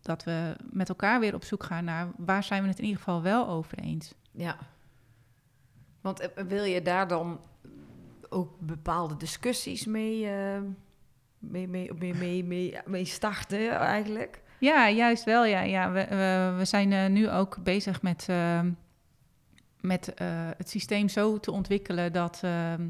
dat 0.00 0.24
we 0.24 0.56
met 0.70 0.88
elkaar 0.88 1.20
weer 1.20 1.34
op 1.34 1.44
zoek 1.44 1.64
gaan 1.64 1.84
naar 1.84 2.08
waar 2.16 2.42
zijn 2.42 2.62
we 2.62 2.68
het 2.68 2.78
in 2.78 2.84
ieder 2.84 2.98
geval 2.98 3.22
wel 3.22 3.48
over 3.48 3.78
eens. 3.78 4.14
ja. 4.30 4.56
Want 6.00 6.20
eh, 6.20 6.44
wil 6.44 6.64
je 6.64 6.82
daar 6.82 7.08
dan 7.08 7.40
ook 8.28 8.60
bepaalde 8.60 9.16
discussies 9.16 9.86
mee, 9.86 10.28
eh, 10.28 10.60
mee, 11.38 11.68
mee, 11.68 11.92
mee, 12.14 12.44
mee, 12.44 12.78
mee, 12.84 13.04
starten 13.04 13.70
eigenlijk? 13.70 14.42
Ja, 14.58 14.90
juist 14.90 15.24
wel. 15.24 15.44
Ja, 15.44 15.60
ja. 15.60 15.92
We, 15.92 16.06
we, 16.08 16.54
we 16.58 16.64
zijn 16.64 17.12
nu 17.12 17.30
ook 17.30 17.62
bezig 17.62 18.02
met, 18.02 18.26
ehm, 18.28 18.70
met 19.86 20.14
eh, 20.14 20.26
het 20.56 20.70
systeem 20.70 21.08
zo 21.08 21.40
te 21.40 21.50
ontwikkelen 21.52 22.12
dat, 22.12 22.40
ehm, 22.42 22.86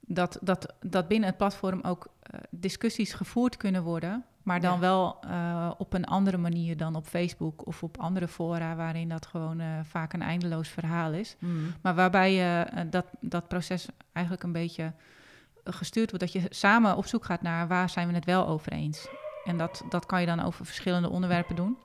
dat, 0.00 0.38
dat, 0.40 0.74
dat 0.80 1.08
binnen 1.08 1.28
het 1.28 1.38
platform 1.38 1.80
ook 1.82 2.06
eh, 2.22 2.40
discussies 2.50 3.12
gevoerd 3.12 3.56
kunnen 3.56 3.82
worden. 3.82 4.24
Maar 4.42 4.60
dan 4.60 4.74
Ja. 4.74 4.78
wel 4.80 5.16
eh, 5.20 5.70
op 5.78 5.92
een 5.92 6.04
andere 6.04 6.36
manier 6.38 6.76
dan 6.76 6.94
op 6.94 7.06
Facebook 7.06 7.66
of 7.66 7.82
op 7.82 7.98
andere 7.98 8.28
fora, 8.28 8.74
waarin 8.74 9.08
dat 9.08 9.26
gewoon 9.26 9.62
vaak 9.84 10.12
een 10.12 10.22
eindeloos 10.22 10.68
verhaal 10.68 11.12
is. 11.12 11.36
Maar 11.82 11.94
waarbij 11.94 12.32
je 12.34 12.66
dat, 12.90 13.06
dat 13.20 13.48
proces 13.48 13.86
eigenlijk 14.12 14.44
een 14.46 14.52
beetje 14.52 14.92
gestuurd 15.64 16.10
wordt. 16.10 16.32
Dat 16.32 16.42
je 16.42 16.46
samen 16.54 16.96
op 16.96 17.06
zoek 17.06 17.24
gaat 17.24 17.42
naar 17.42 17.68
waar 17.68 17.90
zijn 17.90 18.08
we 18.08 18.14
het 18.14 18.24
wel 18.24 18.46
over 18.46 18.72
eens. 18.72 19.08
En 19.44 19.56
dat, 19.56 19.84
dat 19.88 20.06
kan 20.06 20.20
je 20.20 20.26
dan 20.26 20.40
over 20.40 20.66
verschillende 20.66 21.08
onderwerpen 21.10 21.56
doen. 21.56 21.76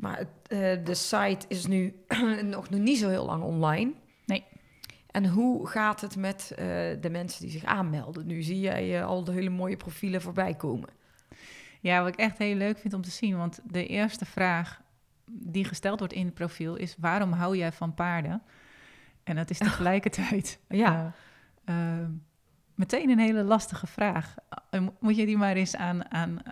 Maar 0.00 0.18
het, 0.18 0.28
eh, 0.46 0.84
de 0.84 0.94
site 0.94 1.46
is 1.48 1.66
nu 1.66 2.04
nog, 2.42 2.70
niet 2.70 2.98
zo 2.98 3.08
heel 3.08 3.24
lang 3.26 3.42
online. 3.42 3.92
Nee. 4.26 4.44
En 5.10 5.26
hoe 5.26 5.66
gaat 5.66 6.00
het 6.00 6.16
met 6.16 6.50
eh, 6.50 6.56
de 7.00 7.08
mensen 7.10 7.40
die 7.42 7.50
zich 7.50 7.64
aanmelden? 7.64 8.26
Nu 8.26 8.42
zie 8.42 8.60
jij 8.60 8.98
eh, 8.98 9.06
al 9.06 9.24
de 9.24 9.32
hele 9.32 9.50
mooie 9.50 9.76
profielen 9.76 10.22
voorbij 10.22 10.54
komen. 10.54 10.88
Ja, 11.80 11.98
wat 12.02 12.08
ik 12.08 12.18
echt 12.18 12.38
heel 12.38 12.54
leuk 12.54 12.78
vind 12.78 12.94
om 12.94 13.02
te 13.02 13.10
zien. 13.10 13.36
Want 13.36 13.60
de 13.64 13.86
eerste 13.86 14.24
vraag 14.24 14.80
die 15.24 15.64
gesteld 15.64 15.98
wordt 15.98 16.14
in 16.14 16.24
het 16.24 16.34
profiel 16.34 16.76
is... 16.76 16.96
waarom 16.98 17.32
hou 17.32 17.56
jij 17.56 17.72
van 17.72 17.94
paarden? 17.94 18.42
En 19.24 19.36
dat 19.36 19.50
is 19.50 19.58
tegelijkertijd... 19.68 20.60
Ja. 20.68 21.12
meteen 22.74 23.10
een 23.10 23.18
hele 23.18 23.42
lastige 23.42 23.86
vraag. 23.86 24.34
Mo- 24.70 24.94
Moet 25.00 25.16
je 25.16 25.26
die 25.26 25.36
maar 25.36 25.56
eens 25.56 25.76
aan, 25.76 26.10
aan 26.10 26.42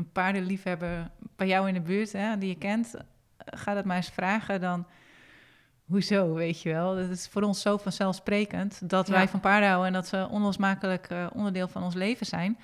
een 0.00 0.12
paardenliefhebber 0.12 1.10
bij 1.36 1.46
jou 1.46 1.68
in 1.68 1.74
de 1.74 1.80
buurt, 1.80 2.12
hè, 2.12 2.38
die 2.38 2.48
je 2.48 2.58
kent... 2.58 2.94
eh, 2.94 3.02
ga 3.36 3.74
dat 3.74 3.84
maar 3.84 3.96
eens 3.96 4.08
vragen 4.10 4.60
dan... 4.60 4.86
Hoezo, 5.84 6.34
weet 6.34 6.62
je 6.62 6.70
wel? 6.72 6.94
Dat 6.94 7.08
is 7.10 7.28
voor 7.28 7.42
ons 7.42 7.60
zo 7.60 7.76
vanzelfsprekend 7.76 8.88
dat 8.90 9.06
Ja. 9.06 9.12
wij 9.12 9.28
van 9.28 9.40
paarden 9.40 9.68
houden 9.68 9.86
en 9.88 9.92
dat 9.92 10.06
ze 10.06 10.28
onlosmakelijk 10.30 11.06
eh, 11.06 11.26
onderdeel 11.32 11.68
van 11.68 11.82
ons 11.82 11.94
leven 11.94 12.26
zijn. 12.26 12.58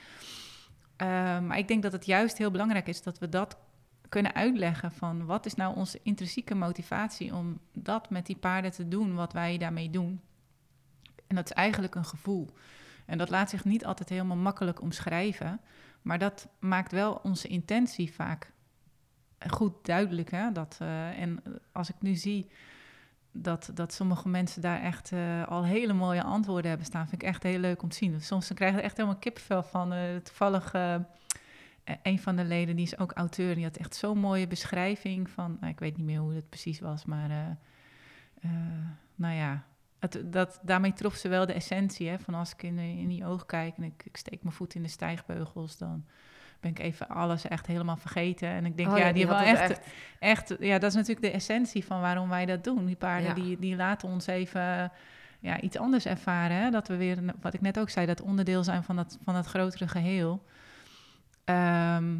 Uh, 1.02 1.08
maar 1.40 1.58
ik 1.58 1.68
denk 1.68 1.82
dat 1.82 1.92
het 1.92 2.06
juist 2.06 2.38
heel 2.38 2.50
belangrijk 2.50 2.88
is 2.88 3.02
dat 3.02 3.18
we 3.18 3.28
dat 3.28 3.56
kunnen 4.08 4.34
uitleggen 4.34 4.92
van 4.92 5.26
wat 5.26 5.46
is 5.46 5.54
nou 5.54 5.76
onze 5.76 6.00
intrinsieke 6.02 6.54
motivatie 6.54 7.34
om 7.34 7.58
dat 7.72 8.10
met 8.10 8.26
die 8.26 8.36
paarden 8.36 8.70
te 8.72 8.88
doen, 8.88 9.14
wat 9.14 9.32
wij 9.32 9.58
daarmee 9.58 9.90
doen. 9.90 10.20
En 11.26 11.36
dat 11.36 11.44
is 11.44 11.52
eigenlijk 11.52 11.94
een 11.94 12.04
gevoel. 12.04 12.48
En 13.06 13.18
dat 13.18 13.30
laat 13.30 13.50
zich 13.50 13.64
niet 13.64 13.84
altijd 13.86 14.08
helemaal 14.08 14.36
makkelijk 14.36 14.80
omschrijven, 14.82 15.60
maar 16.06 16.18
dat 16.18 16.48
maakt 16.58 16.92
wel 16.92 17.20
onze 17.22 17.48
intentie 17.48 18.12
vaak 18.12 18.52
goed 19.48 19.84
duidelijk. 19.84 20.30
Hè? 20.30 20.52
Dat, 20.52 20.78
uh, 20.82 21.20
en 21.20 21.42
als 21.72 21.88
ik 21.88 21.94
nu 21.98 22.14
zie 22.14 22.50
dat, 23.32 23.70
dat 23.74 23.92
sommige 23.92 24.28
mensen 24.28 24.62
daar 24.62 24.82
echt 24.82 25.12
al 25.48 25.64
hele 25.64 25.92
mooie 25.92 26.22
antwoorden 26.22 26.68
hebben 26.68 26.86
staan, 26.86 27.08
vind 27.08 27.22
ik 27.22 27.28
echt 27.28 27.42
heel 27.42 27.58
leuk 27.58 27.82
om 27.82 27.88
te 27.88 27.96
zien. 27.96 28.20
Soms 28.20 28.50
krijg 28.54 28.74
je 28.74 28.80
echt 28.80 28.96
helemaal 28.96 29.18
kipvel 29.18 29.62
van. 29.62 29.94
Toevallig 30.22 30.74
een 32.02 32.18
van 32.18 32.36
de 32.36 32.44
leden, 32.44 32.76
die 32.76 32.86
is 32.86 32.98
ook 32.98 33.12
auteur, 33.12 33.54
die 33.54 33.64
had 33.64 33.76
echt 33.76 33.94
zo'n 33.94 34.18
mooie 34.18 34.46
beschrijving 34.46 35.30
van, 35.30 35.56
nou, 35.60 35.72
ik 35.72 35.80
weet 35.80 35.96
niet 35.96 36.06
meer 36.06 36.20
hoe 36.20 36.34
het 36.34 36.48
precies 36.48 36.80
was, 36.80 37.04
maar 37.04 37.58
nou 39.14 39.34
ja, 39.34 39.64
het, 40.12 40.32
dat, 40.32 40.58
daarmee 40.62 40.92
trof 40.92 41.14
ze 41.14 41.28
wel 41.28 41.46
de 41.46 41.52
essentie 41.52 42.08
hè, 42.08 42.18
van 42.18 42.34
als 42.34 42.52
ik 42.52 42.62
in, 42.62 42.78
in 42.78 43.08
die 43.08 43.26
ogen 43.26 43.46
kijk 43.46 43.76
en 43.76 43.82
ik, 43.82 44.02
ik 44.04 44.16
steek 44.16 44.42
mijn 44.42 44.54
voet 44.54 44.74
in 44.74 44.82
de 44.82 44.88
stijgbeugels, 44.88 45.78
dan 45.78 46.04
ben 46.60 46.70
ik 46.70 46.78
even 46.78 47.08
alles 47.08 47.48
echt 47.48 47.66
helemaal 47.66 47.96
vergeten. 47.96 48.48
En 48.48 48.64
ik 48.66 48.76
denk, 48.76 48.90
Oh, 48.90 48.98
ja, 48.98 49.04
die, 49.04 49.12
die 49.12 49.26
hebben 49.26 49.44
wel 49.44 49.54
echt, 49.54 49.80
echt, 50.18 50.56
ja, 50.60 50.78
dat 50.78 50.90
is 50.90 50.96
natuurlijk 50.96 51.26
de 51.26 51.32
essentie 51.32 51.84
van 51.84 52.00
waarom 52.00 52.28
wij 52.28 52.46
dat 52.46 52.64
doen. 52.64 52.84
Die 52.86 52.96
paarden, 52.96 53.28
Ja. 53.28 53.34
die, 53.34 53.58
die 53.58 53.76
laten 53.76 54.08
ons 54.08 54.26
even 54.26 54.92
ja, 55.40 55.60
iets 55.60 55.76
anders 55.76 56.06
ervaren. 56.06 56.56
Hè? 56.56 56.70
Dat 56.70 56.88
we 56.88 56.96
weer, 56.96 57.18
wat 57.40 57.54
ik 57.54 57.60
net 57.60 57.78
ook 57.78 57.90
zei, 57.90 58.06
dat 58.06 58.20
onderdeel 58.20 58.64
zijn 58.64 58.82
van 58.82 58.96
dat, 58.96 59.18
van 59.24 59.34
dat 59.34 59.46
grotere 59.46 59.88
geheel. 59.88 60.44
Ehm, 61.44 62.18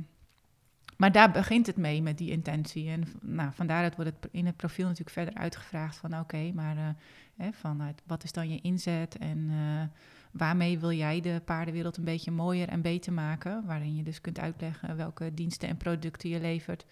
maar 0.97 1.13
daar 1.13 1.31
begint 1.31 1.67
het 1.67 1.77
mee 1.77 2.03
met 2.03 2.19
die 2.19 2.31
intentie. 2.31 2.89
En 2.89 3.05
nou, 3.21 3.51
van 3.53 3.67
daaruit 3.67 3.97
wordt 3.97 4.11
het 4.11 4.33
in 4.33 4.47
het 4.47 4.57
profiel 4.57 4.85
natuurlijk 4.85 5.17
verder 5.17 5.35
uitgevraagd 5.35 5.97
van 5.97 6.19
oké, 6.19 6.53
maar 6.55 6.77
eh, 6.77 6.89
hè, 7.37 7.53
vanuit 7.53 8.03
wat 8.07 8.25
is 8.25 8.33
dan 8.33 8.51
je 8.51 8.61
inzet 8.61 9.17
en 9.19 9.49
eh, 9.51 10.01
waarmee 10.31 10.79
wil 10.79 10.93
jij 10.93 11.21
de 11.21 11.43
paardenwereld 11.45 11.97
een 11.97 12.05
beetje 12.05 12.31
mooier 12.31 12.69
en 12.69 12.83
beter 12.83 13.13
maken? 13.13 13.65
Waarin 13.67 13.97
je 13.97 14.03
dus 14.03 14.21
kunt 14.21 14.39
uitleggen 14.39 14.97
welke 14.97 15.35
diensten 15.35 15.69
en 15.69 15.77
producten 15.77 16.29
je 16.29 16.41
levert. 16.41 16.87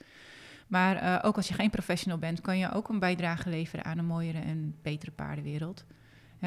Maar 0.66 0.96
eh, 0.96 1.18
ook 1.22 1.36
als 1.36 1.48
je 1.48 1.54
geen 1.54 1.70
professional 1.70 2.18
bent, 2.18 2.40
kan 2.40 2.58
je 2.58 2.72
ook 2.72 2.88
een 2.88 2.98
bijdrage 2.98 3.48
leveren 3.48 3.84
aan 3.84 3.98
een 3.98 4.06
mooiere 4.06 4.38
en 4.38 4.76
betere 4.82 5.10
paardenwereld. 5.10 5.84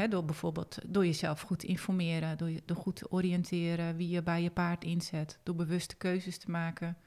Door 0.09 0.25
bijvoorbeeld 0.25 0.77
door 0.87 1.05
jezelf 1.05 1.41
goed 1.41 1.59
te 1.59 1.67
informeren, 1.67 2.37
door, 2.37 2.49
je, 2.49 2.61
door 2.65 2.77
goed 2.77 2.95
te 2.95 3.11
oriënteren 3.11 3.95
wie 3.95 4.09
je 4.09 4.23
bij 4.23 4.43
je 4.43 4.49
paard 4.49 4.83
inzet, 4.83 5.39
door 5.43 5.55
bewuste 5.55 5.95
keuzes 5.95 6.37
te 6.37 6.51
maken. 6.51 6.97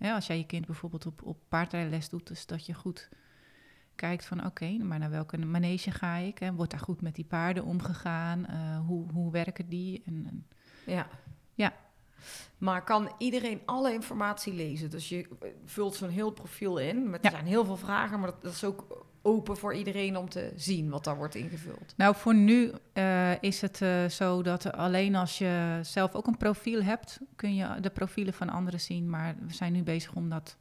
Hè, 0.00 0.12
als 0.12 0.26
jij 0.26 0.38
je 0.38 0.46
kind 0.46 0.66
bijvoorbeeld 0.66 1.06
op, 1.06 1.22
op 1.22 1.38
paardrijles 1.48 2.08
doet, 2.08 2.26
dus 2.26 2.46
dat 2.46 2.66
je 2.66 2.74
goed 2.74 3.08
kijkt 3.94 4.24
van 4.26 4.46
oké, 4.46 4.78
maar 4.78 4.98
naar 4.98 5.10
welke 5.10 5.38
manege 5.38 5.90
ga 5.90 6.16
ik? 6.16 6.38
Hè? 6.38 6.52
Wordt 6.52 6.70
daar 6.70 6.80
goed 6.80 7.00
met 7.00 7.14
die 7.14 7.24
paarden 7.24 7.64
omgegaan? 7.64 8.46
Eh, 8.46 8.86
hoe, 8.86 9.12
hoe 9.12 9.32
werken 9.32 9.68
die? 9.68 10.02
En, 10.06 10.26
en 10.26 10.46
Ja. 10.86 11.06
Ja. 11.54 11.72
Maar 12.58 12.84
kan 12.84 13.12
iedereen 13.18 13.60
alle 13.64 13.92
informatie 13.92 14.52
lezen? 14.52 14.90
Dus 14.90 15.08
je 15.08 15.28
eh, 15.40 15.48
vult 15.64 15.94
zo'n 15.94 16.08
heel 16.08 16.30
profiel 16.30 16.78
in. 16.78 17.10
Met, 17.10 17.22
Ja. 17.22 17.28
Er 17.28 17.34
zijn 17.36 17.46
heel 17.46 17.64
veel 17.64 17.76
vragen, 17.76 18.20
maar 18.20 18.30
dat, 18.30 18.42
dat 18.42 18.52
is 18.52 18.64
ook 18.64 19.06
open 19.22 19.56
voor 19.56 19.74
iedereen 19.74 20.16
om 20.16 20.28
te 20.28 20.52
zien 20.56 20.88
wat 20.88 21.04
daar 21.04 21.16
wordt 21.16 21.34
ingevuld. 21.34 21.94
Nou, 21.96 22.16
voor 22.16 22.34
nu 22.34 22.72
eh, 22.92 23.42
is 23.42 23.60
het 23.60 23.82
eh, 23.82 24.08
zo 24.08 24.42
dat 24.42 24.72
alleen 24.72 25.14
als 25.14 25.38
je 25.38 25.78
zelf 25.82 26.14
ook 26.14 26.26
een 26.26 26.36
profiel 26.36 26.82
hebt, 26.82 27.18
kun 27.36 27.54
je 27.54 27.80
de 27.80 27.90
profielen 27.90 28.34
van 28.34 28.50
anderen 28.50 28.80
zien. 28.80 29.10
Maar 29.10 29.34
we 29.46 29.54
zijn 29.54 29.72
nu 29.72 29.82
bezig 29.82 30.14
om 30.14 30.28
dat 30.28 30.56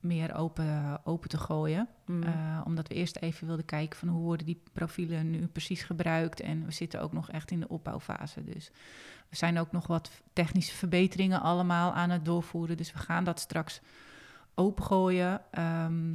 meer 0.00 0.34
open, 0.34 1.00
open 1.04 1.28
te 1.28 1.38
gooien. 1.38 1.88
Mm. 2.06 2.22
Eh, 2.22 2.60
omdat 2.64 2.88
we 2.88 2.94
eerst 2.94 3.16
even 3.16 3.46
wilden 3.46 3.64
kijken 3.64 3.98
van 3.98 4.08
hoe 4.08 4.22
worden 4.22 4.46
die 4.46 4.62
profielen 4.72 5.30
nu 5.30 5.46
precies 5.46 5.82
gebruikt. 5.82 6.40
En 6.40 6.64
we 6.64 6.72
zitten 6.72 7.00
ook 7.00 7.12
nog 7.12 7.30
echt 7.30 7.50
in 7.50 7.60
de 7.60 7.68
opbouwfase. 7.68 8.44
Dus 8.44 8.70
we 9.28 9.36
zijn 9.36 9.58
ook 9.58 9.72
nog 9.72 9.86
wat 9.86 10.10
technische 10.32 10.76
verbeteringen 10.76 11.40
allemaal 11.40 11.92
aan 11.92 12.10
het 12.10 12.24
doorvoeren. 12.24 12.76
Dus 12.76 12.92
we 12.92 12.98
gaan 12.98 13.24
dat 13.24 13.40
straks 13.40 13.80
opengooien. 14.54 15.40
Ehm, 15.50 16.14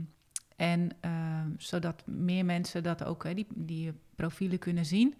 en 0.55 0.89
ehm, 0.99 1.49
zodat 1.57 2.03
meer 2.07 2.45
mensen 2.45 2.83
dat 2.83 3.03
ook, 3.03 3.23
hè, 3.23 3.33
die, 3.33 3.47
die 3.53 3.93
profielen 4.15 4.59
kunnen 4.59 4.85
zien. 4.85 5.15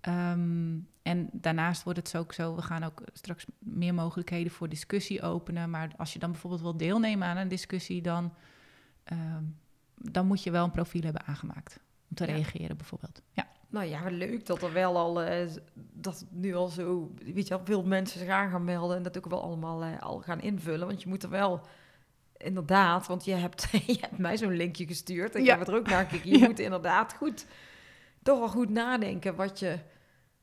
Ehm, 0.00 0.78
en 1.02 1.28
daarnaast 1.32 1.82
wordt 1.82 1.98
het 1.98 2.16
ook 2.16 2.32
zo, 2.32 2.54
we 2.54 2.62
gaan 2.62 2.82
ook 2.82 3.02
straks 3.12 3.46
meer 3.58 3.94
mogelijkheden 3.94 4.52
voor 4.52 4.68
discussie 4.68 5.22
openen. 5.22 5.70
Maar 5.70 5.90
als 5.96 6.12
je 6.12 6.18
dan 6.18 6.30
bijvoorbeeld 6.30 6.62
wil 6.62 6.76
deelnemen 6.76 7.28
aan 7.28 7.36
een 7.36 7.48
discussie, 7.48 8.02
dan, 8.02 8.34
ehm, 9.04 9.42
dan 9.94 10.26
moet 10.26 10.42
je 10.42 10.50
wel 10.50 10.64
een 10.64 10.70
profiel 10.70 11.02
hebben 11.02 11.26
aangemaakt. 11.26 11.80
Om 12.10 12.16
te 12.16 12.26
Ja. 12.26 12.32
reageren 12.32 12.76
bijvoorbeeld. 12.76 13.22
Ja. 13.32 13.46
Nou 13.68 13.86
ja, 13.86 14.08
leuk 14.10 14.46
dat 14.46 14.62
er 14.62 14.72
wel 14.72 14.96
al, 14.96 15.22
eh, 15.22 15.48
dat 15.92 16.18
het 16.20 16.28
nu 16.30 16.54
al 16.54 16.68
zo, 16.68 17.14
weet 17.24 17.48
je 17.48 17.54
wel, 17.56 17.64
veel 17.64 17.82
mensen 17.84 18.20
zich 18.20 18.28
aan 18.28 18.50
gaan 18.50 18.64
melden 18.64 18.96
en 18.96 19.02
dat 19.02 19.16
ook 19.18 19.28
wel 19.28 19.42
allemaal 19.42 19.82
eh, 19.84 20.00
al 20.02 20.20
gaan 20.20 20.40
invullen. 20.40 20.86
Want 20.86 21.02
je 21.02 21.08
moet 21.08 21.22
er 21.22 21.30
wel, 21.30 21.66
inderdaad, 22.38 23.06
want 23.06 23.24
je 23.24 23.34
hebt, 23.34 23.68
je 23.86 23.96
hebt 24.00 24.18
mij 24.18 24.36
zo'n 24.36 24.56
linkje 24.56 24.86
gestuurd 24.86 25.34
en 25.34 25.40
ik 25.40 25.46
Ja. 25.46 25.58
heb 25.58 25.68
er 25.68 25.74
ook 25.74 25.88
naar 25.88 26.06
gekeken. 26.06 26.30
Je 26.30 26.38
Ja. 26.40 26.46
moet 26.46 26.58
inderdaad 26.58 27.14
goed, 27.14 27.46
toch 28.22 28.38
wel 28.38 28.48
goed 28.48 28.70
nadenken 28.70 29.34
wat 29.34 29.58
je 29.58 29.78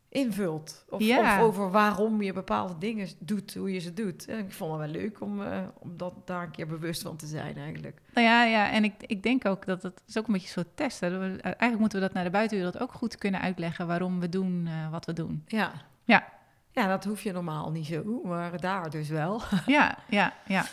invult. 0.09 0.85
Of, 0.89 1.01
Ja. 1.01 1.37
of 1.37 1.43
over 1.47 1.71
waarom 1.71 2.21
je 2.21 2.33
bepaalde 2.33 2.77
dingen 2.77 3.07
doet, 3.19 3.53
hoe 3.53 3.73
je 3.73 3.79
ze 3.79 3.93
doet. 3.93 4.27
En 4.27 4.37
ik 4.39 4.51
vond 4.51 4.71
het 4.71 4.91
wel 4.91 5.01
leuk 5.01 5.21
om, 5.21 5.41
eh, 5.43 5.57
om 5.79 5.97
dat, 5.97 6.13
daar 6.27 6.43
een 6.43 6.51
keer 6.51 6.67
bewust 6.67 7.01
van 7.01 7.15
te 7.15 7.25
zijn 7.27 7.57
eigenlijk. 7.57 8.01
Nou 8.13 8.27
ja, 8.27 8.43
ja 8.43 8.71
en 8.71 8.83
ik, 8.83 8.93
ik 8.99 9.23
denk 9.23 9.45
ook 9.45 9.65
dat 9.65 9.83
het 9.83 10.01
is 10.07 10.17
ook 10.17 10.27
een 10.27 10.33
beetje 10.33 10.47
soort 10.47 10.75
test. 10.75 10.99
Hè. 10.99 11.09
Eigenlijk 11.39 11.79
moeten 11.79 11.99
we 11.99 12.05
dat 12.05 12.13
naar 12.13 12.23
de 12.23 12.29
buitenwereld 12.29 12.79
ook 12.79 12.91
goed 12.93 13.17
kunnen 13.17 13.41
uitleggen 13.41 13.87
waarom 13.87 14.19
we 14.19 14.29
doen 14.29 14.67
eh, 14.67 14.91
wat 14.91 15.05
we 15.05 15.13
doen. 15.13 15.43
Ja. 15.47 15.71
Ja. 16.03 16.27
Ja, 16.71 16.87
dat 16.87 17.03
hoef 17.03 17.21
je 17.23 17.31
normaal 17.31 17.71
niet 17.71 17.85
zo, 17.85 18.21
maar 18.23 18.59
daar 18.61 18.89
dus 18.89 19.09
wel. 19.09 19.41
ja, 19.65 19.97
ja, 20.09 20.33
ja. 20.47 20.65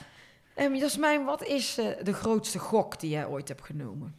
Um, 0.57 0.75
Jasmijn, 0.75 1.25
wat 1.25 1.43
is 1.43 1.79
eh, 1.79 2.05
de 2.05 2.13
grootste 2.13 2.59
gok 2.59 3.01
die 3.01 3.11
jij 3.11 3.27
ooit 3.27 3.49
hebt 3.49 3.65
genomen? 3.65 4.15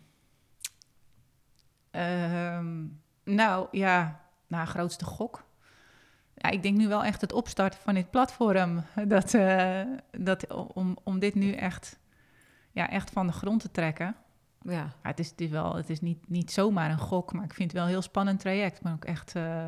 Ehm, 1.91 2.85
nou 3.23 3.67
ja, 3.71 4.21
nou, 4.47 4.67
grootste 4.67 5.05
gok. 5.05 5.43
Ja, 6.35 6.49
ik 6.49 6.63
denk 6.63 6.77
nu 6.77 6.87
wel 6.87 7.03
echt 7.03 7.21
het 7.21 7.33
opstarten 7.33 7.79
van 7.79 7.93
dit 7.93 8.09
platform. 8.09 8.83
Dat, 9.07 9.33
eh, 9.33 9.81
dat, 10.11 10.47
om, 10.73 10.97
om 11.03 11.19
dit 11.19 11.35
nu 11.35 11.51
echt, 11.53 11.99
ja, 12.71 12.89
echt 12.89 13.09
van 13.09 13.27
de 13.27 13.33
grond 13.33 13.61
te 13.61 13.71
trekken. 13.71 14.15
Ja. 14.61 14.71
Ja, 14.71 14.93
het 15.01 15.19
is, 15.19 15.29
het 15.29 15.41
is, 15.41 15.49
wel, 15.49 15.75
het 15.75 15.89
is 15.89 16.01
niet, 16.01 16.29
niet 16.29 16.51
zomaar 16.51 16.91
een 16.91 16.97
gok, 16.97 17.33
maar 17.33 17.43
ik 17.43 17.53
vind 17.53 17.71
het 17.71 17.77
wel 17.77 17.83
een 17.83 17.93
heel 17.93 18.01
spannend 18.01 18.39
traject. 18.39 18.83
Maar 18.83 18.93
ook 18.93 19.05
echt, 19.05 19.35
eh, 19.35 19.67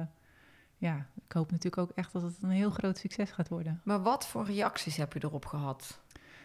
ja, 0.77 1.07
ik 1.25 1.31
hoop 1.31 1.51
natuurlijk 1.51 1.77
ook 1.77 1.91
echt 1.95 2.13
dat 2.13 2.21
het 2.21 2.35
een 2.41 2.49
heel 2.49 2.69
groot 2.69 2.97
succes 2.97 3.31
gaat 3.31 3.49
worden. 3.49 3.81
Maar 3.83 4.01
wat 4.01 4.27
voor 4.27 4.45
reacties 4.45 4.97
heb 4.97 5.13
je 5.13 5.23
erop 5.23 5.45
gehad? 5.45 6.01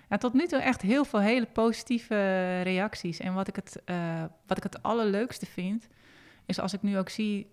Ja, 0.09 0.17
tot 0.17 0.33
nu 0.33 0.47
toe 0.47 0.59
echt 0.59 0.83
heel 0.83 1.05
veel 1.05 1.21
hele 1.21 1.47
positieve 1.47 2.61
reacties. 2.61 3.19
En 3.19 3.35
wat 3.35 3.49
ik 3.49 3.57
het, 3.57 3.83
eh, 3.85 4.25
wat 4.47 4.57
ik 4.57 4.63
het 4.63 4.83
allerleukste 4.83 5.47
vind, 5.47 5.89
is 6.47 6.61
als 6.61 6.73
ik 6.73 6.83
nu 6.83 6.99
ook 6.99 7.09
zie 7.09 7.53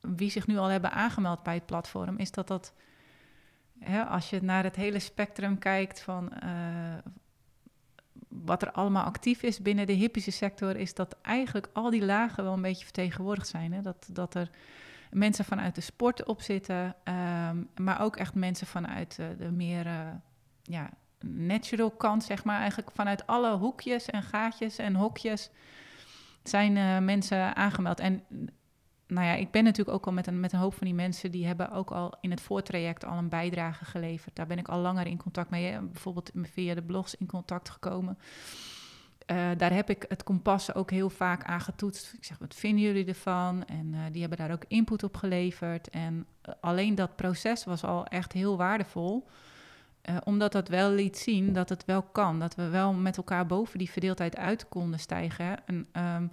wie 0.00 0.30
zich 0.30 0.46
nu 0.46 0.56
al 0.56 0.66
hebben 0.66 0.92
aangemeld 0.92 1.42
bij 1.42 1.54
het 1.54 1.66
platform, 1.66 2.18
is 2.18 2.30
dat 2.30 2.48
dat, 2.48 2.72
hè, 3.78 4.04
als 4.04 4.30
je 4.30 4.42
naar 4.42 4.64
het 4.64 4.76
hele 4.76 4.98
spectrum 4.98 5.58
kijkt 5.58 6.02
van 6.02 6.32
eh, 6.32 6.94
wat 8.28 8.62
er 8.62 8.72
allemaal 8.72 9.04
actief 9.04 9.42
is 9.42 9.60
binnen 9.60 9.86
de 9.86 9.92
hippische 9.92 10.30
sector, 10.30 10.76
is 10.76 10.94
dat 10.94 11.16
eigenlijk 11.22 11.68
al 11.72 11.90
die 11.90 12.04
lagen 12.04 12.44
wel 12.44 12.52
een 12.52 12.62
beetje 12.62 12.84
vertegenwoordigd 12.84 13.48
zijn. 13.48 13.72
Hè? 13.72 13.80
Dat, 13.82 14.08
dat 14.12 14.34
er 14.34 14.50
mensen 15.10 15.44
vanuit 15.44 15.74
de 15.74 15.80
sport 15.80 16.24
op 16.24 16.42
zitten, 16.42 16.94
ehm, 17.04 17.62
maar 17.76 18.00
ook 18.00 18.16
echt 18.16 18.34
mensen 18.34 18.66
vanuit 18.66 19.18
eh, 19.18 19.26
de 19.38 19.50
meer 19.50 19.86
ja, 20.62 20.90
natural 21.24 21.90
kant, 21.90 22.24
zeg 22.24 22.44
maar. 22.44 22.58
Eigenlijk 22.58 22.90
vanuit 22.94 23.26
alle 23.26 23.56
hoekjes 23.56 24.06
en 24.06 24.22
gaatjes 24.22 24.78
en 24.78 24.94
hokjes 24.94 25.50
zijn 26.42 26.76
eh, 26.76 26.98
mensen 26.98 27.56
aangemeld. 27.56 28.00
En 28.00 28.22
nou 29.06 29.26
ja, 29.26 29.34
ik 29.34 29.50
ben 29.50 29.64
natuurlijk 29.64 29.96
ook 29.96 30.06
al 30.06 30.12
met 30.12 30.26
een, 30.26 30.40
met 30.40 30.52
een 30.52 30.58
hoop 30.58 30.74
van 30.74 30.86
die 30.86 30.96
mensen 30.96 31.30
die 31.30 31.46
hebben 31.46 31.70
ook 31.70 31.90
al 31.90 32.14
in 32.20 32.30
het 32.30 32.40
voortraject 32.40 33.04
al 33.04 33.18
een 33.18 33.28
bijdrage 33.28 33.84
geleverd. 33.84 34.36
Daar 34.36 34.46
ben 34.46 34.58
ik 34.58 34.68
al 34.68 34.80
langer 34.80 35.06
in 35.06 35.16
contact 35.16 35.50
mee, 35.50 35.64
hè. 35.64 35.82
bijvoorbeeld 35.82 36.30
via 36.42 36.74
de 36.74 36.82
blogs 36.82 37.14
in 37.14 37.26
contact 37.26 37.70
gekomen. 37.70 38.18
Eh, 39.26 39.50
daar 39.56 39.72
heb 39.72 39.90
ik 39.90 40.04
het 40.08 40.22
kompas 40.22 40.74
ook 40.74 40.90
heel 40.90 41.10
vaak 41.10 41.44
aan 41.44 41.60
getoetst. 41.60 42.12
Ik 42.12 42.24
zeg, 42.24 42.38
wat 42.38 42.54
vinden 42.54 42.84
jullie 42.84 43.06
ervan? 43.06 43.64
En 43.64 43.94
eh, 43.94 44.00
die 44.12 44.20
hebben 44.20 44.38
daar 44.38 44.52
ook 44.52 44.64
input 44.68 45.02
op 45.02 45.16
geleverd. 45.16 45.88
En 45.88 46.26
eh, 46.42 46.54
alleen 46.60 46.94
dat 46.94 47.16
proces 47.16 47.64
was 47.64 47.84
al 47.84 48.06
echt 48.06 48.32
heel 48.32 48.56
waardevol. 48.56 49.26
Eh, 50.06 50.16
omdat 50.24 50.52
dat 50.52 50.68
wel 50.68 50.90
liet 50.90 51.18
zien 51.18 51.52
dat 51.52 51.68
het 51.68 51.84
wel 51.84 52.02
kan. 52.02 52.38
Dat 52.38 52.54
we 52.54 52.68
wel 52.68 52.92
met 52.92 53.16
elkaar 53.16 53.46
boven 53.46 53.78
die 53.78 53.90
verdeeldheid 53.90 54.36
uit 54.36 54.68
konden 54.68 55.00
stijgen. 55.00 55.66
En, 55.66 55.86
ehm, 55.92 56.26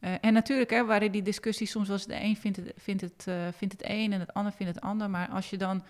eh, 0.00 0.12
en 0.20 0.32
natuurlijk 0.32 0.70
hè, 0.70 0.84
waren 0.84 1.12
die 1.12 1.22
discussies 1.22 1.70
soms 1.70 1.88
was 1.88 2.06
de 2.06 2.22
een 2.22 2.36
vindt 2.36 2.56
het, 2.56 2.72
vindt, 2.76 3.00
het, 3.00 3.24
eh, 3.26 3.34
vindt 3.52 3.74
het 3.74 3.88
een 3.88 4.12
en 4.12 4.20
het 4.20 4.34
ander 4.34 4.52
vindt 4.52 4.74
het 4.74 4.84
ander. 4.84 5.10
Maar 5.10 5.28
als 5.28 5.50
je 5.50 5.56
dan 5.56 5.84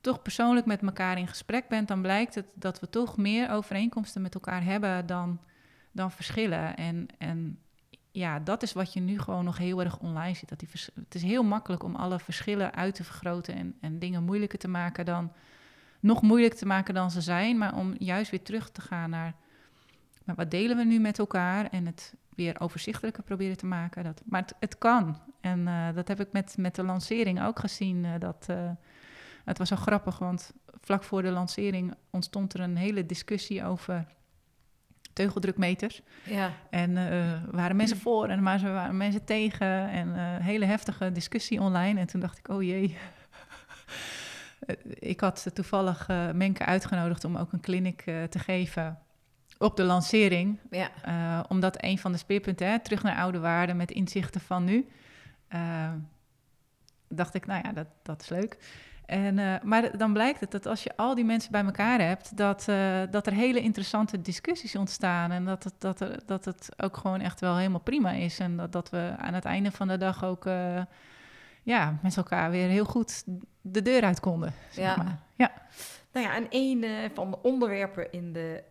toch 0.00 0.22
persoonlijk 0.22 0.66
met 0.66 0.82
elkaar 0.82 1.18
in 1.18 1.28
gesprek 1.28 1.68
bent, 1.68 1.88
dan 1.88 2.02
blijkt 2.02 2.34
het 2.34 2.46
dat 2.54 2.80
we 2.80 2.90
toch 2.90 3.16
meer 3.16 3.50
overeenkomsten 3.50 4.22
met 4.22 4.34
elkaar 4.34 4.64
hebben 4.64 5.06
dan, 5.06 5.40
dan 5.92 6.10
verschillen. 6.10 6.76
En, 6.76 7.06
en 7.18 7.58
ja, 8.10 8.40
dat 8.40 8.62
is 8.62 8.72
wat 8.72 8.92
je 8.92 9.00
nu 9.00 9.18
gewoon 9.18 9.44
nog 9.44 9.58
heel 9.58 9.80
erg 9.80 9.98
online 9.98 10.34
ziet. 10.34 10.48
Dat 10.48 10.58
die 10.58 10.68
het 10.94 11.14
is 11.14 11.22
heel 11.22 11.42
makkelijk 11.42 11.82
om 11.82 11.96
alle 11.96 12.18
verschillen 12.18 12.74
uit 12.74 12.94
te 12.94 13.04
vergroten 13.04 13.54
en, 13.54 13.76
en 13.80 13.98
dingen 13.98 14.24
moeilijker 14.24 14.58
te 14.58 14.68
maken 14.68 15.04
dan 15.04 15.32
nog 16.06 16.22
moeilijker 16.22 16.58
te 16.58 16.66
maken 16.66 16.94
dan 16.94 17.10
ze 17.10 17.20
zijn, 17.20 17.58
maar 17.58 17.74
om 17.74 17.94
juist 17.98 18.30
weer 18.30 18.42
terug 18.42 18.70
te 18.70 18.80
gaan 18.80 19.10
naar 19.10 19.34
maar 20.26 20.34
wat 20.36 20.50
delen 20.50 20.76
we 20.76 20.84
nu 20.84 20.98
met 20.98 21.18
elkaar 21.18 21.68
en 21.70 21.86
het 21.86 22.14
weer 22.34 22.60
overzichtelijker 22.60 23.22
proberen 23.22 23.56
te 23.56 23.66
maken. 23.66 24.04
Dat, 24.04 24.22
maar 24.24 24.40
het, 24.40 24.54
het 24.60 24.78
kan. 24.78 25.20
En 25.40 25.68
eh, 25.68 25.94
dat 25.94 26.08
heb 26.08 26.20
ik 26.20 26.32
met, 26.32 26.54
met 26.58 26.74
de 26.74 26.82
lancering 26.82 27.42
ook 27.42 27.58
gezien. 27.58 28.04
eh, 28.04 28.10
dat, 28.18 28.46
eh, 28.48 28.70
het 29.44 29.58
was 29.58 29.68
zo 29.68 29.76
grappig, 29.76 30.18
want 30.18 30.52
vlak 30.80 31.04
voor 31.04 31.22
de 31.22 31.30
lancering 31.30 31.94
ontstond 32.10 32.54
er 32.54 32.60
een 32.60 32.76
hele 32.76 33.06
discussie 33.06 33.64
over 33.64 34.06
teugeldrukmeters. 35.12 36.02
Ja. 36.24 36.52
En 36.70 36.94
waren 37.50 37.76
mensen 37.76 37.96
voor 37.96 38.28
en 38.28 38.42
maar 38.42 38.58
ze 38.58 38.68
waren 38.68 38.96
mensen 38.96 39.24
tegen. 39.24 39.88
En 39.88 40.16
eh 40.16 40.44
hele 40.44 40.64
heftige 40.64 41.12
discussie 41.12 41.60
online. 41.60 42.00
En 42.00 42.06
toen 42.06 42.20
dacht 42.20 42.38
ik, 42.38 42.48
oh 42.48 42.62
jee. 42.62 42.96
Eh, 44.58 44.76
ik 44.84 45.20
had 45.20 45.50
toevallig 45.54 46.08
eh 46.08 46.30
Menke 46.30 46.64
uitgenodigd 46.64 47.24
om 47.24 47.36
ook 47.36 47.52
een 47.52 47.60
clinic 47.60 48.02
eh, 48.06 48.22
te 48.22 48.38
geven 48.38 48.98
op 49.58 49.76
de 49.76 49.82
lancering. 49.82 50.58
Ja. 50.70 51.44
Omdat 51.48 51.82
een 51.82 51.98
van 51.98 52.12
de 52.12 52.18
speerpunten, 52.18 52.66
hè, 52.66 52.80
terug 52.80 53.02
naar 53.02 53.16
oude 53.16 53.38
waarden 53.38 53.76
met 53.76 53.90
inzichten 53.90 54.40
van 54.40 54.64
nu. 54.64 54.88
dacht 57.08 57.34
ik, 57.34 57.46
nou 57.46 57.60
ja, 57.64 57.72
dat, 57.72 57.86
dat 58.02 58.22
is 58.22 58.28
leuk. 58.28 58.58
En, 59.06 59.60
maar 59.62 59.98
dan 59.98 60.12
blijkt 60.12 60.40
het 60.40 60.50
dat 60.50 60.66
als 60.66 60.82
je 60.82 60.96
al 60.96 61.14
die 61.14 61.24
mensen 61.24 61.52
bij 61.52 61.64
elkaar 61.64 62.00
hebt, 62.00 62.36
dat, 62.36 62.64
dat 63.10 63.26
er 63.26 63.32
hele 63.32 63.60
interessante 63.60 64.20
discussies 64.20 64.76
ontstaan. 64.76 65.30
En 65.30 65.44
dat 65.44 65.64
het, 65.64 65.74
dat, 65.78 66.00
er, 66.00 66.20
dat 66.26 66.44
het 66.44 66.68
ook 66.76 66.96
gewoon 66.96 67.20
echt 67.20 67.40
wel 67.40 67.56
helemaal 67.56 67.80
prima 67.80 68.10
is. 68.10 68.38
En 68.38 68.56
dat, 68.56 68.72
dat 68.72 68.90
we 68.90 69.14
aan 69.18 69.34
het 69.34 69.44
einde 69.44 69.70
van 69.70 69.88
de 69.88 69.98
dag 69.98 70.24
ook 70.24 70.46
ja, 71.66 71.98
met 72.02 72.16
elkaar 72.16 72.50
weer 72.50 72.68
heel 72.68 72.84
goed 72.84 73.24
de 73.60 73.82
deur 73.82 74.02
uit 74.02 74.20
konden. 74.20 74.52
Zeg 74.70 74.84
Ja. 74.84 74.96
maar. 74.96 75.18
ja. 75.34 75.52
Nou 76.12 76.26
ja, 76.26 76.34
en 76.34 76.46
een 76.50 76.84
eh, 76.84 77.10
van 77.14 77.30
de 77.30 77.38
onderwerpen 77.42 78.12
in 78.12 78.32
de 78.32 78.62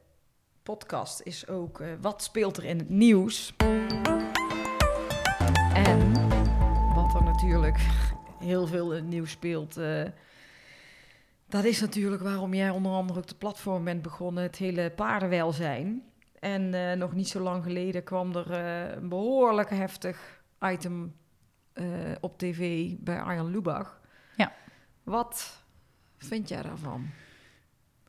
podcast 0.63 1.21
is 1.21 1.47
ook 1.47 1.79
eh, 1.79 1.87
wat 2.01 2.23
speelt 2.23 2.57
er 2.57 2.63
in 2.63 2.77
het 2.77 2.89
nieuws. 2.89 3.53
En 5.73 6.13
wat 6.95 7.13
er 7.15 7.23
natuurlijk 7.23 7.77
heel 8.39 8.67
veel 8.67 8.91
in 8.91 8.97
het 8.97 9.07
nieuws 9.07 9.31
speelt, 9.31 9.77
eh, 9.77 10.03
dat 11.47 11.63
is 11.63 11.81
natuurlijk 11.81 12.21
waarom 12.21 12.53
jij 12.53 12.69
onder 12.69 12.91
andere 12.91 13.19
ook 13.19 13.27
de 13.27 13.35
platform 13.35 13.83
bent 13.83 14.01
begonnen, 14.01 14.43
het 14.43 14.55
hele 14.57 14.91
paardenwelzijn. 14.91 16.03
En 16.39 16.97
nog 16.97 17.13
niet 17.13 17.27
zo 17.27 17.39
lang 17.39 17.63
geleden 17.63 18.03
kwam 18.03 18.35
er 18.35 18.51
een 18.97 19.09
behoorlijk 19.09 19.69
heftig 19.69 20.41
item 20.61 21.15
eh, 21.75 21.85
op 22.19 22.37
tv 22.37 22.91
bij 22.97 23.21
Arjan 23.21 23.51
Lubach. 23.51 23.99
Ja. 24.35 24.51
Wat 25.03 25.63
vind 26.17 26.49
jij 26.49 26.61
daarvan? 26.61 27.09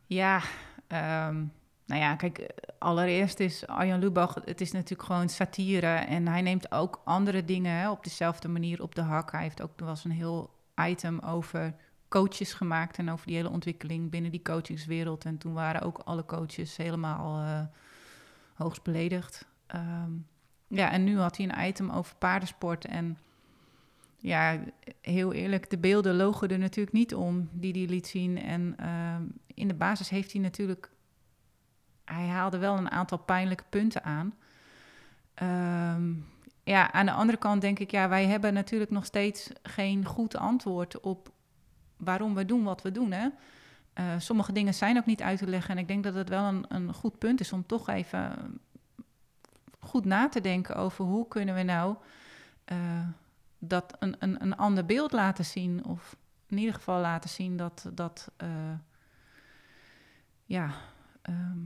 Ja, 0.07 0.41
ehm, 0.87 1.45
nou 1.87 2.01
ja, 2.01 2.17
kijk, 2.17 2.51
allereerst 2.79 3.41
is 3.41 3.67
Arjan 3.67 3.99
Lubach, 3.99 4.35
het 4.45 4.61
is 4.61 4.73
natuurlijk 4.73 5.03
gewoon 5.03 5.29
satire. 5.29 5.87
En 5.87 6.29
hij 6.29 6.43
neemt 6.43 6.73
ook 6.73 7.01
andere 7.05 7.45
dingen 7.45 7.73
hè, 7.73 7.91
op 7.91 8.05
dezelfde 8.05 8.49
manier 8.49 8.83
op 8.83 8.95
de 8.95 9.03
hak. 9.03 9.33
Hij 9.33 9.43
heeft 9.43 9.63
ook, 9.63 9.81
er 9.81 9.85
was 9.85 10.05
een 10.05 10.11
heel 10.11 10.51
item 10.75 11.19
over 11.19 11.75
coaches 12.09 12.53
gemaakt 12.53 12.99
en 12.99 13.11
over 13.11 13.27
die 13.27 13.37
hele 13.37 13.51
ontwikkeling 13.51 14.11
binnen 14.11 14.31
die 14.31 14.43
coachingswereld. 14.43 15.25
En 15.25 15.39
toen 15.39 15.53
waren 15.53 15.81
ook 15.81 15.99
alle 15.99 16.25
coaches 16.25 16.77
helemaal 16.77 17.43
eh, 17.43 17.65
hoogst 18.55 18.83
beledigd. 18.83 19.47
Ehm, 19.67 20.11
ja, 20.69 20.91
en 20.91 21.05
nu 21.05 21.19
had 21.19 21.37
hij 21.37 21.49
een 21.49 21.69
item 21.69 21.91
over 21.91 22.17
paardensport 22.17 22.85
en... 22.85 23.19
Ja, 24.27 24.59
heel 25.01 25.33
eerlijk, 25.33 25.71
de 25.71 25.79
beelden 25.79 26.17
logen 26.17 26.49
er 26.49 26.59
natuurlijk 26.59 26.97
niet 26.97 27.15
om 27.15 27.49
die 27.53 27.73
hij 27.73 27.87
liet 27.87 28.07
zien. 28.07 28.43
En 28.43 28.75
ehm, 28.77 29.23
in 29.55 29.69
de 29.69 29.75
basis 29.75 30.09
heeft 30.09 30.33
hij 30.33 30.41
natuurlijk... 30.41 30.91
Hij 32.05 32.27
haalde 32.27 32.59
wel 32.59 32.77
een 32.77 32.91
aantal 32.91 33.19
pijnlijke 33.19 33.65
punten 33.69 34.05
aan. 34.05 34.35
Ehm, 35.35 36.13
ja, 36.65 36.93
aan 36.93 37.07
de 37.07 37.13
andere 37.13 37.39
kant 37.39 37.61
denk 37.61 37.79
ik... 37.79 37.91
Ja, 37.91 38.09
wij 38.09 38.27
hebben 38.27 38.55
natuurlijk 38.55 38.91
nog 38.91 39.05
steeds 39.05 39.51
geen 39.63 40.05
goed 40.05 40.37
antwoord 40.37 41.01
op 41.01 41.31
waarom 41.97 42.35
we 42.35 42.45
doen 42.45 42.63
wat 42.63 42.83
we 42.83 42.93
doen. 42.93 43.13
Hè? 43.13 43.29
Eh, 43.93 44.05
sommige 44.19 44.53
dingen 44.53 44.75
zijn 44.75 44.97
ook 44.97 45.07
niet 45.07 45.23
uit 45.23 45.39
te 45.39 45.47
leggen. 45.47 45.71
En 45.71 45.79
ik 45.79 45.89
denk 45.89 46.05
dat 46.05 46.15
het 46.15 46.29
wel 46.29 46.45
een, 46.45 46.65
een 46.69 46.95
goed 46.95 47.19
punt 47.19 47.41
is 47.41 47.53
om 47.53 47.67
toch 47.67 47.89
even 47.89 48.61
goed 49.79 50.05
na 50.05 50.29
te 50.29 50.41
denken 50.41 50.77
over 50.77 51.05
hoe 51.05 51.29
kunnen 51.29 51.55
we 51.55 51.63
nou 51.63 51.97
eh, 52.65 52.77
dat 53.59 53.97
een, 53.99 54.17
een, 54.19 54.43
een 54.43 54.57
ander 54.57 54.87
beeld 54.87 55.13
laten 55.13 55.45
zien. 55.45 55.85
Of 55.85 56.17
in 56.49 56.59
ieder 56.59 56.75
geval 56.75 57.01
laten 57.01 57.31
zien 57.31 57.57
dat, 57.57 57.91
dat, 57.93 58.31
eh, 58.37 58.49
ja, 60.45 60.71
ehm, 61.23 61.59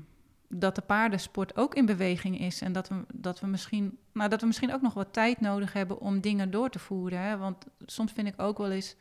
dat 0.49 0.75
de 0.75 0.81
paardensport 0.81 1.57
ook 1.57 1.75
in 1.75 1.87
beweging 1.87 2.41
is. 2.41 2.61
En 2.61 2.73
dat 2.73 2.89
we, 2.89 3.05
dat, 3.15 3.41
we 3.41 3.47
misschien, 3.47 3.99
nou, 4.13 4.29
dat 4.29 4.41
we 4.41 4.47
misschien 4.47 4.73
ook 4.73 4.83
nog 4.83 4.95
wat 4.95 5.13
tijd 5.13 5.41
nodig 5.41 5.73
hebben 5.73 6.01
om 6.01 6.21
dingen 6.21 6.51
door 6.51 6.71
te 6.71 6.79
voeren. 6.79 7.21
Hè? 7.21 7.37
Want 7.37 7.67
soms 7.87 8.13
vind 8.13 8.27
ik 8.27 8.41
ook 8.41 8.59
wel 8.59 8.71
eens. 8.71 8.97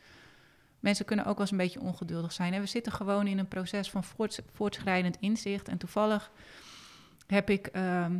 Mensen 0.79 1.05
kunnen 1.05 1.25
ook 1.25 1.31
wel 1.31 1.41
eens 1.41 1.51
een 1.51 1.57
beetje 1.57 1.81
ongeduldig 1.81 2.31
zijn. 2.31 2.53
Hè? 2.53 2.59
We 2.59 2.65
zitten 2.65 2.91
gewoon 2.91 3.27
in 3.27 3.37
een 3.37 3.47
proces 3.47 3.89
van 3.89 4.03
voorts, 4.03 4.39
voortschrijdend 4.53 5.17
inzicht. 5.19 5.67
En 5.67 5.77
toevallig 5.77 6.31
heb 7.27 7.49
ik 7.49 7.67
ehm, 7.67 8.19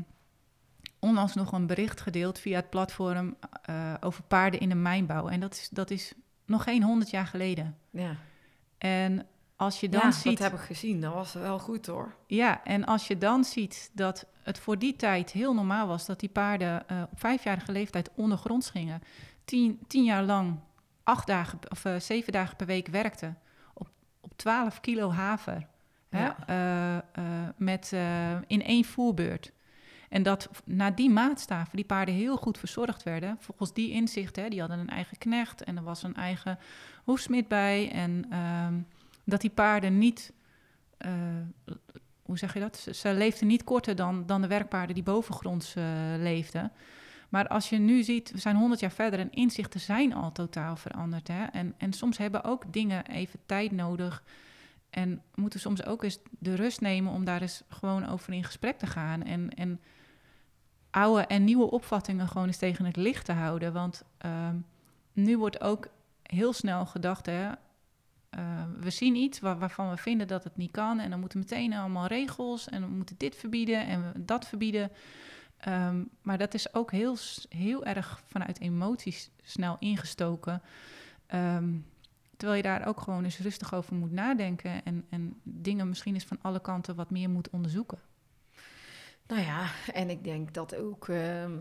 onlangs 1.00 1.34
nog 1.34 1.52
een 1.52 1.68
bericht 1.68 2.02
gedeeld 2.02 2.40
via 2.40 2.56
het 2.56 2.70
platform 2.70 3.36
eh, 3.62 3.94
over 4.00 4.24
paarden 4.24 4.60
in 4.60 4.70
de 4.70 4.76
mijnbouw. 4.76 5.28
En 5.28 5.40
dat 5.40 5.54
is, 5.54 5.70
dat 5.72 5.92
is 5.92 6.14
nog 6.46 6.64
geen 6.64 6.84
honderd 6.84 7.10
jaar 7.10 7.28
geleden. 7.28 7.78
Ja, 7.90 8.16
En 8.78 9.26
als 9.56 9.80
je 9.80 9.90
dan 9.90 10.02
ja 10.02 10.12
ziet. 10.12 10.38
dat 10.38 10.52
heb 10.52 10.60
ik 10.60 10.66
gezien. 10.66 11.02
Dat 11.02 11.14
was 11.14 11.34
wel 11.34 11.60
goed 11.60 11.86
hoor. 11.86 12.16
Ja, 12.28 12.64
en 12.64 12.86
als 12.86 13.08
je 13.08 13.18
dan 13.18 13.44
ziet 13.44 13.92
dat 13.94 14.26
het 14.44 14.60
voor 14.60 14.80
die 14.80 14.96
tijd 14.96 15.32
heel 15.32 15.54
normaal 15.54 15.88
was 15.88 16.06
dat 16.06 16.20
die 16.20 16.30
paarden 16.30 16.88
eh, 16.88 17.02
op 17.12 17.20
vijfjarige 17.20 17.72
leeftijd 17.72 18.10
ondergronds 18.16 18.70
gingen, 18.70 19.02
tien, 19.46 19.80
tien 19.88 20.04
jaar 20.04 20.24
lang 20.24 20.60
acht 21.04 21.28
dagen 21.28 21.60
of 21.70 21.86
eh, 21.86 22.00
zeven 22.00 22.32
dagen 22.34 22.56
per 22.56 22.66
week 22.66 22.88
werkten 22.88 23.38
op, 23.74 23.90
op 24.20 24.38
12 24.38 24.80
kilo 24.80 25.12
haver. 25.12 25.68
Ja. 26.12 27.04
met, 27.58 27.92
in 28.48 28.64
één 28.64 28.86
voerbeurt. 28.86 29.52
En 30.10 30.24
dat 30.24 30.50
na 30.66 30.92
die 30.92 31.10
maatstaven 31.10 31.76
die 31.76 31.86
paarden 31.86 32.16
heel 32.16 32.38
goed 32.38 32.58
verzorgd 32.58 33.04
werden, 33.04 33.38
volgens 33.40 33.74
die 33.74 33.92
inzichten, 33.92 34.50
die 34.50 34.60
hadden 34.60 34.80
een 34.80 34.90
eigen 34.90 35.18
knecht 35.18 35.64
en 35.64 35.78
er 35.78 35.84
was 35.84 36.04
een 36.04 36.16
eigen 36.16 36.60
hoefsmid 37.04 37.48
bij. 37.48 37.92
En 37.92 38.26
ehm, 38.30 38.74
dat 39.24 39.42
die 39.42 39.50
paarden 39.50 39.98
niet, 39.98 40.34
eh, 40.98 41.12
hoe 42.22 42.38
zeg 42.38 42.54
je 42.54 42.60
dat? 42.60 42.78
Ze, 42.78 42.94
ze 42.94 43.14
leefden 43.14 43.48
niet 43.48 43.64
korter 43.64 43.96
dan, 43.96 44.26
dan 44.26 44.42
de 44.42 44.48
werkpaarden 44.48 44.96
die 44.96 45.04
bovengronds 45.04 45.76
eh, 45.76 45.84
leefden. 46.18 46.72
Maar 47.30 47.48
als 47.48 47.70
je 47.70 47.78
nu 47.78 48.04
ziet, 48.04 48.32
we 48.32 48.38
zijn 48.38 48.56
100 48.56 48.80
jaar 48.80 48.92
verder 48.92 49.20
en 49.20 49.32
inzichten 49.32 49.80
zijn 49.80 50.14
al 50.14 50.32
totaal 50.32 50.76
veranderd. 50.76 51.28
Hè? 51.28 51.46
En, 51.46 51.74
en 51.78 51.94
soms 51.94 52.18
hebben 52.18 52.44
ook 52.44 52.74
dingen 52.74 53.06
even 53.06 53.40
tijd 53.46 53.72
nodig. 53.72 54.24
En 54.90 55.22
moeten 55.36 55.60
soms 55.60 55.86
ook 55.86 56.04
eens 56.04 56.20
de 56.40 56.56
rust 56.56 56.82
nemen 56.82 57.14
om 57.14 57.26
daar 57.26 57.42
eens 57.42 57.64
gewoon 57.68 58.08
over 58.08 58.34
in 58.34 58.44
gesprek 58.44 58.78
te 58.78 58.88
gaan. 58.88 59.24
En, 59.24 59.50
en 59.50 59.80
oude 60.90 61.26
en 61.26 61.44
nieuwe 61.44 61.72
opvattingen 61.72 62.28
gewoon 62.28 62.48
eens 62.48 62.58
tegen 62.58 62.86
het 62.86 62.96
licht 62.96 63.26
te 63.26 63.32
houden. 63.32 63.74
Want 63.74 64.04
ehm, 64.18 64.56
nu 65.14 65.38
wordt 65.38 65.62
ook 65.62 65.88
heel 66.24 66.54
snel 66.54 66.86
gedacht, 66.86 67.26
hè, 67.26 67.52
eh, 68.30 68.64
we 68.80 68.90
zien 68.90 69.16
iets 69.16 69.40
waar- 69.40 69.60
waarvan 69.60 69.90
we 69.90 69.98
vinden 69.98 70.28
dat 70.28 70.44
het 70.44 70.58
niet 70.58 70.72
kan. 70.72 71.00
En 71.00 71.10
dan 71.10 71.20
moeten 71.20 71.40
meteen 71.40 71.74
allemaal 71.74 72.08
regels 72.08 72.70
en 72.70 72.82
we 72.82 72.88
moeten 72.88 73.16
dit 73.18 73.36
verbieden 73.36 73.88
en 73.88 74.14
dat 74.18 74.48
verbieden. 74.48 74.92
Ehm, 75.58 76.04
maar 76.22 76.38
dat 76.38 76.54
is 76.54 76.74
ook 76.74 76.92
heel, 76.92 77.18
heel 77.50 77.86
erg 77.86 78.22
vanuit 78.26 78.60
emoties 78.60 79.30
snel 79.44 79.76
ingestoken. 79.80 80.62
Ehm, 81.26 81.74
terwijl 82.38 82.58
je 82.58 82.68
daar 82.68 82.88
ook 82.88 83.02
gewoon 83.02 83.24
eens 83.24 83.40
rustig 83.40 83.74
over 83.74 83.96
moet 83.96 84.12
nadenken. 84.12 84.84
En, 84.86 85.06
en 85.10 85.40
dingen 85.44 85.90
misschien 85.90 86.14
eens 86.14 86.26
van 86.26 86.40
alle 86.42 86.62
kanten 86.62 86.96
wat 86.96 87.10
meer 87.10 87.30
moet 87.30 87.50
onderzoeken. 87.50 88.00
Nou 89.30 89.42
ja, 89.42 89.66
en 89.94 90.10
ik 90.10 90.24
denk 90.24 90.54
dat 90.54 90.76
ook 90.76 91.08
ehm, 91.08 91.52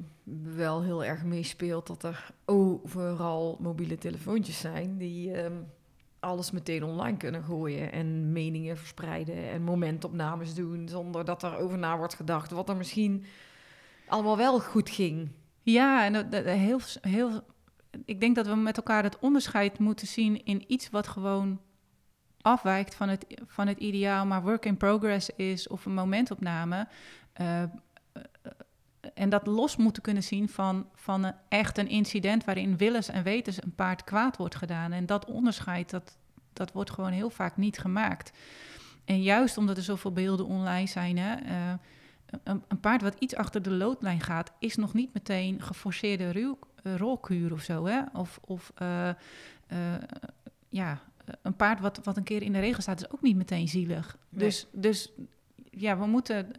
wel 0.55 0.83
heel 0.83 1.05
erg 1.05 1.25
meespeelt 1.25 1.87
dat 1.87 2.03
er 2.03 2.31
overal 2.45 3.57
mobiele 3.61 3.99
telefoontjes 3.99 4.61
zijn 4.61 4.99
die 4.99 5.33
ehm, 5.33 5.57
alles 6.21 6.51
meteen 6.51 6.85
online 6.85 7.17
kunnen 7.17 7.43
gooien 7.43 7.93
en 7.93 8.33
meningen 8.33 8.77
verspreiden 8.77 9.51
en 9.51 9.63
momentopnames 9.63 10.55
doen 10.55 10.89
zonder 10.89 11.25
dat 11.25 11.43
er 11.43 11.57
over 11.57 11.79
na 11.79 11.97
wordt 11.97 12.15
gedacht 12.15 12.51
wat 12.51 12.69
er 12.69 12.77
misschien 12.77 13.25
allemaal 14.07 14.37
wel 14.37 14.61
goed 14.61 14.91
ging. 14.91 15.31
Ja, 15.63 16.05
en 16.05 16.33
heel, 16.45 16.81
heel, 17.01 17.41
ik 18.05 18.21
denk 18.21 18.37
dat 18.37 18.47
we 18.47 18.55
met 18.55 18.77
elkaar 18.77 19.03
het 19.03 19.19
onderscheid 19.19 19.79
moeten 19.79 20.07
zien 20.07 20.45
in 20.45 20.65
iets 20.67 20.91
wat 20.91 21.09
gewoon 21.09 21.61
afwijkt 22.43 22.95
van 22.95 23.09
het, 23.09 23.27
van 23.47 23.67
het 23.67 23.79
ideaal, 23.79 24.27
maar 24.27 24.43
work 24.43 24.65
in 24.65 24.77
progress 24.77 25.31
is 25.31 25.69
of 25.69 25.87
een 25.87 25.95
momentopname. 25.95 26.89
Eh, 27.39 27.63
eh, 27.63 27.71
en 29.15 29.29
dat 29.29 29.47
los 29.47 29.77
moeten 29.77 30.03
kunnen 30.03 30.23
zien 30.23 30.49
van, 30.49 30.87
van 30.95 31.25
een, 31.25 31.35
echt 31.49 31.79
een 31.79 31.89
incident 31.89 32.45
waarin 32.45 32.77
willens 32.77 33.09
en 33.09 33.23
wetens 33.23 33.63
een 33.63 33.75
paard 33.75 34.05
kwaad 34.05 34.37
wordt 34.37 34.55
gedaan. 34.55 34.93
En 34.93 35.07
dat 35.07 35.25
onderscheid, 35.25 35.91
dat, 35.91 36.17
dat 36.53 36.73
wordt 36.73 36.91
gewoon 36.91 37.13
heel 37.13 37.31
vaak 37.31 37.57
niet 37.57 37.79
gemaakt. 37.79 38.33
En 39.05 39.23
juist 39.23 39.59
omdat 39.59 39.77
er 39.77 39.83
zoveel 39.83 40.13
beelden 40.13 40.47
online 40.47 40.87
zijn, 40.87 41.19
hè, 41.19 41.35
eh, 41.35 41.73
een, 42.43 42.63
een 42.69 42.81
paard 42.81 43.03
wat 43.03 43.17
iets 43.19 43.35
achter 43.35 43.63
de 43.63 43.71
loodlijn 43.71 44.21
gaat, 44.21 44.53
is 44.59 44.77
nog 44.77 44.95
niet 44.95 45.15
meteen 45.15 45.63
geforceerde 45.63 46.31
ruw, 46.31 46.59
rolkuur 46.83 47.53
of 47.53 47.63
zo. 47.63 47.87
Hè? 47.87 48.01
Of, 48.13 48.39
of 48.45 48.73
ja, 50.69 51.01
een 51.43 51.57
paard 51.57 51.81
wat, 51.81 52.01
wat 52.03 52.17
een 52.17 52.23
keer 52.23 52.43
in 52.43 52.53
de 52.53 52.59
regen 52.59 52.83
staat, 52.83 53.01
is 53.01 53.11
ook 53.11 53.23
niet 53.23 53.37
meteen 53.37 53.69
zielig. 53.69 54.17
Nee. 54.29 54.45
Dus, 54.45 54.67
dus 54.73 55.13
ja, 55.71 55.99
we 55.99 56.07
moeten. 56.07 56.51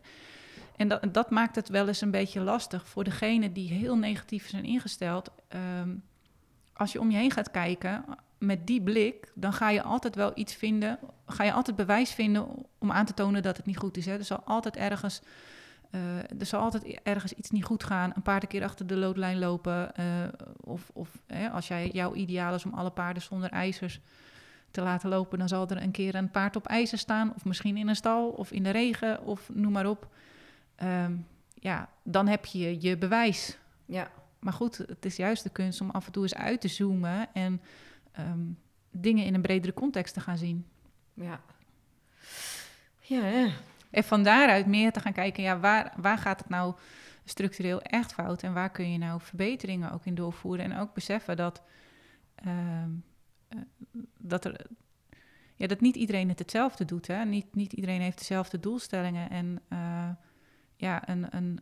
En 0.79 0.87
dat, 0.87 1.13
dat 1.13 1.29
maakt 1.29 1.55
het 1.55 1.69
wel 1.69 1.87
eens 1.87 2.01
een 2.01 2.11
beetje 2.11 2.39
lastig 2.41 2.87
voor 2.87 3.03
degenen 3.03 3.53
die 3.53 3.69
heel 3.69 3.97
negatief 3.97 4.49
zijn 4.49 4.63
ingesteld. 4.63 5.31
Ehm, 5.47 5.89
als 6.73 6.91
je 6.91 6.99
om 6.99 7.11
je 7.11 7.17
heen 7.17 7.31
gaat 7.31 7.51
kijken 7.51 8.05
met 8.37 8.67
die 8.67 8.81
blik, 8.81 9.31
dan 9.35 9.53
ga 9.53 9.69
je 9.69 9.83
altijd 9.83 10.15
wel 10.15 10.31
iets 10.35 10.53
vinden. 10.55 10.99
Ga 11.25 11.43
je 11.43 11.51
altijd 11.51 11.75
bewijs 11.77 12.11
vinden 12.11 12.47
om 12.77 12.91
aan 12.91 13.05
te 13.05 13.13
tonen 13.13 13.41
dat 13.41 13.57
het 13.57 13.65
niet 13.65 13.77
goed 13.77 13.97
is. 13.97 14.05
Hè? 14.05 14.17
Er 14.17 14.23
zal 14.23 14.41
altijd 14.45 14.75
ergens. 14.75 15.21
eh, 15.91 16.17
er 16.39 16.45
zal 16.45 16.61
altijd 16.61 16.99
ergens 17.03 17.33
iets 17.33 17.49
niet 17.49 17.63
goed 17.65 17.83
gaan. 17.83 18.11
Een 18.15 18.21
paard 18.21 18.43
een 18.43 18.49
keer 18.49 18.63
achter 18.63 18.87
de 18.87 18.95
loodlijn 18.97 19.39
lopen. 19.39 19.95
eh, 19.95 20.05
of 20.59 20.89
of 20.93 21.09
hè, 21.27 21.49
als 21.49 21.67
jij, 21.67 21.89
jouw 21.93 22.13
ideaal 22.13 22.53
is 22.55 22.65
om 22.65 22.73
alle 22.73 22.91
paarden 22.91 23.23
zonder 23.23 23.49
ijzers 23.49 23.99
te 24.71 24.81
laten 24.81 25.09
lopen, 25.09 25.39
dan 25.39 25.47
zal 25.47 25.67
er 25.67 25.81
een 25.81 25.91
keer 25.91 26.15
een 26.15 26.31
paard 26.31 26.55
op 26.55 26.67
ijzer 26.67 26.97
staan. 26.97 27.33
Of 27.35 27.45
misschien 27.45 27.77
in 27.77 27.87
een 27.87 27.95
stal 27.95 28.29
of 28.29 28.51
in 28.51 28.63
de 28.63 28.69
regen 28.69 29.23
of 29.23 29.49
noem 29.53 29.71
maar 29.71 29.87
op. 29.89 30.07
Ehm, 30.79 31.15
ja, 31.53 31.89
dan 32.03 32.27
heb 32.27 32.45
je 32.45 32.81
je 32.81 32.97
bewijs. 32.97 33.57
Ja, 33.85 34.11
Maar 34.39 34.53
goed, 34.53 34.77
het 34.77 35.05
is 35.05 35.15
juist 35.15 35.43
de 35.43 35.49
kunst 35.49 35.81
om 35.81 35.89
af 35.89 36.05
en 36.05 36.11
toe 36.11 36.23
eens 36.23 36.35
uit 36.35 36.61
te 36.61 36.67
zoomen 36.67 37.33
en 37.33 37.61
ehm, 38.11 38.39
dingen 38.91 39.25
in 39.25 39.33
een 39.33 39.41
bredere 39.41 39.73
context 39.73 40.13
te 40.13 40.19
gaan 40.19 40.37
zien. 40.37 40.65
ja. 41.13 41.41
Ja. 42.99 43.51
En 43.89 44.03
van 44.03 44.23
daaruit 44.23 44.65
meer 44.65 44.91
te 44.91 44.99
gaan 44.99 45.13
kijken, 45.13 45.43
ja, 45.43 45.59
waar, 45.59 45.93
waar 45.97 46.17
gaat 46.17 46.39
het 46.39 46.49
nou 46.49 46.75
structureel 47.25 47.81
echt 47.81 48.13
fout 48.13 48.43
en 48.43 48.53
waar 48.53 48.69
kun 48.69 48.91
je 48.91 48.97
nou 48.97 49.21
verbeteringen 49.21 49.91
ook 49.91 50.05
in 50.05 50.15
doorvoeren 50.15 50.65
en 50.65 50.77
ook 50.77 50.93
beseffen 50.93 51.37
dat, 51.37 51.61
ehm, 52.35 52.89
eh, 53.47 53.59
dat, 54.17 54.45
er, 54.45 54.65
ja, 55.55 55.67
dat 55.67 55.81
niet 55.81 55.95
iedereen 55.95 56.29
het 56.29 56.39
hetzelfde 56.39 56.85
doet. 56.85 57.07
Hè? 57.07 57.25
Niet, 57.25 57.55
niet 57.55 57.73
iedereen 57.73 58.01
heeft 58.01 58.17
dezelfde 58.17 58.59
doelstellingen 58.59 59.29
en 59.29 59.61
eh, 59.67 60.09
ja, 60.79 61.09
een, 61.09 61.27
een, 61.29 61.59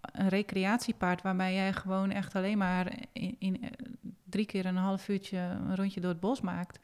een 0.00 0.28
recreatiepaard 0.28 1.22
waarmee 1.22 1.54
jij 1.54 1.72
gewoon 1.72 2.10
echt 2.10 2.34
alleen 2.34 2.58
maar 2.58 2.92
in, 3.12 3.36
in 3.38 3.62
eh, 3.62 3.70
drie 4.24 4.46
keer 4.46 4.66
een 4.66 4.76
half 4.76 5.08
uurtje 5.08 5.38
een 5.38 5.76
rondje 5.76 6.00
door 6.00 6.10
het 6.10 6.20
bos 6.20 6.40
maakt, 6.40 6.78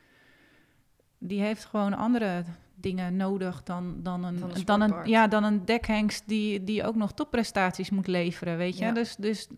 die 1.18 1.40
heeft 1.40 1.64
gewoon 1.64 1.94
andere 1.94 2.44
dingen 2.74 3.16
nodig 3.16 3.62
dan, 3.62 4.02
dan, 4.02 4.24
een, 4.24 4.38
Dan 4.38 4.50
een 4.50 4.64
dan, 4.64 4.80
een, 4.80 4.88
sportpaard. 4.88 5.08
ja, 5.08 5.26
dan 5.26 5.44
een 5.44 5.64
dekhengst 5.64 6.28
die, 6.28 6.64
die 6.64 6.84
ook 6.84 6.94
nog 6.94 7.12
topprestaties 7.12 7.90
moet 7.90 8.06
leveren, 8.06 8.56
weet 8.56 8.78
je. 8.78 8.84
Ja. 8.84 8.92
Dus, 8.92 9.16
dus 9.16 9.48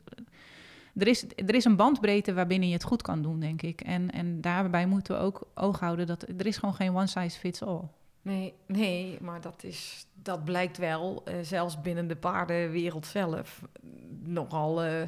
er, 0.94 1.06
is, 1.06 1.24
er 1.36 1.54
is 1.54 1.64
een 1.64 1.76
bandbreedte 1.76 2.34
waarbinnen 2.34 2.68
je 2.68 2.74
het 2.74 2.84
goed 2.84 3.02
kan 3.02 3.22
doen, 3.22 3.40
denk 3.40 3.62
ik. 3.62 3.80
En, 3.80 4.10
en 4.10 4.40
daarbij 4.40 4.86
moeten 4.86 5.14
we 5.14 5.20
ook 5.20 5.48
oog 5.54 5.80
houden 5.80 6.06
dat 6.06 6.22
er 6.22 6.46
is 6.46 6.56
gewoon 6.56 6.74
geen 6.74 6.94
one 6.94 7.06
size 7.06 7.38
fits 7.38 7.62
all. 7.62 7.82
Nee, 8.22 8.54
nee, 8.66 9.18
maar 9.20 9.40
dat, 9.40 9.64
is, 9.64 10.06
dat 10.26 10.44
blijkt 10.44 10.78
wel, 10.78 11.22
eh, 11.24 11.34
zelfs 11.42 11.80
binnen 11.80 12.06
de 12.08 12.16
paardenwereld 12.16 13.06
zelf, 13.06 13.62
nogal 14.22 14.82
eh, 14.82 15.02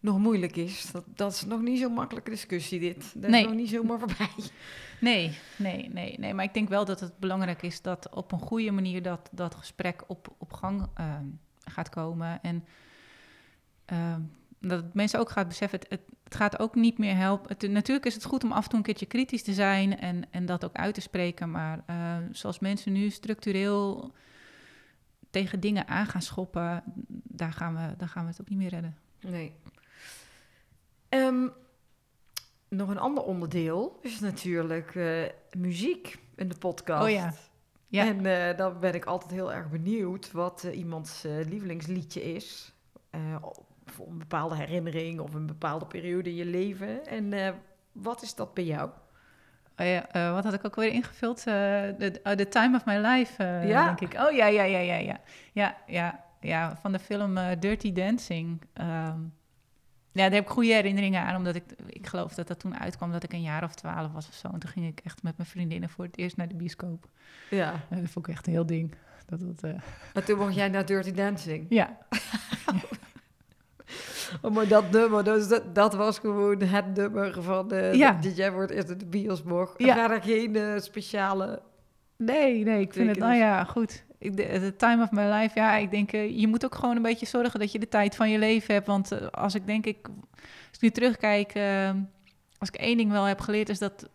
nog 0.00 0.18
moeilijk 0.18 0.56
is. 0.56 0.90
Dat, 0.90 1.04
dat 1.14 1.32
is 1.32 1.44
nog 1.44 1.60
niet 1.60 1.78
zo'n 1.78 1.92
makkelijke 1.92 2.30
discussie, 2.30 2.80
dit. 2.80 3.12
Dat 3.16 3.30
Nee. 3.30 3.40
is 3.40 3.46
nog 3.46 3.56
niet 3.56 3.68
zomaar 3.68 3.98
voorbij. 3.98 4.28
Nee, 5.00 5.38
nee, 5.56 5.88
nee, 5.92 6.18
nee. 6.18 6.34
Maar 6.34 6.44
ik 6.44 6.54
denk 6.54 6.68
wel 6.68 6.84
dat 6.84 7.00
het 7.00 7.18
belangrijk 7.18 7.62
is 7.62 7.82
dat 7.82 8.08
op 8.14 8.32
een 8.32 8.38
goede 8.40 8.70
manier 8.70 9.02
dat, 9.02 9.28
dat 9.32 9.54
gesprek 9.54 10.02
op, 10.06 10.34
op 10.38 10.52
gang 10.52 10.86
ehm, 10.94 11.24
gaat 11.64 11.88
komen. 11.88 12.42
En 12.42 12.64
ehm, 13.84 14.20
dat 14.58 14.94
mensen 14.94 15.20
ook 15.20 15.30
gaat 15.30 15.48
beseffen, 15.48 15.78
het, 15.78 15.90
het, 15.90 16.00
het 16.24 16.34
gaat 16.34 16.58
ook 16.58 16.74
niet 16.74 16.98
meer 16.98 17.16
helpen. 17.16 17.48
Het, 17.48 17.70
natuurlijk 17.70 18.06
is 18.06 18.14
het 18.14 18.24
goed 18.24 18.44
om 18.44 18.52
af 18.52 18.62
en 18.62 18.68
toe 18.68 18.78
een 18.78 18.84
keertje 18.84 19.06
kritisch 19.06 19.42
te 19.42 19.52
zijn 19.52 19.98
en, 19.98 20.24
en 20.30 20.46
dat 20.46 20.64
ook 20.64 20.76
uit 20.76 20.94
te 20.94 21.00
spreken. 21.00 21.50
Maar 21.50 21.82
eh, 21.86 22.16
zoals 22.32 22.58
mensen 22.58 22.92
nu 22.92 23.10
structureel 23.10 24.12
tegen 25.30 25.60
dingen 25.60 25.88
aan 25.88 26.06
gaan 26.06 26.22
schoppen, 26.22 26.82
daar 27.22 27.52
gaan 27.52 27.74
we, 27.74 27.96
daar 27.96 28.08
gaan 28.08 28.24
we 28.24 28.30
het 28.30 28.40
ook 28.40 28.48
niet 28.48 28.58
meer 28.58 28.70
redden. 28.70 28.96
Nee. 29.20 29.54
Ehm, 31.08 31.48
nog 32.68 32.88
een 32.88 32.98
ander 32.98 33.24
onderdeel 33.24 33.98
is 34.02 34.20
natuurlijk 34.20 34.94
eh, 34.94 35.22
muziek 35.56 36.18
in 36.36 36.48
de 36.48 36.58
podcast. 36.58 37.02
Oh 37.02 37.10
ja. 37.10 37.32
Ja. 37.86 38.06
En 38.06 38.26
eh, 38.26 38.56
dan 38.56 38.80
ben 38.80 38.94
ik 38.94 39.04
altijd 39.04 39.30
heel 39.30 39.52
erg 39.52 39.70
benieuwd 39.70 40.32
wat 40.32 40.64
eh, 40.64 40.78
iemands 40.78 41.22
lievelingsliedje 41.22 42.22
is. 42.22 42.74
Voor 43.84 44.06
een 44.06 44.18
bepaalde 44.18 44.56
herinnering 44.56 45.20
of 45.20 45.34
een 45.34 45.46
bepaalde 45.46 45.86
periode 45.86 46.30
in 46.30 46.36
je 46.36 46.44
leven. 46.44 47.06
En 47.06 47.54
wat 47.92 48.22
is 48.22 48.34
dat 48.34 48.54
bij 48.54 48.64
jou? 48.64 48.90
Oh 49.80 49.86
ja, 49.86 50.08
eh, 50.10 50.32
wat 50.32 50.44
had 50.44 50.52
ik 50.52 50.64
ook 50.64 50.76
weer 50.76 50.92
ingevuld? 50.92 51.38
Eh, 51.38 51.44
The, 51.44 52.20
oh, 52.24 52.32
the 52.32 52.48
Time 52.48 52.76
of 52.76 52.84
My 52.84 52.94
Life, 52.96 53.42
eh, 53.44 53.68
Ja. 53.68 53.84
denk 53.84 54.00
ik. 54.00 54.20
Oh 54.20 54.30
ja, 54.32 54.46
ja, 54.46 54.62
ja, 54.62 54.78
ja, 54.78 54.94
ja. 54.96 55.20
Ja, 55.52 55.76
ja, 55.86 56.24
ja 56.40 56.76
van 56.80 56.92
de 56.92 56.98
film 56.98 57.38
Dirty 57.58 57.92
Dancing. 57.92 58.62
Ehm, 58.72 59.18
ja, 60.12 60.22
daar 60.22 60.30
heb 60.32 60.44
ik 60.44 60.48
goede 60.50 60.72
herinneringen 60.72 61.22
aan, 61.22 61.36
omdat 61.36 61.54
ik, 61.54 61.64
ik 61.86 62.06
geloof 62.06 62.34
dat 62.34 62.48
dat 62.48 62.58
toen 62.60 62.78
uitkwam 62.78 63.12
dat 63.12 63.22
ik 63.22 63.32
een 63.32 63.42
jaar 63.42 63.64
of 63.64 63.74
twaalf 63.74 64.12
was 64.12 64.28
of 64.28 64.34
zo. 64.34 64.48
En 64.48 64.58
toen 64.58 64.70
ging 64.70 64.86
ik 64.86 65.00
echt 65.04 65.22
met 65.22 65.36
mijn 65.36 65.48
vriendinnen 65.48 65.88
voor 65.88 66.04
het 66.04 66.18
eerst 66.18 66.36
naar 66.36 66.48
de 66.48 66.54
bioscoop. 66.54 67.08
Ja. 67.50 67.72
Dat 67.88 68.10
vond 68.10 68.26
ik 68.28 68.34
echt 68.34 68.46
een 68.46 68.52
heel 68.52 68.66
ding. 68.66 68.94
Dat, 69.26 69.40
dat, 69.40 69.62
En 70.14 70.24
toen 70.24 70.38
mocht 70.38 70.54
jij 70.54 70.68
naar 70.68 70.86
Dirty 70.86 71.12
Dancing. 71.12 71.66
ja, 71.68 71.98
maar 74.54 74.68
dat 74.68 74.90
nummer, 74.90 75.24
dus 75.24 75.48
dat, 75.48 75.74
dat 75.74 75.94
was 75.94 76.18
gewoon 76.18 76.62
het 76.62 76.96
nummer 76.96 77.42
van 77.42 77.72
eh 77.72 77.94
Ja. 77.94 78.12
dat 78.12 78.36
jij 78.36 78.50
voor 78.50 78.60
het 78.60 78.70
eerst 78.70 78.88
in 78.88 78.98
de 78.98 79.06
bios 79.06 79.42
mocht. 79.42 79.74
Ja. 79.76 79.96
Ja. 79.96 80.10
er 80.10 80.22
geen 80.22 80.56
eh, 80.56 80.78
speciale... 80.78 81.62
Nee, 82.16 82.64
nee, 82.64 82.80
ik 82.80 82.92
vind 82.92 83.08
het, 83.08 83.18
nou 83.18 83.34
ja, 83.34 83.64
goed. 83.64 84.04
Ik, 84.18 84.36
de, 84.36 84.42
the 84.60 84.76
time 84.76 85.02
of 85.02 85.10
my 85.10 85.22
life, 85.22 85.58
ja, 85.58 85.76
ik 85.76 85.90
denk, 85.90 86.12
eh, 86.12 86.38
je 86.38 86.46
moet 86.46 86.64
ook 86.64 86.74
gewoon 86.74 86.96
een 86.96 87.02
beetje 87.02 87.26
zorgen 87.26 87.60
dat 87.60 87.72
je 87.72 87.78
de 87.78 87.88
tijd 87.88 88.16
van 88.16 88.30
je 88.30 88.38
leven 88.38 88.74
hebt. 88.74 88.86
Want 88.86 89.32
als 89.32 89.54
ik 89.54 89.66
denk, 89.66 89.86
ik, 89.86 90.08
als 90.34 90.76
ik 90.76 90.80
nu 90.80 90.90
terugkijk, 90.90 91.52
eh, 91.54 91.90
als 92.58 92.68
ik 92.68 92.74
één 92.74 92.96
ding 92.96 93.10
wel 93.10 93.24
heb 93.24 93.40
geleerd, 93.40 93.68
is 93.68 93.78
dat 93.78 94.08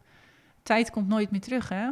tijd 0.64 0.92
komt 0.92 1.08
nooit 1.08 1.32
meer 1.32 1.42
terug, 1.42 1.70
hè? 1.70 1.86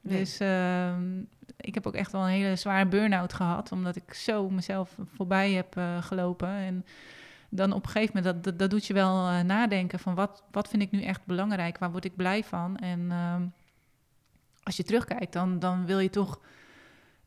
Nee. 0.00 0.18
Dus 0.18 0.38
ehm, 0.40 1.18
ik 1.56 1.74
heb 1.74 1.86
ook 1.86 1.94
echt 1.94 2.12
wel 2.12 2.22
een 2.22 2.28
hele 2.28 2.56
zware 2.56 2.86
burn-out 2.86 3.32
gehad, 3.32 3.72
omdat 3.72 3.96
ik 3.96 4.14
zo 4.14 4.50
mezelf 4.50 4.96
voorbij 5.16 5.52
heb 5.52 5.80
gelopen. 6.00 6.48
En 6.48 6.84
dan 7.50 7.72
op 7.72 7.84
een 7.84 7.90
gegeven 7.90 8.16
moment, 8.16 8.34
dat, 8.34 8.44
dat, 8.44 8.58
dat 8.58 8.70
doet 8.70 8.86
je 8.86 8.94
wel 8.94 9.28
eh, 9.28 9.40
nadenken 9.40 9.98
van 9.98 10.14
wat, 10.14 10.42
wat 10.50 10.68
vind 10.68 10.82
ik 10.82 10.90
nu 10.90 11.02
echt 11.02 11.24
belangrijk, 11.26 11.78
waar 11.78 11.90
word 11.90 12.04
ik 12.04 12.16
blij 12.16 12.44
van? 12.44 12.76
En 12.76 13.10
ehm, 13.10 13.42
als 14.62 14.76
je 14.76 14.82
terugkijkt, 14.84 15.32
dan, 15.32 15.58
dan 15.58 15.86
wil 15.86 15.98
je 15.98 16.10
toch, 16.10 16.40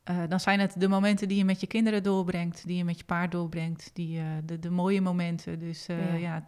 eh, 0.04 0.18
dan 0.30 0.40
zijn 0.40 0.60
het 0.60 0.80
de 0.80 0.88
momenten 0.88 1.28
die 1.28 1.38
je 1.38 1.46
met 1.46 1.60
je 1.60 1.68
kinderen 1.68 2.04
doorbrengt, 2.04 2.66
die 2.68 2.78
je 2.78 2.84
met 2.84 2.98
je 2.98 3.06
paard 3.06 3.32
doorbrengt, 3.32 3.90
die, 3.94 4.20
eh, 4.20 4.26
de, 4.46 4.60
de 4.60 4.70
mooie 4.70 5.02
momenten. 5.02 5.60
Dus 5.60 5.86
Ja. 5.86 6.44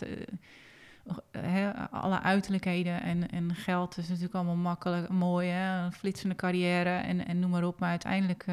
ja, 1.43 1.87
alle 1.91 2.21
uiterlijkheden 2.21 3.01
en, 3.01 3.29
en 3.29 3.55
geld 3.55 3.97
is 3.97 4.07
natuurlijk 4.07 4.35
allemaal 4.35 4.55
makkelijk, 4.55 5.09
mooi, 5.09 5.49
hè? 5.49 5.83
een 5.85 5.91
flitsende 5.93 6.35
carrière 6.35 6.89
en, 6.89 7.25
en 7.27 7.39
noem 7.39 7.49
maar 7.49 7.63
op. 7.63 7.79
Maar 7.79 7.89
uiteindelijk 7.89 8.45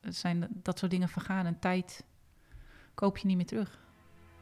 zijn 0.00 0.40
dat- 0.40 0.48
dat 0.52 0.78
soort 0.78 0.90
dingen 0.90 1.08
vergaan 1.08 1.46
en 1.46 1.58
tijd 1.58 2.04
koop 2.94 3.16
je 3.18 3.26
niet 3.26 3.36
meer 3.36 3.46
terug. 3.46 3.80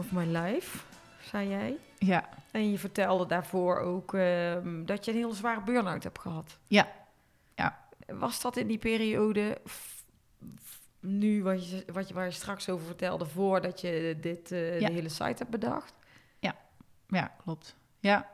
of 0.00 0.12
my 0.12 0.24
life, 0.24 0.78
zei 1.22 1.48
jij. 1.48 1.76
Ja, 1.98 2.28
En 2.50 2.70
je 2.70 2.78
vertelde 2.78 3.26
daarvoor 3.26 3.78
ook 3.78 4.14
ehm, 4.14 4.84
dat 4.84 5.04
je 5.04 5.10
een 5.10 5.16
hele 5.16 5.34
zware 5.34 5.60
burn-out 5.62 6.02
hebt 6.02 6.18
gehad. 6.18 6.58
ja, 6.66 6.88
ja. 7.54 7.78
Was 8.06 8.40
dat 8.40 8.56
in 8.56 8.66
die 8.66 8.78
periode, 8.78 9.58
f- 9.68 10.04
f- 10.64 10.80
nu 11.00 11.42
wat 11.42 11.70
je, 11.70 11.84
wat 11.92 12.08
je, 12.08 12.14
waar 12.14 12.24
je 12.24 12.30
straks 12.30 12.68
over 12.68 12.86
vertelde, 12.86 13.26
voordat 13.26 13.80
je 13.80 14.18
dit, 14.20 14.52
eh, 14.52 14.80
Ja. 14.80 14.86
de 14.86 14.92
hele 14.92 15.08
site 15.08 15.24
hebt 15.38 15.50
bedacht? 15.50 15.92
Ja, 17.12 17.32
klopt. 17.42 17.76
Ja. 18.00 18.28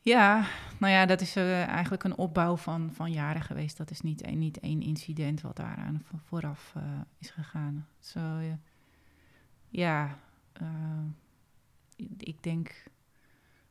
Ja, 0.00 0.44
nou 0.78 0.92
ja, 0.92 1.06
dat 1.06 1.20
is 1.20 1.36
eh, 1.36 1.62
eigenlijk 1.66 2.04
een 2.04 2.16
opbouw 2.16 2.56
van, 2.56 2.90
van 2.94 3.12
jaren 3.12 3.42
geweest. 3.42 3.76
Dat 3.76 3.90
is 3.90 4.00
niet, 4.00 4.26
niet 4.34 4.60
één 4.60 4.82
incident 4.82 5.40
wat 5.40 5.56
daaraan 5.56 6.02
vo- 6.04 6.18
vooraf 6.24 6.72
eh, 6.76 6.82
is 7.18 7.30
gegaan. 7.30 7.86
Zo, 8.00 8.20
ja, 8.20 8.58
ja 9.68 10.18
eh, 10.60 10.66
ik 12.18 12.42
denk 12.42 12.84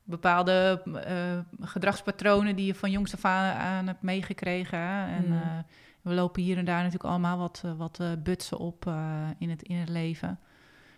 bepaalde 0.04 0.82
eh, 1.06 1.66
gedragspatronen 1.68 2.56
die 2.56 2.66
je 2.66 2.76
van 2.76 2.92
jongs 2.92 3.14
af 3.14 3.26
aan, 3.26 3.56
aan 3.56 3.88
hebt 3.88 4.02
meegekregen. 4.02 4.80
En 5.08 5.24
Mhm. 5.28 5.34
eh, 5.34 5.58
we 6.02 6.14
lopen 6.14 6.42
hier 6.42 6.58
en 6.58 6.66
daar 6.66 6.78
natuurlijk 6.78 7.10
allemaal 7.10 7.38
wat, 7.38 7.64
wat 7.78 8.02
butsen 8.24 8.58
op 8.58 8.86
in, 9.38 9.50
het, 9.50 9.62
in 9.62 9.76
het 9.78 9.90
leven. 9.90 10.40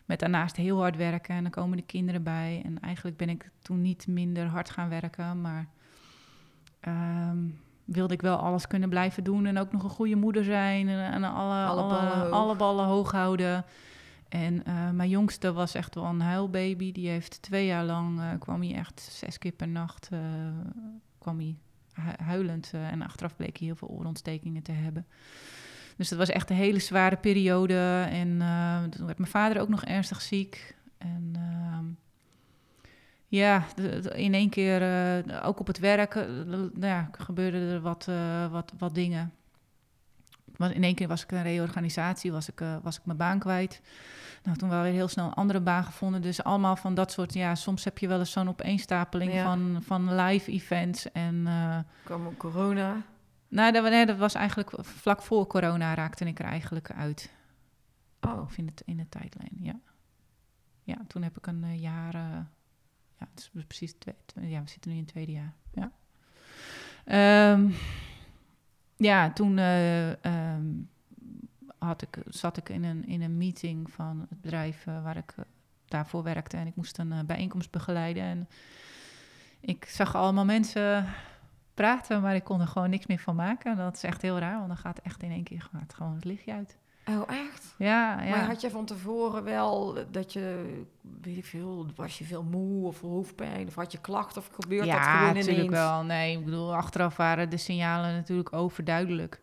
Met 0.06 0.20
daarnaast 0.20 0.56
heel 0.56 0.80
hard 0.80 0.96
werken 0.98 1.36
en 1.36 1.42
dan 1.42 1.52
komen 1.52 1.78
de 1.78 1.84
kinderen 1.84 2.24
bij. 2.24 2.62
En 2.66 2.80
eigenlijk 2.80 3.18
ben 3.18 3.30
ik 3.30 3.52
toen 3.62 3.82
niet 3.82 4.08
minder 4.08 4.48
hard 4.48 4.70
gaan 4.70 4.90
werken, 4.90 5.42
maar 5.42 5.68
ehm, 6.80 7.38
wilde 7.86 8.14
ik 8.14 8.22
wel 8.22 8.38
alles 8.38 8.68
kunnen 8.68 8.90
blijven 8.90 9.24
doen 9.24 9.46
en 9.46 9.58
ook 9.58 9.72
nog 9.72 9.84
een 9.84 9.90
goede 9.90 10.16
moeder 10.16 10.44
zijn 10.44 10.88
en, 10.90 11.12
en 11.12 11.24
alle, 11.24 11.66
Alle 11.66 11.82
alle, 11.82 11.90
ballen 11.90 12.32
alle 12.32 12.56
ballen 12.56 12.86
hoog 12.86 13.12
houden. 13.12 13.66
En 14.30 14.66
eh, 14.66 14.90
mijn 14.90 15.10
jongste 15.10 15.54
was 15.54 15.74
echt 15.74 15.96
wel 15.96 16.04
een 16.06 16.22
huilbaby. 16.22 16.92
Die 16.92 17.10
heeft 17.10 17.42
twee 17.42 17.66
jaar 17.66 17.84
lang, 17.84 18.20
eh, 18.20 18.30
kwam 18.40 18.62
hij 18.62 18.76
echt 18.76 19.00
zes 19.12 19.38
keer 19.38 19.52
per 19.52 19.68
nacht, 19.68 20.10
eh, 20.12 20.20
kwam 21.18 21.38
hij 21.40 21.56
hu- 21.94 22.24
huilend. 22.24 22.72
en 22.74 23.02
achteraf 23.02 23.36
bleek 23.36 23.58
hij 23.58 23.68
heel 23.68 23.76
veel 23.76 23.88
oorontstekingen 23.88 24.62
te 24.62 24.72
hebben. 24.72 25.06
Dus 25.98 26.10
dat 26.10 26.18
was 26.18 26.30
echt 26.30 26.50
een 26.50 26.56
hele 26.56 26.80
zware 26.80 27.16
periode. 27.16 28.08
En 28.10 28.30
toen 28.90 29.06
werd 29.06 29.18
mijn 29.18 29.32
vader 29.32 29.62
ook 29.62 29.70
nog 29.70 29.84
ernstig 29.84 30.22
ziek. 30.22 30.76
En 30.98 31.32
ehm, 31.34 31.86
ja, 33.28 33.66
in 34.16 34.34
één 34.34 34.50
keer, 34.50 34.82
ook 35.44 35.60
op 35.60 35.68
het 35.68 35.80
werk, 35.80 36.28
ja, 36.80 37.10
gebeurden 37.12 37.70
er 37.70 37.82
wat, 37.82 38.10
wat, 38.52 38.74
wat 38.78 38.96
dingen. 38.96 39.34
Want 40.58 40.74
in 40.74 40.84
één 40.84 40.96
keer 40.96 41.08
was 41.08 41.24
ik 41.24 41.32
een 41.32 41.44
reorganisatie, 41.44 42.32
was 42.32 42.50
ik, 42.50 42.62
eh, 42.62 42.76
was 42.82 42.98
ik 42.98 43.06
mijn 43.06 43.18
baan 43.18 43.40
kwijt. 43.40 43.82
Nou, 44.44 44.58
toen 44.58 44.70
wel 44.70 44.82
weer 44.82 44.92
heel 44.92 45.08
snel 45.08 45.26
een 45.26 45.34
andere 45.34 45.60
baan 45.60 45.84
gevonden. 45.84 46.22
Dus 46.22 46.44
allemaal 46.44 46.76
van 46.76 46.94
dat 46.94 47.12
soort, 47.12 47.34
ja, 47.34 47.56
soms 47.56 47.84
heb 47.84 47.98
je 47.98 48.08
wel 48.08 48.20
eens 48.20 48.32
zo'n 48.32 48.50
opeenstapeling 48.50 49.34
Ja. 49.34 49.44
van, 49.44 49.80
van 49.84 50.16
live 50.16 50.52
events. 50.52 51.12
En 51.12 51.44
eh, 51.48 51.78
kwam 52.04 52.26
ook 52.28 52.38
corona. 52.38 53.02
nou, 53.48 53.72
dat, 53.72 53.84
nee, 53.84 54.06
dat 54.06 54.18
was 54.18 54.34
eigenlijk 54.34 54.72
vlak 54.82 55.22
voor 55.22 55.48
corona 55.48 55.94
raakte 55.94 56.26
ik 56.26 56.40
er 56.40 56.46
eigenlijk 56.46 56.92
uit. 56.92 57.34
Oh, 58.22 58.42
Of 58.42 58.58
in, 58.58 58.66
het, 58.66 58.82
in 58.86 58.98
de 58.98 59.10
tijdlijn, 59.10 59.58
ja. 59.60 59.80
Ja, 60.84 60.98
toen 61.08 61.22
heb 61.24 61.38
ik 61.38 61.48
een 61.48 61.64
eh, 61.64 61.82
jaar... 61.82 62.14
ja, 63.20 63.28
het 63.34 63.50
is 63.56 63.64
precies 63.68 63.94
twee, 64.00 64.16
twee- 64.26 64.50
ja, 64.50 64.62
we 64.64 64.70
zitten 64.70 64.92
nu 64.92 64.98
in 64.98 65.04
het 65.04 65.12
tweede 65.12 65.32
jaar, 65.32 65.54
ja. 65.74 65.92
Ehm, 67.06 67.70
ja, 68.98 69.32
toen 69.32 69.58
had 71.86 72.02
ik, 72.02 72.18
zat 72.28 72.58
ik 72.58 72.70
in 72.70 72.84
een, 72.84 73.08
in 73.08 73.22
een 73.22 73.38
meeting 73.38 73.92
van 73.92 74.26
het 74.30 74.42
bedrijf 74.42 74.88
eh, 74.88 75.04
waar 75.04 75.18
ik 75.18 75.34
eh, 75.36 75.44
daarvoor 75.86 76.24
werkte. 76.24 76.58
En 76.58 76.68
ik 76.68 76.76
moest 76.76 76.98
een 76.98 77.12
eh, 77.12 77.20
bijeenkomst 77.26 77.72
begeleiden. 77.72 78.24
En 78.24 78.48
ik 79.60 79.86
zag 79.86 80.16
allemaal 80.16 80.46
mensen 80.46 81.08
praten, 81.74 82.22
maar 82.22 82.36
ik 82.36 82.44
kon 82.44 82.62
er 82.62 82.68
gewoon 82.68 82.90
niks 82.90 83.06
meer 83.06 83.20
van 83.20 83.36
maken. 83.36 83.78
Dat 83.78 83.96
is 83.96 84.04
echt 84.04 84.22
heel 84.22 84.40
raar, 84.40 84.56
want 84.56 84.68
dan 84.68 84.78
gaat 84.78 85.00
echt 85.00 85.24
in 85.24 85.32
één 85.32 85.44
keer 85.44 85.70
gaat 85.72 85.94
gewoon 85.94 86.16
het 86.16 86.26
lichtje 86.26 86.54
uit. 86.54 86.78
oh 87.08 87.22
echt? 87.28 87.76
Ja, 87.78 88.22
ja. 88.22 88.30
Maar 88.30 88.46
had 88.46 88.62
je 88.62 88.70
van 88.70 88.86
tevoren 88.86 89.44
wel 89.44 89.98
dat 90.12 90.34
je, 90.34 90.76
weet 91.22 91.38
ik 91.38 91.46
veel, 91.46 91.88
was 91.96 92.18
je 92.18 92.24
veel 92.24 92.44
moe 92.44 92.88
of 92.88 93.02
hoofdpijn? 93.02 93.68
Of 93.68 93.76
had 93.76 93.92
je 93.92 94.02
klachten 94.02 94.42
of 94.42 94.50
gebeurt 94.62 94.86
dat 94.86 94.96
ja, 94.96 95.18
gewoon 95.18 95.34
natuurlijk 95.34 95.58
ineens? 95.58 95.72
wel. 95.72 96.04
Nee, 96.04 96.38
ik 96.38 96.46
bedoel, 96.46 96.76
achteraf 96.76 97.18
waren 97.18 97.50
de 97.50 97.58
signalen 97.58 98.14
natuurlijk 98.14 98.54
overduidelijk. 98.54 99.42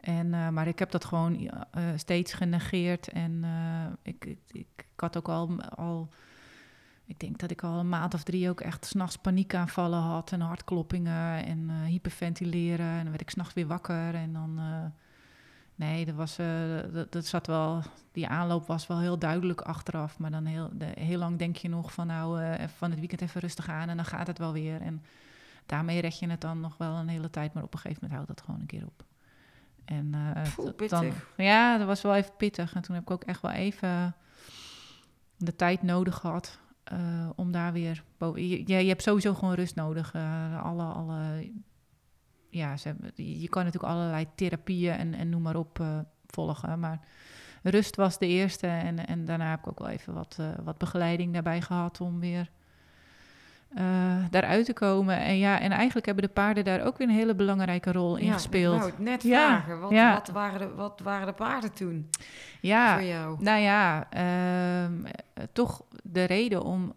En, 0.00 0.34
eh, 0.34 0.48
maar 0.48 0.66
ik 0.66 0.78
heb 0.78 0.90
dat 0.90 1.04
gewoon 1.04 1.48
eh, 1.70 1.82
steeds 1.96 2.32
genegeerd. 2.32 3.08
En 3.08 3.44
eh, 3.44 3.92
ik, 4.02 4.24
ik, 4.24 4.38
ik, 4.52 4.86
had 4.96 5.16
ook 5.16 5.28
al, 5.28 5.62
al... 5.62 6.08
Ik 7.04 7.20
denk 7.20 7.38
dat 7.38 7.50
ik 7.50 7.62
al 7.62 7.78
een 7.78 7.88
maand 7.88 8.14
of 8.14 8.22
drie 8.22 8.48
ook 8.48 8.60
echt 8.60 8.86
s'nachts 8.86 9.16
paniekaanvallen 9.16 9.98
had. 9.98 10.32
En 10.32 10.40
hartkloppingen 10.40 11.44
en 11.44 11.70
hyperventileren. 11.70 12.86
En 12.86 13.00
dan 13.00 13.08
werd 13.08 13.20
ik 13.20 13.30
s'nachts 13.30 13.54
weer 13.54 13.66
wakker. 13.66 14.14
En 14.14 14.32
dan... 14.32 14.60
nee, 15.74 16.04
dat, 16.04 16.14
was, 16.14 16.36
dat, 16.92 17.12
dat 17.12 17.26
zat 17.26 17.46
wel... 17.46 17.82
Die 18.12 18.28
aanloop 18.28 18.66
was 18.66 18.86
wel 18.86 19.00
heel 19.00 19.18
duidelijk 19.18 19.60
achteraf. 19.60 20.18
Maar 20.18 20.30
dan 20.30 20.44
heel, 20.44 20.70
de, 20.72 20.92
heel 20.94 21.18
lang 21.18 21.38
denk 21.38 21.56
je 21.56 21.68
nog 21.68 21.92
van... 21.92 22.06
Nou, 22.06 22.56
van 22.76 22.90
het 22.90 22.98
weekend 22.98 23.20
even 23.20 23.40
rustig 23.40 23.68
aan. 23.68 23.88
En 23.88 23.96
dan 23.96 24.06
gaat 24.06 24.26
het 24.26 24.38
wel 24.38 24.52
weer. 24.52 24.80
En 24.80 25.02
daarmee 25.66 26.00
red 26.00 26.18
je 26.18 26.30
het 26.30 26.40
dan 26.40 26.60
nog 26.60 26.76
wel 26.76 26.94
een 26.94 27.08
hele 27.08 27.30
tijd. 27.30 27.52
Maar 27.52 27.62
op 27.62 27.72
een 27.72 27.78
gegeven 27.78 28.02
moment 28.02 28.20
houdt 28.20 28.36
dat 28.36 28.46
gewoon 28.46 28.60
een 28.60 28.66
keer 28.66 28.86
op. 28.86 29.07
En 29.88 30.14
Poeh, 30.56 30.68
t- 30.70 30.88
dan, 30.90 31.12
ja, 31.36 31.78
dat 31.78 31.86
was 31.86 32.02
wel 32.02 32.14
even 32.14 32.36
pittig. 32.36 32.74
En 32.74 32.82
toen 32.82 32.94
heb 32.94 33.04
ik 33.04 33.10
ook 33.10 33.24
echt 33.24 33.42
wel 33.42 33.50
even 33.50 34.14
de 35.36 35.56
tijd 35.56 35.82
nodig 35.82 36.14
gehad 36.14 36.58
eh, 36.84 37.28
om 37.36 37.52
daar 37.52 37.72
weer 37.72 38.04
boven. 38.18 38.48
Je, 38.48 38.62
je, 38.84 38.88
hebt 38.88 39.02
sowieso 39.02 39.34
gewoon 39.34 39.54
rust 39.54 39.74
nodig. 39.74 40.14
eh, 40.14 40.64
alle, 40.64 40.82
alle, 40.84 41.50
ja, 42.50 42.76
ze 42.76 42.88
hebben- 42.88 43.12
je 43.40 43.48
kan 43.48 43.64
natuurlijk 43.64 43.92
allerlei 43.92 44.26
therapieën 44.34 44.94
en, 44.94 45.14
en 45.14 45.28
noem 45.28 45.42
maar 45.42 45.56
op 45.56 45.84
volgen. 46.26 46.80
Maar 46.80 47.00
rust 47.62 47.96
was 47.96 48.18
de 48.18 48.26
eerste. 48.26 48.66
En, 48.66 49.06
en 49.06 49.24
daarna 49.24 49.50
heb 49.50 49.58
ik 49.58 49.68
ook 49.68 49.78
wel 49.78 49.88
even 49.88 50.14
wat, 50.14 50.38
wat 50.62 50.78
begeleiding 50.78 51.32
daarbij 51.32 51.60
gehad 51.60 52.00
om 52.00 52.20
weer 52.20 52.50
eh, 53.74 53.84
daaruit 54.30 54.64
te 54.64 54.72
komen. 54.72 55.18
En 55.18 55.38
ja, 55.38 55.60
en 55.60 55.70
eigenlijk 55.70 56.06
hebben 56.06 56.24
de 56.24 56.30
paarden 56.30 56.64
daar 56.64 56.84
ook 56.84 56.98
weer 56.98 57.08
een 57.08 57.14
hele 57.14 57.34
belangrijke 57.34 57.92
rol 57.92 58.16
in 58.16 58.26
Ja, 58.26 58.32
gespeeld. 58.32 58.74
Ik 58.74 58.80
wou 58.80 58.90
het 58.90 59.00
net 59.00 59.22
Ja, 59.22 59.46
vragen. 59.46 59.80
Wat, 59.80 59.90
ja. 59.90 60.12
wat, 60.12 60.28
waren 60.28 60.58
de, 60.58 60.74
wat 60.74 61.00
waren 61.02 61.26
de 61.26 61.32
paarden 61.32 61.72
toen 61.72 62.10
ja, 62.60 62.94
voor 62.94 63.06
jou? 63.06 63.36
Nou 63.40 63.60
ja, 63.60 64.06
ehm, 64.10 65.04
eh, 65.04 65.44
toch 65.52 65.82
de 66.02 66.24
reden 66.24 66.62
om. 66.62 66.94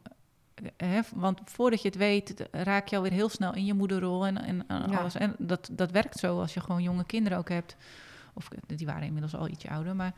Hè, 0.77 0.99
want 1.15 1.39
voordat 1.45 1.81
je 1.81 1.87
het 1.87 1.97
weet, 1.97 2.47
raak 2.51 2.87
je 2.87 2.95
alweer 2.95 3.11
heel 3.11 3.29
snel 3.29 3.55
in 3.55 3.65
je 3.65 3.73
moederrol 3.73 4.25
en, 4.25 4.43
en, 4.43 4.63
en 4.67 4.95
alles. 4.95 5.15
En 5.15 5.35
dat, 5.37 5.69
dat 5.71 5.91
werkt 5.91 6.17
zo 6.17 6.39
als 6.39 6.53
je 6.53 6.59
gewoon 6.59 6.83
jonge 6.83 7.05
kinderen 7.05 7.37
ook 7.37 7.49
hebt. 7.49 7.75
Of 8.33 8.47
die 8.65 8.85
waren 8.85 9.03
inmiddels 9.03 9.35
al 9.35 9.47
ietsje 9.47 9.69
ouder. 9.69 9.95
Maar 9.95 10.13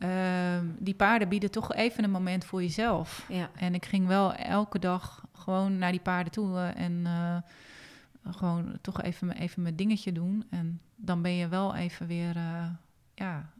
ehm, 0.00 0.66
die 0.78 0.94
paarden 0.94 1.28
bieden 1.28 1.50
toch 1.50 1.72
even 1.74 2.04
een 2.04 2.10
moment 2.10 2.44
voor 2.44 2.62
jezelf. 2.62 3.24
Ja. 3.28 3.50
En 3.56 3.74
ik 3.74 3.84
ging 3.86 4.06
wel 4.06 4.32
elke 4.34 4.78
dag 4.78 5.24
gewoon 5.32 5.78
naar 5.78 5.90
die 5.90 6.00
paarden 6.00 6.32
toe 6.32 6.56
eh, 6.56 6.84
en 6.84 7.00
eh, 7.04 7.36
gewoon 8.34 8.78
toch 8.80 9.02
even, 9.02 9.26
mijn- 9.26 9.38
even 9.38 9.62
mijn 9.62 9.76
dingetje 9.76 10.12
doen. 10.12 10.44
En 10.50 10.80
dan 10.96 11.22
ben 11.22 11.34
je 11.34 11.48
wel 11.48 11.74
even 11.74 12.06
weer, 12.06 12.36
eh, 12.36 12.66
ja. 13.14 13.50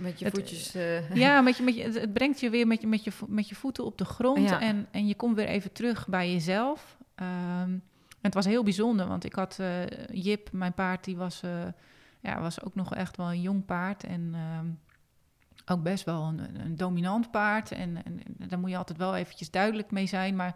Met 0.00 0.18
je 0.18 0.24
Het- 0.24 0.34
voetjes. 0.34 0.72
ja, 1.14 1.40
met 1.46 1.56
je, 1.56 1.62
met 1.62 1.76
je, 1.76 1.82
het, 1.82 1.94
het 2.00 2.12
brengt 2.12 2.40
je 2.40 2.50
weer 2.50 2.66
met 2.66 2.80
je, 2.80 2.86
met, 2.86 3.04
je, 3.04 3.12
met 3.28 3.48
je 3.48 3.54
voeten 3.54 3.84
op 3.84 3.98
de 3.98 4.04
grond. 4.04 4.48
Ja. 4.48 4.60
En, 4.60 4.86
en 4.90 5.06
je 5.06 5.14
komt 5.14 5.36
weer 5.36 5.46
even 5.46 5.72
terug 5.72 6.08
bij 6.08 6.32
jezelf. 6.32 6.96
Ehm, 7.14 7.78
het 8.20 8.34
was 8.34 8.44
heel 8.44 8.62
bijzonder, 8.62 9.06
want 9.08 9.24
ik 9.24 9.32
had 9.34 9.58
Jip, 10.12 10.52
mijn 10.52 10.72
paard, 10.72 11.04
die 11.04 11.16
was, 11.16 11.40
ja, 12.20 12.40
was 12.40 12.62
ook 12.62 12.74
nog 12.74 12.94
echt 12.94 13.16
wel 13.16 13.30
een 13.30 13.40
jong 13.40 13.64
paard. 13.64 14.04
En 14.04 14.30
ehm, 14.34 14.66
ook 15.70 15.82
best 15.82 16.04
wel 16.04 16.22
een, 16.22 16.60
een 16.60 16.76
dominant 16.76 17.30
paard. 17.30 17.72
En, 17.72 18.04
en, 18.04 18.20
en 18.38 18.48
daar 18.48 18.58
moet 18.58 18.70
je 18.70 18.76
altijd 18.76 18.98
wel 18.98 19.16
eventjes 19.16 19.50
duidelijk 19.50 19.90
mee 19.90 20.06
zijn. 20.06 20.36
Maar 20.36 20.54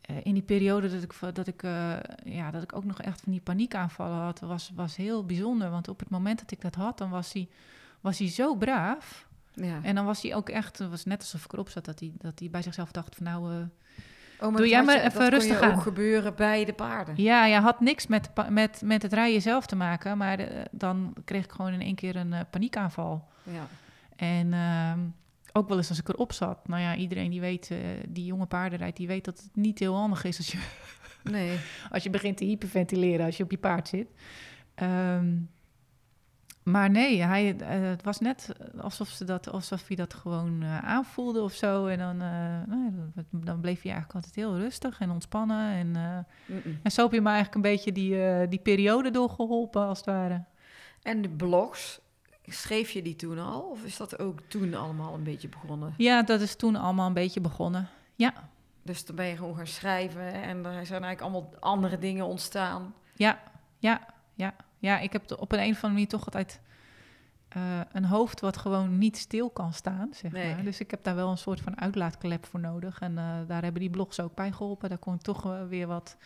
eh, 0.00 0.16
in 0.22 0.34
die 0.34 0.42
periode 0.42 0.90
dat 0.90 1.02
ik, 1.02 1.34
dat, 1.34 1.46
ik, 1.46 1.62
eh, 1.62 1.92
ja, 2.24 2.50
dat 2.50 2.62
ik 2.62 2.76
ook 2.76 2.84
nog 2.84 3.00
echt 3.00 3.20
van 3.20 3.32
die 3.32 3.40
paniekaanvallen 3.40 4.18
had, 4.18 4.40
was, 4.40 4.72
was 4.74 4.96
heel 4.96 5.24
bijzonder. 5.24 5.70
Want 5.70 5.88
op 5.88 5.98
het 5.98 6.10
moment 6.10 6.38
dat 6.38 6.50
ik 6.50 6.60
dat 6.60 6.74
had, 6.74 6.98
dan 6.98 7.10
was 7.10 7.32
hij, 7.32 7.48
was 8.00 8.18
hij 8.18 8.28
zo 8.28 8.54
braaf. 8.54 9.28
ja. 9.52 9.78
En 9.82 9.94
dan 9.94 10.04
was 10.04 10.22
hij 10.22 10.34
ook 10.34 10.48
echt, 10.48 10.78
het 10.78 10.90
was 10.90 11.04
net 11.04 11.20
alsof 11.20 11.44
ik 11.44 11.52
erop 11.52 11.68
zat, 11.68 11.84
dat 11.84 12.00
hij, 12.00 12.12
dat 12.18 12.38
hij 12.38 12.50
bij 12.50 12.62
zichzelf 12.62 12.90
dacht 12.90 13.14
van 13.14 13.24
nou, 13.24 13.68
Oh, 14.40 14.50
maar 14.50 14.60
Doe 14.60 14.68
jij 14.68 14.82
maar 14.84 15.00
even 15.00 15.28
rustig 15.30 15.60
aan. 15.60 15.80
gebeuren 15.80 16.34
bij 16.34 16.64
de 16.64 16.72
paarden. 16.72 17.14
ja, 17.16 17.46
ja, 17.46 17.60
had 17.60 17.80
niks 17.80 18.06
met, 18.06 18.30
met, 18.48 18.82
met 18.84 19.02
het 19.02 19.12
rijden 19.12 19.42
zelf 19.42 19.66
te 19.66 19.76
maken, 19.76 20.18
maar 20.18 20.48
dan 20.70 21.14
kreeg 21.24 21.44
ik 21.44 21.52
gewoon 21.52 21.72
in 21.72 21.80
één 21.80 21.94
keer 21.94 22.16
een 22.16 22.32
eh, 22.32 22.40
paniekaanval. 22.50 23.28
Ja. 23.42 23.66
En 24.16 24.52
ehm, 24.52 25.00
ook 25.56 25.68
wel 25.68 25.76
eens 25.76 25.88
als 25.88 25.98
ik 25.98 26.08
erop 26.08 26.32
zat, 26.32 26.68
nou 26.68 26.82
ja, 26.82 26.96
iedereen 26.96 27.30
die 27.30 27.40
weet, 27.40 27.70
eh, 27.70 27.78
die 28.08 28.24
jonge 28.24 28.46
paarden 28.46 28.78
rijdt, 28.78 28.96
die 28.96 29.06
weet 29.06 29.24
dat 29.24 29.40
het 29.40 29.56
niet 29.56 29.78
heel 29.78 29.94
handig 29.94 30.24
is 30.24 30.36
als 30.36 30.52
je, 30.52 30.58
Nee. 31.30 31.58
als 31.90 32.02
je 32.02 32.10
begint 32.10 32.36
te 32.36 32.44
hyperventileren 32.44 33.26
als 33.26 33.36
je 33.36 33.42
op 33.42 33.50
je 33.50 33.58
paard 33.58 33.88
zit. 33.88 34.08
Ehm, 34.74 35.36
maar 36.62 36.90
nee, 36.90 37.22
hij, 37.22 37.56
eh, 37.56 37.80
het 37.80 38.02
was 38.02 38.20
net 38.20 38.52
alsof, 38.80 39.08
ze 39.08 39.24
dat, 39.24 39.50
alsof 39.50 39.86
hij 39.86 39.96
dat 39.96 40.14
gewoon 40.14 40.62
eh, 40.62 40.78
aanvoelde 40.78 41.42
of 41.42 41.52
zo. 41.52 41.86
En 41.86 41.98
dan, 41.98 42.16
nou 42.66 42.92
dan 43.30 43.60
bleef 43.60 43.82
hij 43.82 43.92
eigenlijk 43.92 44.14
altijd 44.14 44.34
heel 44.34 44.58
rustig 44.58 45.00
en 45.00 45.10
ontspannen. 45.10 45.70
En, 45.70 45.96
en 46.82 46.90
zo 46.90 47.02
heb 47.02 47.12
je 47.12 47.20
me 47.20 47.28
eigenlijk 47.28 47.54
een 47.54 47.70
beetje 47.72 47.92
die, 47.92 48.48
die 48.48 48.58
periode 48.58 49.10
doorgeholpen, 49.10 49.86
als 49.86 49.98
het 49.98 50.06
ware. 50.06 50.44
En 51.02 51.22
de 51.22 51.28
blogs, 51.28 52.00
schreef 52.46 52.90
je 52.90 53.02
die 53.02 53.16
toen 53.16 53.38
al? 53.38 53.60
Of 53.60 53.84
is 53.84 53.96
dat 53.96 54.18
ook 54.18 54.40
toen 54.48 54.74
allemaal 54.74 55.14
een 55.14 55.22
beetje 55.22 55.48
begonnen? 55.48 55.94
Ja, 55.96 56.22
dat 56.22 56.40
is 56.40 56.56
toen 56.56 56.76
allemaal 56.76 57.06
een 57.06 57.12
beetje 57.12 57.40
begonnen. 57.40 57.88
Ja, 58.14 58.32
Dus 58.82 59.04
dan 59.04 59.16
ben 59.16 59.26
je 59.26 59.36
gewoon 59.36 59.56
gaan 59.56 59.66
schrijven 59.66 60.32
en 60.32 60.56
er 60.64 60.86
zijn 60.86 61.04
eigenlijk 61.04 61.20
allemaal 61.20 61.54
andere 61.60 61.98
dingen 61.98 62.26
ontstaan. 62.26 62.94
ja, 63.14 63.38
ja, 63.78 64.06
ja. 64.34 64.54
Ja, 64.78 64.98
ik 64.98 65.12
heb 65.12 65.32
op 65.38 65.52
een, 65.52 65.58
een 65.58 65.64
of 65.70 65.74
andere 65.74 65.92
manier 65.92 66.08
toch 66.08 66.24
altijd 66.24 66.60
eh, 67.48 67.80
een 67.92 68.04
hoofd 68.04 68.40
wat 68.40 68.56
gewoon 68.56 68.98
niet 68.98 69.16
stil 69.16 69.50
kan 69.50 69.72
staan, 69.72 70.08
zeg 70.14 70.32
Nee. 70.32 70.54
maar. 70.54 70.64
Dus 70.64 70.80
ik 70.80 70.90
heb 70.90 71.04
daar 71.04 71.14
wel 71.14 71.30
een 71.30 71.38
soort 71.38 71.60
van 71.60 71.80
uitlaatklep 71.80 72.46
voor 72.46 72.60
nodig. 72.60 72.98
En 73.00 73.18
eh, 73.18 73.24
daar 73.46 73.62
hebben 73.62 73.80
die 73.80 73.90
blogs 73.90 74.20
ook 74.20 74.34
bij 74.34 74.52
geholpen. 74.52 74.88
Daar 74.88 74.98
kon 74.98 75.14
ik 75.14 75.20
toch 75.20 75.44
eh, 75.44 75.66
weer 75.68 75.86
wat, 75.86 76.16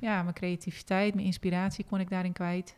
ja, 0.00 0.22
mijn 0.22 0.34
creativiteit, 0.34 1.14
mijn 1.14 1.26
inspiratie 1.26 1.84
kon 1.84 2.00
ik 2.00 2.10
daarin 2.10 2.32
kwijt. 2.32 2.76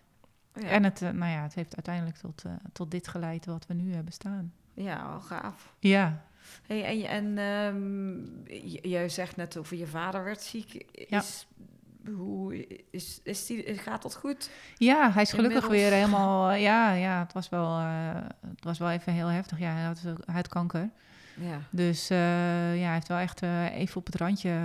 Ja, 0.54 0.68
En 0.68 0.84
het, 0.84 1.02
eh, 1.02 1.10
nou 1.10 1.30
ja, 1.32 1.42
het 1.42 1.54
heeft 1.54 1.74
uiteindelijk 1.74 2.16
tot, 2.16 2.42
eh, 2.44 2.52
tot 2.72 2.90
dit 2.90 3.08
geleid 3.08 3.46
wat 3.46 3.66
we 3.66 3.74
nu 3.74 3.94
hebben 3.94 4.12
staan. 4.12 4.52
ja 4.74 5.08
wel 5.08 5.20
gaaf. 5.20 5.74
Ja, 5.78 6.22
Hey, 6.66 7.06
en 7.06 7.38
en 7.38 8.44
j- 8.46 8.78
jij 8.88 9.08
zegt 9.08 9.36
net 9.36 9.56
over 9.56 9.76
je 9.76 9.86
vader 9.86 10.24
werd 10.24 10.40
ziek. 10.42 10.74
Is, 10.92 11.46
hoe 12.16 12.66
is, 12.90 13.20
is 13.22 13.46
die, 13.46 13.78
gaat 13.78 14.02
dat 14.02 14.14
goed? 14.16 14.50
Ja, 14.76 15.12
hij 15.12 15.22
is 15.22 15.30
gelukkig 15.32 15.62
Inmiddels- 15.62 15.90
weer 15.90 15.98
helemaal. 16.00 16.50
eh, 16.50 16.62
Ja, 16.62 16.92
ja 16.92 17.18
het, 17.18 17.32
was 17.32 17.48
wel, 17.48 17.78
het 17.78 18.64
was 18.64 18.78
wel 18.78 18.90
even 18.90 19.12
heel 19.12 19.26
heftig. 19.26 19.58
Ja, 19.58 19.72
hij 19.72 19.84
had 19.84 20.02
huidkanker. 20.24 20.90
Ja. 21.34 21.58
Dus 21.70 22.08
ja, 22.08 22.14
hij 22.16 22.92
heeft 22.92 23.08
wel 23.08 23.18
echt 23.18 23.42
even 23.72 23.96
op 23.96 24.06
het 24.06 24.14
randje 24.16 24.58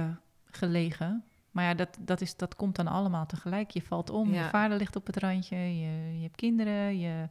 gelegen. 0.51 1.23
Maar 1.55 1.63
ja, 1.63 1.73
dat, 1.73 1.97
dat, 1.99 2.21
is, 2.21 2.35
dat 2.35 2.55
komt 2.55 2.75
dan 2.75 2.87
allemaal 2.87 3.25
tegelijk. 3.25 3.71
Je 3.71 3.81
valt 3.81 4.09
om, 4.09 4.33
Ja. 4.33 4.43
je 4.43 4.49
vader 4.49 4.77
ligt 4.77 4.95
op 4.95 5.05
het 5.05 5.17
randje, 5.17 5.55
je, 5.55 6.15
je 6.17 6.21
hebt 6.21 6.35
kinderen, 6.35 6.99
je... 6.99 7.27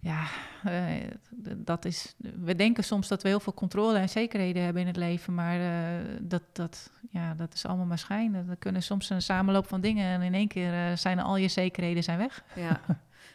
Ja, 0.00 0.24
eh, 0.64 1.10
dat 1.56 1.84
is... 1.84 2.14
We 2.40 2.54
denken 2.54 2.84
soms 2.84 3.08
dat 3.08 3.22
we 3.22 3.28
heel 3.28 3.40
veel 3.40 3.54
controle 3.54 3.98
en 3.98 4.08
zekerheden 4.08 4.62
hebben 4.62 4.82
in 4.82 4.88
het 4.88 4.96
leven, 4.96 5.34
maar 5.34 5.60
eh, 5.60 6.04
dat, 6.20 6.42
dat, 6.52 6.90
ja, 7.10 7.34
dat 7.34 7.54
is 7.54 7.66
allemaal 7.66 7.86
maar 7.86 7.98
schijn. 7.98 8.34
Er 8.34 8.56
kunnen 8.56 8.82
soms 8.82 9.10
een 9.10 9.22
samenloop 9.22 9.66
van 9.66 9.80
dingen 9.80 10.06
en 10.06 10.22
in 10.22 10.34
één 10.34 10.48
keer 10.48 10.72
eh, 10.72 10.96
zijn 10.96 11.20
al 11.20 11.36
je 11.36 11.48
zekerheden 11.48 12.02
zijn 12.02 12.18
weg. 12.18 12.44
Ja. 12.54 12.80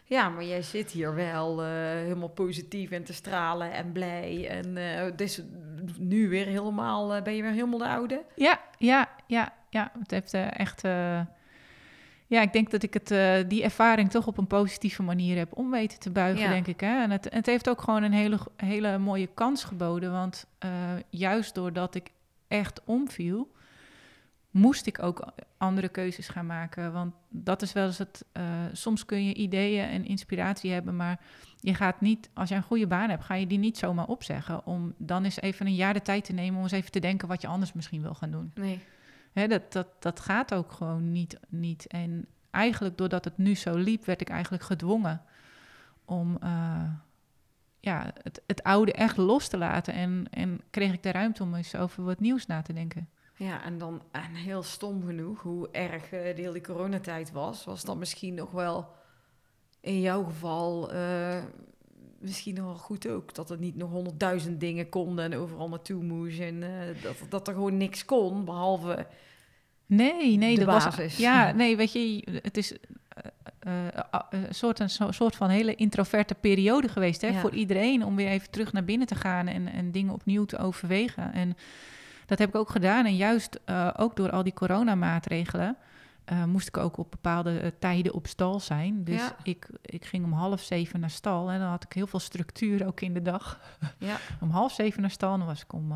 Ja, 0.05 0.29
maar 0.29 0.43
jij 0.43 0.61
zit 0.61 0.91
hier 0.91 1.15
wel 1.15 1.61
eh, 1.63 1.67
helemaal 1.77 2.29
positief 2.29 2.91
en 2.91 3.03
te 3.03 3.13
stralen 3.13 3.71
en 3.73 3.91
blij. 3.91 4.47
En 4.49 4.77
eh 4.77 5.11
dus 5.15 5.41
nu 5.97 6.29
weer 6.29 6.45
helemaal, 6.45 7.13
eh, 7.15 7.21
ben 7.23 7.35
je 7.35 7.41
weer 7.41 7.51
helemaal 7.51 7.77
de 7.77 7.87
oude? 7.87 8.23
Ja, 8.35 8.61
ja, 8.77 9.09
ja, 9.27 9.53
ja. 9.69 9.91
Het 9.99 10.11
heeft 10.11 10.33
echt. 10.33 10.81
ja, 12.27 12.41
ik 12.41 12.53
denk 12.53 12.71
dat 12.71 12.83
ik 12.83 12.93
het, 12.93 13.07
die 13.49 13.63
ervaring 13.63 14.11
toch 14.11 14.27
op 14.27 14.37
een 14.37 14.47
positieve 14.47 15.03
manier 15.03 15.37
heb 15.37 15.57
om 15.57 15.71
weten 15.71 15.99
te 15.99 16.11
buigen, 16.11 16.43
Ja. 16.43 16.49
denk 16.49 16.67
ik. 16.67 16.79
Hè? 16.79 17.01
En 17.01 17.11
het, 17.11 17.27
het 17.29 17.45
heeft 17.45 17.69
ook 17.69 17.81
gewoon 17.81 18.03
een 18.03 18.13
hele, 18.13 18.37
hele 18.55 18.97
mooie 18.97 19.29
kans 19.33 19.63
geboden. 19.63 20.11
Want 20.11 20.45
juist 21.09 21.55
doordat 21.55 21.95
ik 21.95 22.09
echt 22.47 22.81
omviel, 22.85 23.51
moest 24.53 24.85
ik 24.85 25.03
ook 25.03 25.33
andere 25.57 25.89
keuzes 25.89 26.27
gaan 26.27 26.45
maken. 26.45 26.93
Want 26.93 27.13
dat 27.29 27.61
is 27.61 27.73
wel 27.73 27.85
eens 27.85 27.97
het. 27.97 28.25
eh, 28.31 28.43
soms 28.71 29.05
kun 29.05 29.25
je 29.25 29.33
ideeën 29.33 29.85
en 29.85 30.05
inspiratie 30.05 30.71
hebben, 30.71 30.95
maar 30.95 31.19
je 31.59 31.73
gaat 31.73 32.01
niet, 32.01 32.29
als 32.33 32.49
je 32.49 32.55
een 32.55 32.63
goede 32.63 32.87
baan 32.87 33.09
hebt, 33.09 33.23
ga 33.23 33.33
je 33.33 33.47
die 33.47 33.57
niet 33.57 33.77
zomaar 33.77 34.07
opzeggen. 34.07 34.65
Om 34.65 34.93
dan 34.97 35.23
eens 35.23 35.41
even 35.41 35.65
een 35.65 35.75
jaar 35.75 35.93
de 35.93 36.01
tijd 36.01 36.25
te 36.25 36.33
nemen 36.33 36.57
om 36.57 36.63
eens 36.63 36.71
even 36.71 36.91
te 36.91 36.99
denken 36.99 37.27
wat 37.27 37.41
je 37.41 37.47
anders 37.47 37.73
misschien 37.73 38.01
wil 38.01 38.13
gaan 38.13 38.31
doen. 38.31 38.51
Nee. 38.55 38.79
Hè, 39.31 39.47
dat, 39.47 39.71
dat, 39.71 39.87
dat 39.99 40.19
gaat 40.19 40.53
ook 40.53 40.71
gewoon 40.71 41.11
niet, 41.11 41.39
niet. 41.49 41.87
En 41.87 42.25
eigenlijk 42.51 42.97
doordat 42.97 43.25
het 43.25 43.37
nu 43.37 43.55
zo 43.55 43.75
liep, 43.75 44.05
werd 44.05 44.21
ik 44.21 44.29
eigenlijk 44.29 44.63
gedwongen 44.63 45.21
om, 46.05 46.37
eh, 46.41 46.89
ja, 47.79 48.11
het, 48.21 48.41
het 48.47 48.63
oude 48.63 48.93
echt 48.93 49.17
los 49.17 49.47
te 49.47 49.57
laten. 49.57 49.93
En, 49.93 50.25
en 50.31 50.61
kreeg 50.69 50.93
ik 50.93 51.03
de 51.03 51.11
ruimte 51.11 51.43
om 51.43 51.55
eens 51.55 51.75
over 51.75 52.03
wat 52.03 52.19
nieuws 52.19 52.45
na 52.45 52.61
te 52.61 52.73
denken. 52.73 53.09
Ja, 53.35 53.63
en 53.63 53.77
dan 53.77 54.01
en 54.11 54.33
heel 54.35 54.63
stom 54.63 55.05
genoeg, 55.05 55.41
hoe 55.41 55.69
erg 55.71 56.03
eh, 56.03 56.35
de 56.35 56.41
hele 56.41 56.61
coronatijd 56.61 57.31
was, 57.31 57.63
was 57.65 57.83
dan 57.83 57.97
misschien 57.97 58.33
nog 58.33 58.51
wel 58.51 58.87
in 59.81 60.01
jouw 60.01 60.23
geval 60.23 60.91
eh, 60.93 61.43
misschien 62.19 62.55
nog 62.55 62.65
wel 62.65 62.75
goed 62.75 63.07
ook. 63.07 63.33
Dat 63.33 63.49
er 63.49 63.57
niet 63.57 63.75
nog 63.75 63.89
honderdduizend 63.89 64.59
dingen 64.59 64.89
konden 64.89 65.25
en 65.31 65.37
overal 65.39 65.69
naartoe 65.69 66.03
moest. 66.03 66.39
En 66.39 66.63
eh, 66.63 67.01
dat, 67.03 67.15
dat 67.29 67.47
er 67.47 67.53
gewoon 67.53 67.77
niks 67.77 68.05
kon, 68.05 68.45
behalve... 68.45 69.07
Nee, 69.85 70.37
nee, 70.37 70.55
De 70.59 70.65
was- 70.65 70.83
basis. 70.83 71.17
ja, 71.17 71.51
nee, 71.61 71.77
weet 71.77 71.91
je, 71.91 72.23
het 72.43 72.57
is 72.57 72.73
een 73.59 73.91
soort, 74.49 74.79
een 74.79 74.89
soort 75.13 75.35
van 75.35 75.49
hele 75.49 75.75
introverte 75.75 76.35
periode 76.35 76.87
geweest 76.87 77.21
hè, 77.21 77.27
Ja. 77.27 77.39
voor 77.39 77.53
iedereen 77.53 78.05
om 78.05 78.15
weer 78.15 78.27
even 78.27 78.49
terug 78.51 78.73
naar 78.73 78.83
binnen 78.85 79.07
te 79.07 79.15
gaan 79.15 79.47
en, 79.47 79.67
en 79.67 79.91
dingen 79.91 80.13
opnieuw 80.13 80.45
te 80.45 80.57
overwegen. 80.57 81.33
En 81.33 81.55
dat 82.25 82.39
heb 82.39 82.49
ik 82.49 82.55
ook 82.55 82.69
gedaan. 82.69 83.05
En 83.05 83.15
juist 83.15 83.59
eh, 83.65 83.89
ook 83.97 84.15
door 84.15 84.31
al 84.31 84.43
die 84.43 84.53
coronamaatregelen 84.53 85.77
eh, 86.25 86.43
moest 86.43 86.67
ik 86.67 86.77
ook 86.77 86.97
op 86.97 87.11
bepaalde 87.11 87.59
eh, 87.59 87.71
tijden 87.79 88.13
op 88.13 88.27
stal 88.27 88.59
zijn. 88.59 89.03
Dus 89.03 89.21
Ja. 89.21 89.35
ik, 89.43 89.69
ik 89.81 90.05
ging 90.05 90.25
om 90.25 90.33
half 90.33 90.61
zeven 90.61 90.99
naar 90.99 91.09
stal 91.09 91.51
en 91.51 91.59
dan 91.59 91.69
had 91.69 91.83
ik 91.83 91.93
heel 91.93 92.07
veel 92.07 92.19
structuur 92.19 92.87
ook 92.87 93.01
in 93.01 93.13
de 93.13 93.21
dag. 93.21 93.59
Ja, 93.97 94.17
om 94.41 94.49
half 94.49 94.71
zeven 94.73 95.01
naar 95.01 95.11
stal. 95.11 95.37
Dan 95.37 95.47
was 95.47 95.61
ik 95.61 95.73
om, 95.73 95.91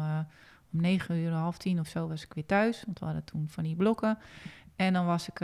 om 0.71 0.81
negen 0.81 1.15
uur, 1.15 1.31
half 1.31 1.57
tien 1.57 1.79
of 1.79 1.87
zo 1.87 2.07
was 2.07 2.23
ik 2.23 2.33
weer 2.33 2.45
thuis. 2.45 2.83
Want 2.85 2.99
we 2.99 3.05
hadden 3.05 3.23
toen 3.23 3.47
van 3.49 3.63
die 3.63 3.75
blokken. 3.75 4.17
En 4.75 4.93
dan 4.93 5.05
was 5.05 5.29
ik 5.29 5.39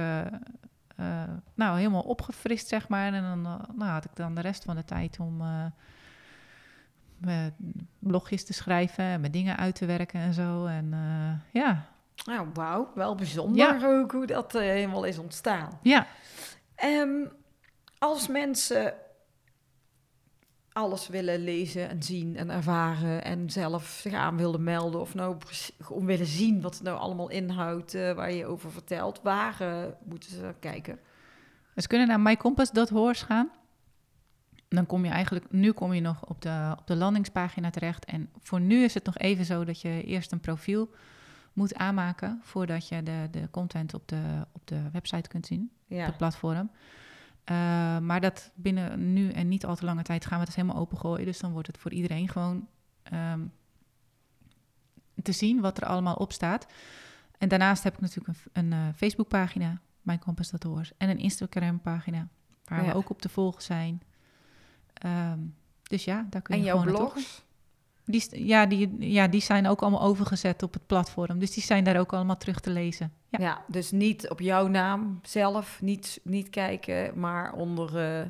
nou, 1.55 1.77
helemaal 1.77 2.01
opgefrist, 2.01 2.67
zeg 2.67 2.87
maar. 2.87 3.13
En 3.13 3.23
dan 3.23 3.41
nou, 3.75 3.91
had 3.91 4.05
ik 4.05 4.15
dan 4.15 4.35
de 4.35 4.41
rest 4.41 4.63
van 4.63 4.75
de 4.75 4.83
tijd 4.85 5.19
om 5.19 5.41
blogjes 7.99 8.45
te 8.45 8.53
schrijven... 8.53 9.03
en 9.03 9.19
mijn 9.19 9.31
dingen 9.31 9.57
uit 9.57 9.75
te 9.75 9.85
werken 9.85 10.19
en 10.19 10.33
zo. 10.33 10.65
En 10.65 10.93
eh, 10.93 11.61
ja, 11.61 11.85
nou 12.25 12.47
wauw, 12.53 12.91
wel 12.95 13.15
bijzonder 13.15 13.87
ook 13.99 14.11
hoe 14.11 14.25
dat 14.25 14.55
eh, 14.55 14.61
helemaal 14.61 15.03
is 15.03 15.17
ontstaan. 15.17 15.79
ja. 15.81 16.07
Ehm, 16.75 17.25
als 17.97 18.27
mensen 18.27 18.93
alles 20.71 21.07
willen 21.07 21.43
lezen 21.43 21.89
en 21.89 22.03
zien 22.03 22.37
en 22.37 22.49
ervaren 22.49 23.23
en 23.23 23.49
zelf 23.49 23.85
zich 23.85 24.13
aan 24.13 24.37
wilden 24.37 24.63
melden 24.63 25.01
of 25.01 25.13
nou 25.13 25.37
gewoon 25.79 26.05
willen 26.05 26.25
zien 26.25 26.61
wat 26.61 26.73
het 26.73 26.83
nou 26.83 26.99
allemaal 26.99 27.29
inhoudt 27.29 27.93
eh, 27.93 28.11
waar 28.11 28.31
je 28.31 28.45
over 28.45 28.71
vertelt, 28.71 29.19
waar 29.23 29.57
moeten 30.03 30.29
ze 30.29 30.53
kijken? 30.59 30.99
Dus 31.75 31.87
kunnen 31.87 32.07
naar 32.07 32.19
mycompass.horse 32.19 33.25
gaan. 33.25 33.51
Dan 34.75 34.85
kom 34.85 35.05
je 35.05 35.11
eigenlijk, 35.11 35.51
nu 35.51 35.71
kom 35.71 35.93
je 35.93 36.01
nog 36.01 36.25
op 36.25 36.41
de, 36.41 36.75
op 36.79 36.87
de 36.87 36.95
landingspagina 36.95 37.69
terecht. 37.69 38.05
En 38.05 38.29
voor 38.39 38.61
nu 38.61 38.83
is 38.83 38.93
het 38.93 39.05
nog 39.05 39.17
even 39.17 39.45
zo 39.45 39.65
dat 39.65 39.81
je 39.81 40.03
eerst 40.03 40.31
een 40.31 40.39
profiel 40.39 40.89
moet 41.53 41.75
aanmaken 41.75 42.39
voordat 42.43 42.87
je 42.87 43.03
de, 43.03 43.27
de 43.31 43.49
content 43.51 43.93
op 43.93 44.07
de, 44.07 44.45
op 44.51 44.67
de 44.67 44.89
website 44.91 45.29
kunt 45.29 45.45
zien, 45.45 45.71
op 45.83 45.97
Ja, 45.97 46.05
het 46.05 46.17
platform. 46.17 46.71
Eh, 47.43 47.55
maar 47.99 48.21
dat 48.21 48.51
binnen 48.55 49.13
nu 49.13 49.29
en 49.31 49.47
niet 49.47 49.65
al 49.65 49.75
te 49.75 49.85
lange 49.85 50.01
tijd 50.03 50.25
gaan 50.25 50.39
we 50.39 50.45
het 50.45 50.55
helemaal 50.55 50.77
opengooien. 50.77 51.25
Dus 51.25 51.39
dan 51.39 51.51
wordt 51.51 51.67
het 51.67 51.77
voor 51.77 51.91
iedereen 51.91 52.29
gewoon 52.29 52.67
ehm, 53.03 53.41
te 55.23 55.31
zien 55.31 55.61
wat 55.61 55.77
er 55.77 55.87
allemaal 55.87 56.15
op 56.15 56.31
staat. 56.31 56.67
En 57.37 57.49
daarnaast 57.49 57.83
heb 57.83 57.93
ik 57.93 58.01
natuurlijk 58.01 58.37
een, 58.53 58.65
een 58.65 58.73
eh, 58.73 58.93
Facebookpagina, 58.95 59.81
Mijn 60.01 60.19
Compass 60.19 60.51
dat 60.51 60.63
Hoors, 60.63 60.91
en 60.97 61.09
een 61.09 61.19
Instagram-pagina 61.19 62.27
waar 62.65 62.83
Ja. 62.83 62.91
we 62.91 62.93
ook 62.97 63.09
op 63.09 63.21
te 63.21 63.29
volgen 63.29 63.61
zijn. 63.61 64.01
Ehm, 64.93 65.39
dus 65.83 66.03
ja, 66.03 66.27
daar 66.29 66.41
kun 66.41 66.55
je 66.55 66.61
en 66.61 66.67
jouw 66.67 66.77
gewoon 66.79 66.93
naartoe 66.93 67.11
blogs? 67.13 67.43
die, 68.05 68.45
ja, 68.45 68.65
die, 68.65 68.95
ja, 69.11 69.27
die 69.27 69.41
zijn 69.41 69.67
ook 69.67 69.81
allemaal 69.81 70.01
overgezet 70.01 70.63
op 70.63 70.73
het 70.73 70.87
platform. 70.87 71.39
Dus 71.39 71.51
die 71.51 71.63
zijn 71.63 71.83
daar 71.83 71.99
ook 71.99 72.13
allemaal 72.13 72.37
terug 72.37 72.59
te 72.59 72.69
lezen. 72.69 73.13
Ja, 73.29 73.39
Ja. 73.41 73.63
dus 73.67 73.91
niet 73.91 74.29
op 74.29 74.39
jouw 74.39 74.67
naam 74.67 75.19
zelf, 75.23 75.81
niet, 75.81 76.19
niet 76.23 76.49
kijken, 76.49 77.19
maar 77.19 77.53
onder, 77.53 77.97
eh, 78.19 78.25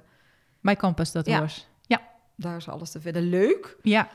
My 0.60 0.76
Compass, 0.76 1.12
dat 1.12 1.26
Ja. 1.26 1.38
hoors. 1.40 1.72
daar 2.36 2.58
is 2.58 2.68
alles 2.70 2.92
te 2.92 3.02
vinden. 3.02 3.22
Leuk. 3.22 3.78
Ja, 3.82 4.10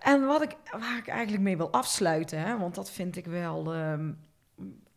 En 0.00 0.26
wat 0.26 0.42
ik, 0.42 0.56
waar 0.78 0.98
ik 0.98 1.08
eigenlijk 1.08 1.42
mee 1.42 1.56
wil 1.56 1.72
afsluiten, 1.72 2.38
hè, 2.40 2.58
want 2.58 2.74
dat 2.74 2.90
vind 2.90 3.16
ik 3.16 3.26
wel, 3.26 3.74
ehm, 3.74 4.12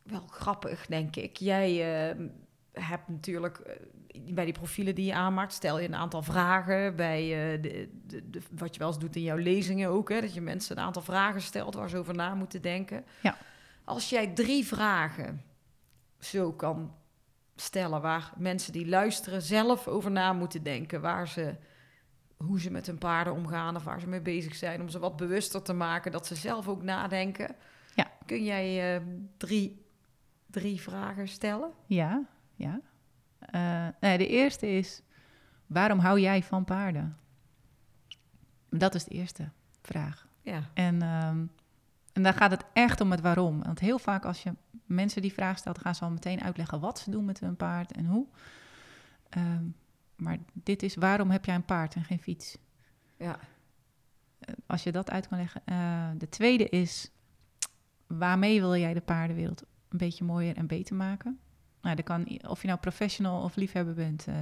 wel 0.03 0.23
grappig, 0.29 0.85
denk 0.85 1.15
ik. 1.15 1.37
Jij 1.37 2.07
ehm, 2.09 2.27
hebt 2.71 3.07
natuurlijk 3.07 3.57
eh, 3.57 3.75
bij 4.31 4.43
die 4.45 4.53
profielen 4.53 4.95
die 4.95 5.05
je 5.05 5.13
aanmaakt, 5.13 5.53
stel 5.53 5.79
je 5.79 5.87
een 5.87 5.95
aantal 5.95 6.21
vragen 6.21 6.95
bij 6.95 7.21
eh, 7.21 7.61
de, 7.61 7.89
de, 8.07 8.29
de- 8.29 8.41
wat 8.51 8.73
je 8.73 8.79
wel 8.79 8.87
eens 8.87 8.99
doet 8.99 9.15
in 9.15 9.21
jouw 9.21 9.37
lezingen 9.37 9.89
ook, 9.89 10.09
hè, 10.09 10.21
dat 10.21 10.33
je 10.33 10.41
mensen 10.41 10.77
een 10.77 10.83
aantal 10.83 11.01
vragen 11.01 11.41
stelt 11.41 11.75
waar 11.75 11.89
ze 11.89 11.97
over 11.97 12.13
na 12.15 12.35
moeten 12.35 12.61
denken. 12.61 13.05
Ja. 13.21 13.37
Als 13.83 14.09
jij 14.09 14.27
drie 14.27 14.65
vragen 14.65 15.41
zo 16.19 16.51
kan 16.53 16.95
stellen 17.55 18.01
waar 18.01 18.31
mensen 18.37 18.73
die 18.73 18.87
luisteren 18.87 19.41
zelf 19.41 19.87
over 19.87 20.11
na 20.11 20.33
moeten 20.33 20.63
denken, 20.63 21.01
waar 21.01 21.27
ze 21.27 21.55
hoe 22.37 22.59
ze 22.61 22.71
met 22.71 22.85
hun 22.85 22.97
paarden 22.97 23.33
omgaan 23.33 23.75
of 23.75 23.83
waar 23.83 23.99
ze 23.99 24.07
mee 24.07 24.21
bezig 24.21 24.55
zijn, 24.55 24.81
om 24.81 24.89
ze 24.89 24.99
wat 24.99 25.17
bewuster 25.17 25.61
te 25.61 25.73
maken, 25.73 26.11
dat 26.11 26.27
ze 26.27 26.35
zelf 26.35 26.67
ook 26.67 26.83
nadenken. 26.83 27.55
Ja. 27.95 28.11
Kun 28.25 28.43
jij 28.43 28.95
eh, 28.95 29.01
drie, 29.37 29.85
drie 30.45 30.81
vragen 30.81 31.27
stellen? 31.27 31.71
ja, 31.85 32.25
ja. 32.55 32.79
Eh, 33.47 33.87
nee, 33.99 34.17
de 34.17 34.27
eerste 34.27 34.67
is, 34.67 35.01
waarom 35.65 35.99
hou 35.99 36.19
jij 36.19 36.43
van 36.43 36.63
paarden? 36.65 37.17
Dat 38.69 38.95
is 38.95 39.03
de 39.03 39.11
eerste 39.11 39.49
vraag. 39.81 40.27
Ja. 40.41 40.61
En, 40.73 41.01
ehm, 41.01 41.45
en 42.13 42.23
dan 42.23 42.33
gaat 42.33 42.51
het 42.51 42.65
echt 42.73 43.01
om 43.01 43.11
het 43.11 43.21
waarom. 43.21 43.63
Want 43.63 43.79
heel 43.79 43.99
vaak 43.99 44.25
als 44.25 44.43
je 44.43 44.53
mensen 44.85 45.21
die 45.21 45.33
vraag 45.33 45.57
stelt, 45.57 45.79
gaan 45.79 45.95
ze 45.95 46.03
al 46.03 46.09
meteen 46.11 46.41
uitleggen 46.41 46.79
wat 46.79 46.99
ze 46.99 47.11
doen 47.11 47.25
met 47.25 47.39
hun 47.39 47.55
paard 47.55 47.91
en 47.91 48.05
hoe. 48.05 48.27
Ehm, 49.29 49.63
maar 50.15 50.37
dit 50.53 50.83
is, 50.83 50.95
waarom 50.95 51.31
heb 51.31 51.45
jij 51.45 51.55
een 51.55 51.65
paard 51.65 51.95
en 51.95 52.03
geen 52.03 52.19
fiets? 52.19 52.57
Ja. 53.17 53.39
Eh, 54.39 54.53
Als 54.65 54.83
je 54.83 54.91
dat 54.91 55.09
uit 55.11 55.27
kan 55.27 55.37
leggen. 55.37 55.61
Eh, 55.65 56.09
de 56.17 56.29
tweede 56.29 56.69
is, 56.69 57.11
waarmee 58.07 58.59
wil 58.59 58.75
jij 58.75 58.93
de 58.93 59.01
paardenwereld 59.01 59.63
een 59.89 59.97
beetje 59.97 60.23
mooier 60.23 60.57
en 60.57 60.67
beter 60.67 60.95
maken? 60.95 61.39
Nou, 61.81 62.01
kan, 62.01 62.27
of 62.47 62.61
je 62.61 62.67
nou 62.67 62.79
professional 62.79 63.43
of 63.43 63.55
liefhebber 63.55 63.93
bent, 63.93 64.27
eh, 64.27 64.35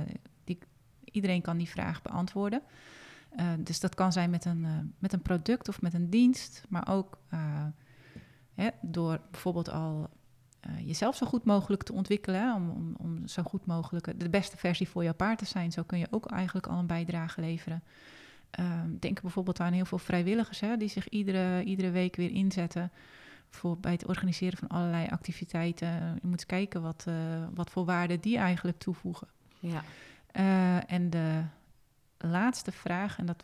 die, 0.43 0.59
iedereen 1.03 1.41
kan 1.41 1.57
die 1.57 1.69
vraag 1.69 2.01
beantwoorden. 2.01 2.61
Eh, 3.29 3.47
dus 3.59 3.79
dat 3.79 3.95
kan 3.95 4.11
zijn 4.11 4.29
met 4.29 4.45
een, 4.45 4.65
eh, 4.65 4.71
met 4.99 5.13
een 5.13 5.21
product 5.21 5.67
of 5.67 5.81
met 5.81 5.93
een 5.93 6.09
dienst, 6.09 6.63
maar 6.69 6.87
ook 6.89 7.17
hè, 8.53 8.69
door 8.81 9.21
bijvoorbeeld 9.31 9.69
al 9.69 10.09
jezelf 10.83 11.15
zo 11.15 11.25
goed 11.25 11.43
mogelijk 11.43 11.83
te 11.83 11.93
ontwikkelen, 11.93 12.55
om, 12.55 12.69
om, 12.69 12.95
om 12.97 13.27
zo 13.27 13.43
goed 13.43 13.65
mogelijk 13.65 14.19
de 14.19 14.29
beste 14.29 14.57
versie 14.57 14.89
voor 14.89 15.03
jouw 15.03 15.13
paard 15.13 15.37
te 15.37 15.45
zijn. 15.45 15.71
Zo 15.71 15.83
kun 15.83 15.97
je 15.97 16.07
ook 16.09 16.31
eigenlijk 16.31 16.67
al 16.67 16.77
een 16.77 16.87
bijdrage 16.87 17.41
leveren. 17.41 17.83
Ehm, 18.49 18.97
denk 18.99 19.21
bijvoorbeeld 19.21 19.59
aan 19.59 19.73
heel 19.73 19.85
veel 19.85 19.97
vrijwilligers 19.97 20.59
hè, 20.59 20.77
die 20.77 20.87
zich 20.87 21.09
iedere, 21.09 21.63
iedere 21.63 21.89
week 21.89 22.15
weer 22.15 22.31
inzetten 22.31 22.91
voor, 23.55 23.77
bij 23.77 23.91
het 23.91 24.05
organiseren 24.05 24.57
van 24.57 24.67
allerlei 24.67 25.07
activiteiten. 25.07 25.87
Je 26.21 26.27
moet 26.27 26.45
kijken 26.45 26.81
wat, 26.81 27.03
eh, 27.07 27.15
wat 27.53 27.69
voor 27.69 27.85
waarde 27.85 28.19
die 28.19 28.37
eigenlijk 28.37 28.77
toevoegen. 28.77 29.27
Ja. 29.59 29.83
Eh, 30.31 30.91
en 30.91 31.09
de 31.09 31.43
laatste 32.17 32.71
vraag, 32.71 33.17
en 33.17 33.25
dat, 33.25 33.43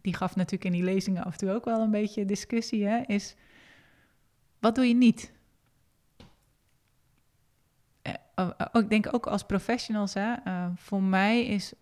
die 0.00 0.14
gaf 0.14 0.36
natuurlijk 0.36 0.64
in 0.64 0.72
die 0.72 0.82
lezingen 0.82 1.24
af 1.24 1.32
en 1.32 1.38
toe 1.38 1.50
ook 1.50 1.64
wel 1.64 1.80
een 1.80 1.90
beetje 1.90 2.24
discussie, 2.24 2.86
hè, 2.86 3.02
is 3.06 3.34
wat 4.58 4.74
doe 4.74 4.88
je 4.88 4.94
niet? 4.94 5.32
Eh, 8.02 8.14
oh, 8.34 8.50
oh, 8.72 8.82
ik 8.82 8.90
denk 8.90 9.14
ook 9.14 9.26
als 9.26 9.44
professionals, 9.44 10.14
hè, 10.14 10.34
voor 10.74 11.02
mij 11.02 11.46
is, 11.46 11.72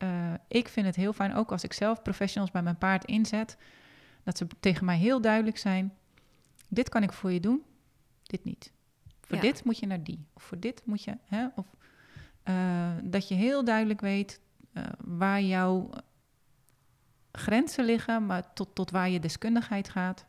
ik 0.48 0.68
vind 0.68 0.86
het 0.86 0.96
heel 0.96 1.12
fijn, 1.12 1.34
ook 1.34 1.52
als 1.52 1.64
ik 1.64 1.72
zelf 1.72 2.02
professionals 2.02 2.50
bij 2.50 2.62
mijn 2.62 2.78
paard 2.78 3.04
inzet, 3.04 3.56
dat 4.22 4.36
ze 4.36 4.46
tegen 4.60 4.84
mij 4.84 4.96
heel 4.96 5.20
duidelijk 5.20 5.58
zijn, 5.58 5.92
dit 6.68 6.88
kan 6.88 7.02
ik 7.02 7.12
voor 7.12 7.32
je 7.32 7.40
doen, 7.40 7.62
dit 8.22 8.44
niet. 8.44 8.72
Voor 9.20 9.36
Ja. 9.36 9.42
dit 9.42 9.64
moet 9.64 9.78
je 9.78 9.86
naar 9.86 10.02
die, 10.02 10.26
of 10.32 10.42
voor 10.42 10.58
dit 10.60 10.82
moet 10.84 11.02
je, 11.02 11.16
hè, 11.24 11.46
of 11.54 11.66
eh, 12.42 12.90
dat 13.02 13.28
je 13.28 13.34
heel 13.34 13.64
duidelijk 13.64 14.00
weet 14.00 14.40
eh, 14.72 14.84
waar 14.98 15.42
jouw 15.42 15.90
grenzen 17.32 17.84
liggen, 17.84 18.26
maar 18.26 18.52
tot, 18.52 18.74
tot 18.74 18.90
waar 18.90 19.08
je 19.08 19.20
deskundigheid 19.20 19.88
gaat. 19.88 20.26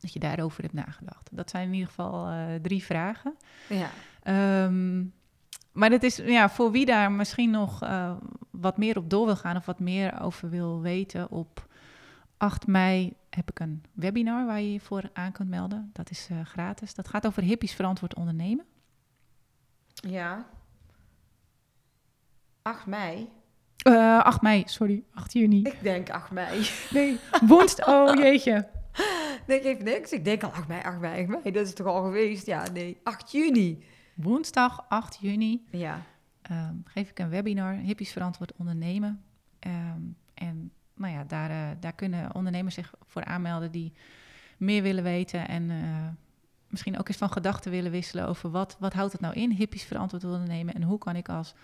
Dat 0.00 0.12
je 0.12 0.18
daarover 0.18 0.62
hebt 0.62 0.74
nagedacht. 0.74 1.28
Dat 1.32 1.50
zijn 1.50 1.66
in 1.66 1.72
ieder 1.72 1.88
geval 1.88 2.28
eh, 2.28 2.54
drie 2.62 2.84
vragen. 2.84 3.36
Ja. 3.68 3.90
Ehm, 4.22 5.04
maar 5.72 5.90
het 5.90 6.02
is 6.02 6.16
ja, 6.16 6.50
voor 6.50 6.70
wie 6.70 6.86
daar 6.86 7.12
misschien 7.12 7.50
nog 7.50 7.78
wat 8.50 8.76
meer 8.76 8.96
op 8.96 9.10
door 9.10 9.26
wil 9.26 9.36
gaan 9.36 9.56
of 9.56 9.66
wat 9.66 9.78
meer 9.80 10.20
over 10.20 10.50
wil 10.50 10.80
weten. 10.80 11.30
Op 11.30 11.67
8 12.38 12.66
mei 12.66 13.12
heb 13.30 13.50
ik 13.50 13.60
een 13.60 13.82
webinar 13.92 14.46
waar 14.46 14.60
je 14.60 14.72
je 14.72 14.80
voor 14.80 15.10
aan 15.12 15.32
kunt 15.32 15.48
melden. 15.48 15.90
Dat 15.92 16.10
is 16.10 16.26
eh, 16.30 16.44
gratis. 16.44 16.94
Dat 16.94 17.08
gaat 17.08 17.26
over 17.26 17.42
hippies 17.42 17.72
verantwoord 17.74 18.14
ondernemen. 18.14 18.64
Ja. 19.94 20.46
8 22.62 22.86
mei. 22.86 23.28
Eh, 23.76 24.18
8 24.24 24.42
mei, 24.42 24.62
sorry. 24.66 25.04
8 25.14 25.32
juni. 25.32 25.62
Ik 25.62 25.82
denk 25.82 26.10
8 26.10 26.30
mei. 26.30 26.68
Nee, 26.90 27.18
woensdag. 27.46 27.88
Oh 27.88 28.14
jeetje. 28.14 28.68
Nee, 29.46 29.60
geeft 29.60 29.82
niks. 29.82 30.12
Ik 30.12 30.24
denk 30.24 30.42
al 30.42 30.50
8 30.50 30.68
mei, 30.68 30.82
8 30.82 30.98
mei, 30.98 31.20
8 31.20 31.28
mei. 31.28 31.50
Dat 31.54 31.66
is 31.66 31.74
toch 31.74 31.86
al 31.86 32.02
geweest? 32.02 32.46
Ja, 32.46 32.68
nee. 32.72 32.96
8 33.02 33.32
juni. 33.32 33.84
Woensdag 34.14 34.84
8 34.88 35.18
juni 35.20 35.66
Ja. 35.70 36.02
ehm, 36.42 36.74
geef 36.84 37.10
ik 37.10 37.18
een 37.18 37.28
webinar, 37.28 37.72
Hippies 37.74 38.12
Verantwoord 38.12 38.52
Ondernemen. 38.56 39.22
Ehm, 39.58 40.00
en 40.34 40.72
nou 40.98 41.12
ja, 41.12 41.24
daar, 41.24 41.50
eh, 41.50 41.76
daar 41.80 41.92
kunnen 41.92 42.34
ondernemers 42.34 42.74
zich 42.74 42.94
voor 43.06 43.24
aanmelden 43.24 43.70
die 43.70 43.92
meer 44.56 44.82
willen 44.82 45.04
weten 45.04 45.48
en 45.48 45.70
eh, 45.70 46.08
misschien 46.68 46.98
ook 46.98 47.08
eens 47.08 47.16
van 47.16 47.30
gedachten 47.32 47.70
willen 47.70 47.90
wisselen 47.90 48.28
over 48.28 48.50
wat, 48.50 48.76
wat 48.78 48.92
houdt 48.92 49.12
het 49.12 49.20
nou 49.20 49.34
in, 49.34 49.50
hippies 49.50 49.84
verantwoord 49.84 50.24
ondernemen 50.24 50.74
en 50.74 50.82
hoe 50.82 50.98
kan 50.98 51.16
ik 51.16 51.28
als 51.28 51.54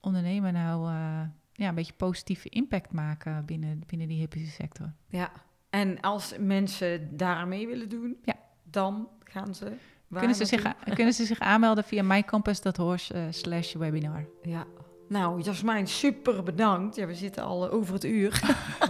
ondernemer 0.00 0.52
nou 0.52 0.88
eh, 0.88 1.20
ja, 1.52 1.68
een 1.68 1.74
beetje 1.74 1.92
positieve 1.92 2.48
impact 2.48 2.92
maken 2.92 3.44
binnen, 3.44 3.82
binnen 3.86 4.08
die 4.08 4.18
hippische 4.18 4.50
sector. 4.50 4.92
Ja. 5.08 5.32
En 5.70 6.00
als 6.00 6.34
mensen 6.38 7.16
daaraan 7.16 7.48
mee 7.48 7.66
willen 7.66 7.88
doen, 7.88 8.16
Ja. 8.24 8.34
dan 8.62 9.08
gaan 9.24 9.54
ze... 9.54 9.72
waar 10.08 10.18
Kunnen 10.18 10.36
ze, 10.36 10.44
zich, 10.44 10.74
kunnen 10.94 11.14
ze 11.14 11.24
zich 11.24 11.38
aanmelden 11.38 11.84
via 11.84 12.02
mycampus.horse 12.02 13.14
eh, 13.14 13.22
slash 13.30 13.74
webinar. 13.74 14.26
Ja. 14.42 14.66
Nou, 15.12 15.40
Jasmijn, 15.40 15.86
super 15.86 16.42
bedankt. 16.42 16.96
Ja, 16.96 17.06
we 17.06 17.14
zitten 17.14 17.42
al 17.42 17.66
eh, 17.66 17.74
over 17.74 17.94
het 17.94 18.04
uur. 18.04 18.40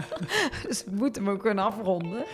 dus 0.69 0.85
we 0.85 0.91
moeten 0.95 1.25
hem 1.25 1.33
ook 1.33 1.41
kunnen 1.41 1.65
afronden. 1.65 2.25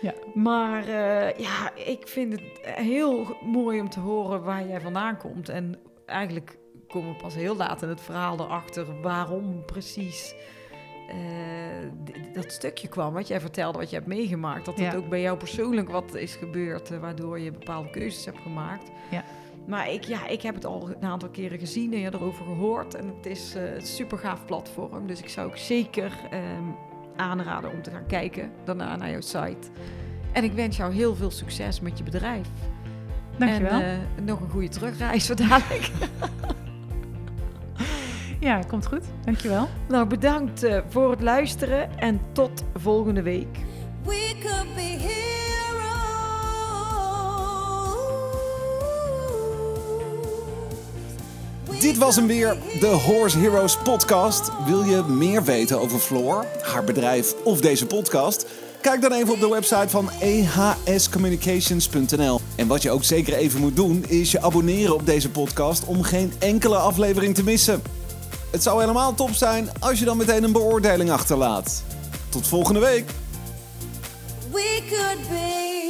Ja. 0.00 0.14
Maar 0.34 0.80
eh, 0.88 1.38
ja, 1.38 1.74
ik 1.74 2.08
vind 2.08 2.32
het 2.32 2.42
heel 2.62 3.36
mooi 3.44 3.80
om 3.80 3.88
te 3.90 4.00
horen 4.00 4.42
waar 4.42 4.66
jij 4.66 4.80
vandaan 4.80 5.16
komt. 5.16 5.48
En 5.48 5.78
eigenlijk 6.06 6.58
komen 6.88 7.10
we 7.10 7.16
pas 7.16 7.34
heel 7.34 7.56
laat 7.56 7.82
in 7.82 7.88
het 7.88 8.00
verhaal 8.00 8.40
erachter 8.40 9.00
waarom 9.00 9.64
precies 9.64 10.34
eh, 11.08 11.14
dat 12.34 12.52
stukje 12.52 12.88
kwam. 12.88 13.12
Wat 13.12 13.28
jij 13.28 13.40
vertelde, 13.40 13.78
wat 13.78 13.90
je 13.90 13.96
hebt 13.96 14.08
meegemaakt. 14.08 14.64
Dat 14.64 14.78
het 14.78 14.92
Ja. 14.92 14.98
ook 14.98 15.08
bij 15.08 15.20
jou 15.20 15.36
persoonlijk 15.36 15.88
wat 15.90 16.14
is 16.14 16.34
gebeurd, 16.34 16.98
waardoor 16.98 17.40
je 17.40 17.50
bepaalde 17.50 17.90
keuzes 17.90 18.24
hebt 18.24 18.40
gemaakt. 18.40 18.90
Ja. 19.10 19.24
Maar 19.66 19.92
ik, 19.92 20.04
ja, 20.04 20.26
ik 20.26 20.42
heb 20.42 20.54
het 20.54 20.64
al 20.64 20.88
een 21.00 21.08
aantal 21.08 21.28
keren 21.28 21.58
gezien 21.58 21.92
en 21.92 21.98
je 21.98 22.14
erover 22.14 22.44
gehoord. 22.44 22.94
En 22.94 23.06
het 23.16 23.26
is 23.26 23.54
eh, 23.54 23.74
een 23.74 23.86
super 23.86 24.18
gaaf 24.18 24.44
platform. 24.44 25.06
Dus 25.06 25.20
ik 25.20 25.28
zou 25.28 25.48
ook 25.48 25.56
zeker 25.56 26.12
ehm, 26.30 26.64
aanraden 27.16 27.72
om 27.72 27.82
te 27.82 27.90
gaan 27.90 28.06
kijken 28.06 28.50
daarna 28.64 28.96
naar 28.96 29.10
jouw 29.10 29.20
site. 29.20 29.68
En 30.32 30.44
ik 30.44 30.52
wens 30.52 30.76
jou 30.76 30.92
heel 30.92 31.14
veel 31.14 31.30
succes 31.30 31.80
met 31.80 31.98
je 31.98 32.04
bedrijf. 32.04 32.48
Dankjewel. 33.38 33.80
En 33.80 34.08
eh, 34.16 34.24
nog 34.24 34.40
een 34.40 34.50
goede 34.50 34.68
terugreis 34.68 35.26
zo 35.26 35.34
dadelijk. 35.34 35.90
ja, 38.40 38.60
komt 38.60 38.86
goed. 38.86 39.04
Dankjewel. 39.24 39.68
nou, 39.88 40.06
bedankt 40.06 40.62
eh, 40.62 40.80
voor 40.88 41.10
het 41.10 41.20
luisteren 41.20 41.98
en 41.98 42.20
tot 42.32 42.64
volgende 42.74 43.22
week. 43.22 43.58
We 44.02 45.35
Dit 51.80 51.98
was 51.98 52.16
hem 52.16 52.26
weer, 52.26 52.56
de 52.80 52.86
Horse 52.86 53.38
Heroes 53.38 53.76
podcast. 53.76 54.50
Wil 54.66 54.82
je 54.84 55.02
meer 55.02 55.44
weten 55.44 55.80
over 55.80 55.98
Floor, 55.98 56.46
haar 56.62 56.84
bedrijf 56.84 57.34
of 57.44 57.60
deze 57.60 57.86
podcast? 57.86 58.46
Kijk 58.80 59.00
dan 59.00 59.12
even 59.12 59.32
op 59.32 59.40
de 59.40 59.48
website 59.48 59.88
van 59.88 60.10
ehscommunications.nl. 60.84 62.40
En 62.56 62.66
wat 62.66 62.82
je 62.82 62.90
ook 62.90 63.04
zeker 63.04 63.34
even 63.34 63.60
moet 63.60 63.76
doen, 63.76 64.04
is 64.08 64.30
je 64.30 64.42
abonneren 64.42 64.94
op 64.94 65.06
deze 65.06 65.30
podcast 65.30 65.84
om 65.84 66.02
geen 66.02 66.32
enkele 66.38 66.76
aflevering 66.76 67.34
te 67.34 67.44
missen. 67.44 67.82
Het 68.50 68.62
zou 68.62 68.80
helemaal 68.80 69.14
top 69.14 69.32
zijn 69.32 69.68
als 69.80 69.98
je 69.98 70.04
dan 70.04 70.16
meteen 70.16 70.44
een 70.44 70.52
beoordeling 70.52 71.10
achterlaat. 71.10 71.82
Tot 72.28 72.46
volgende 72.46 72.80
week! 72.80 73.04
We 74.52 74.82
could 74.88 75.28
be 75.28 75.85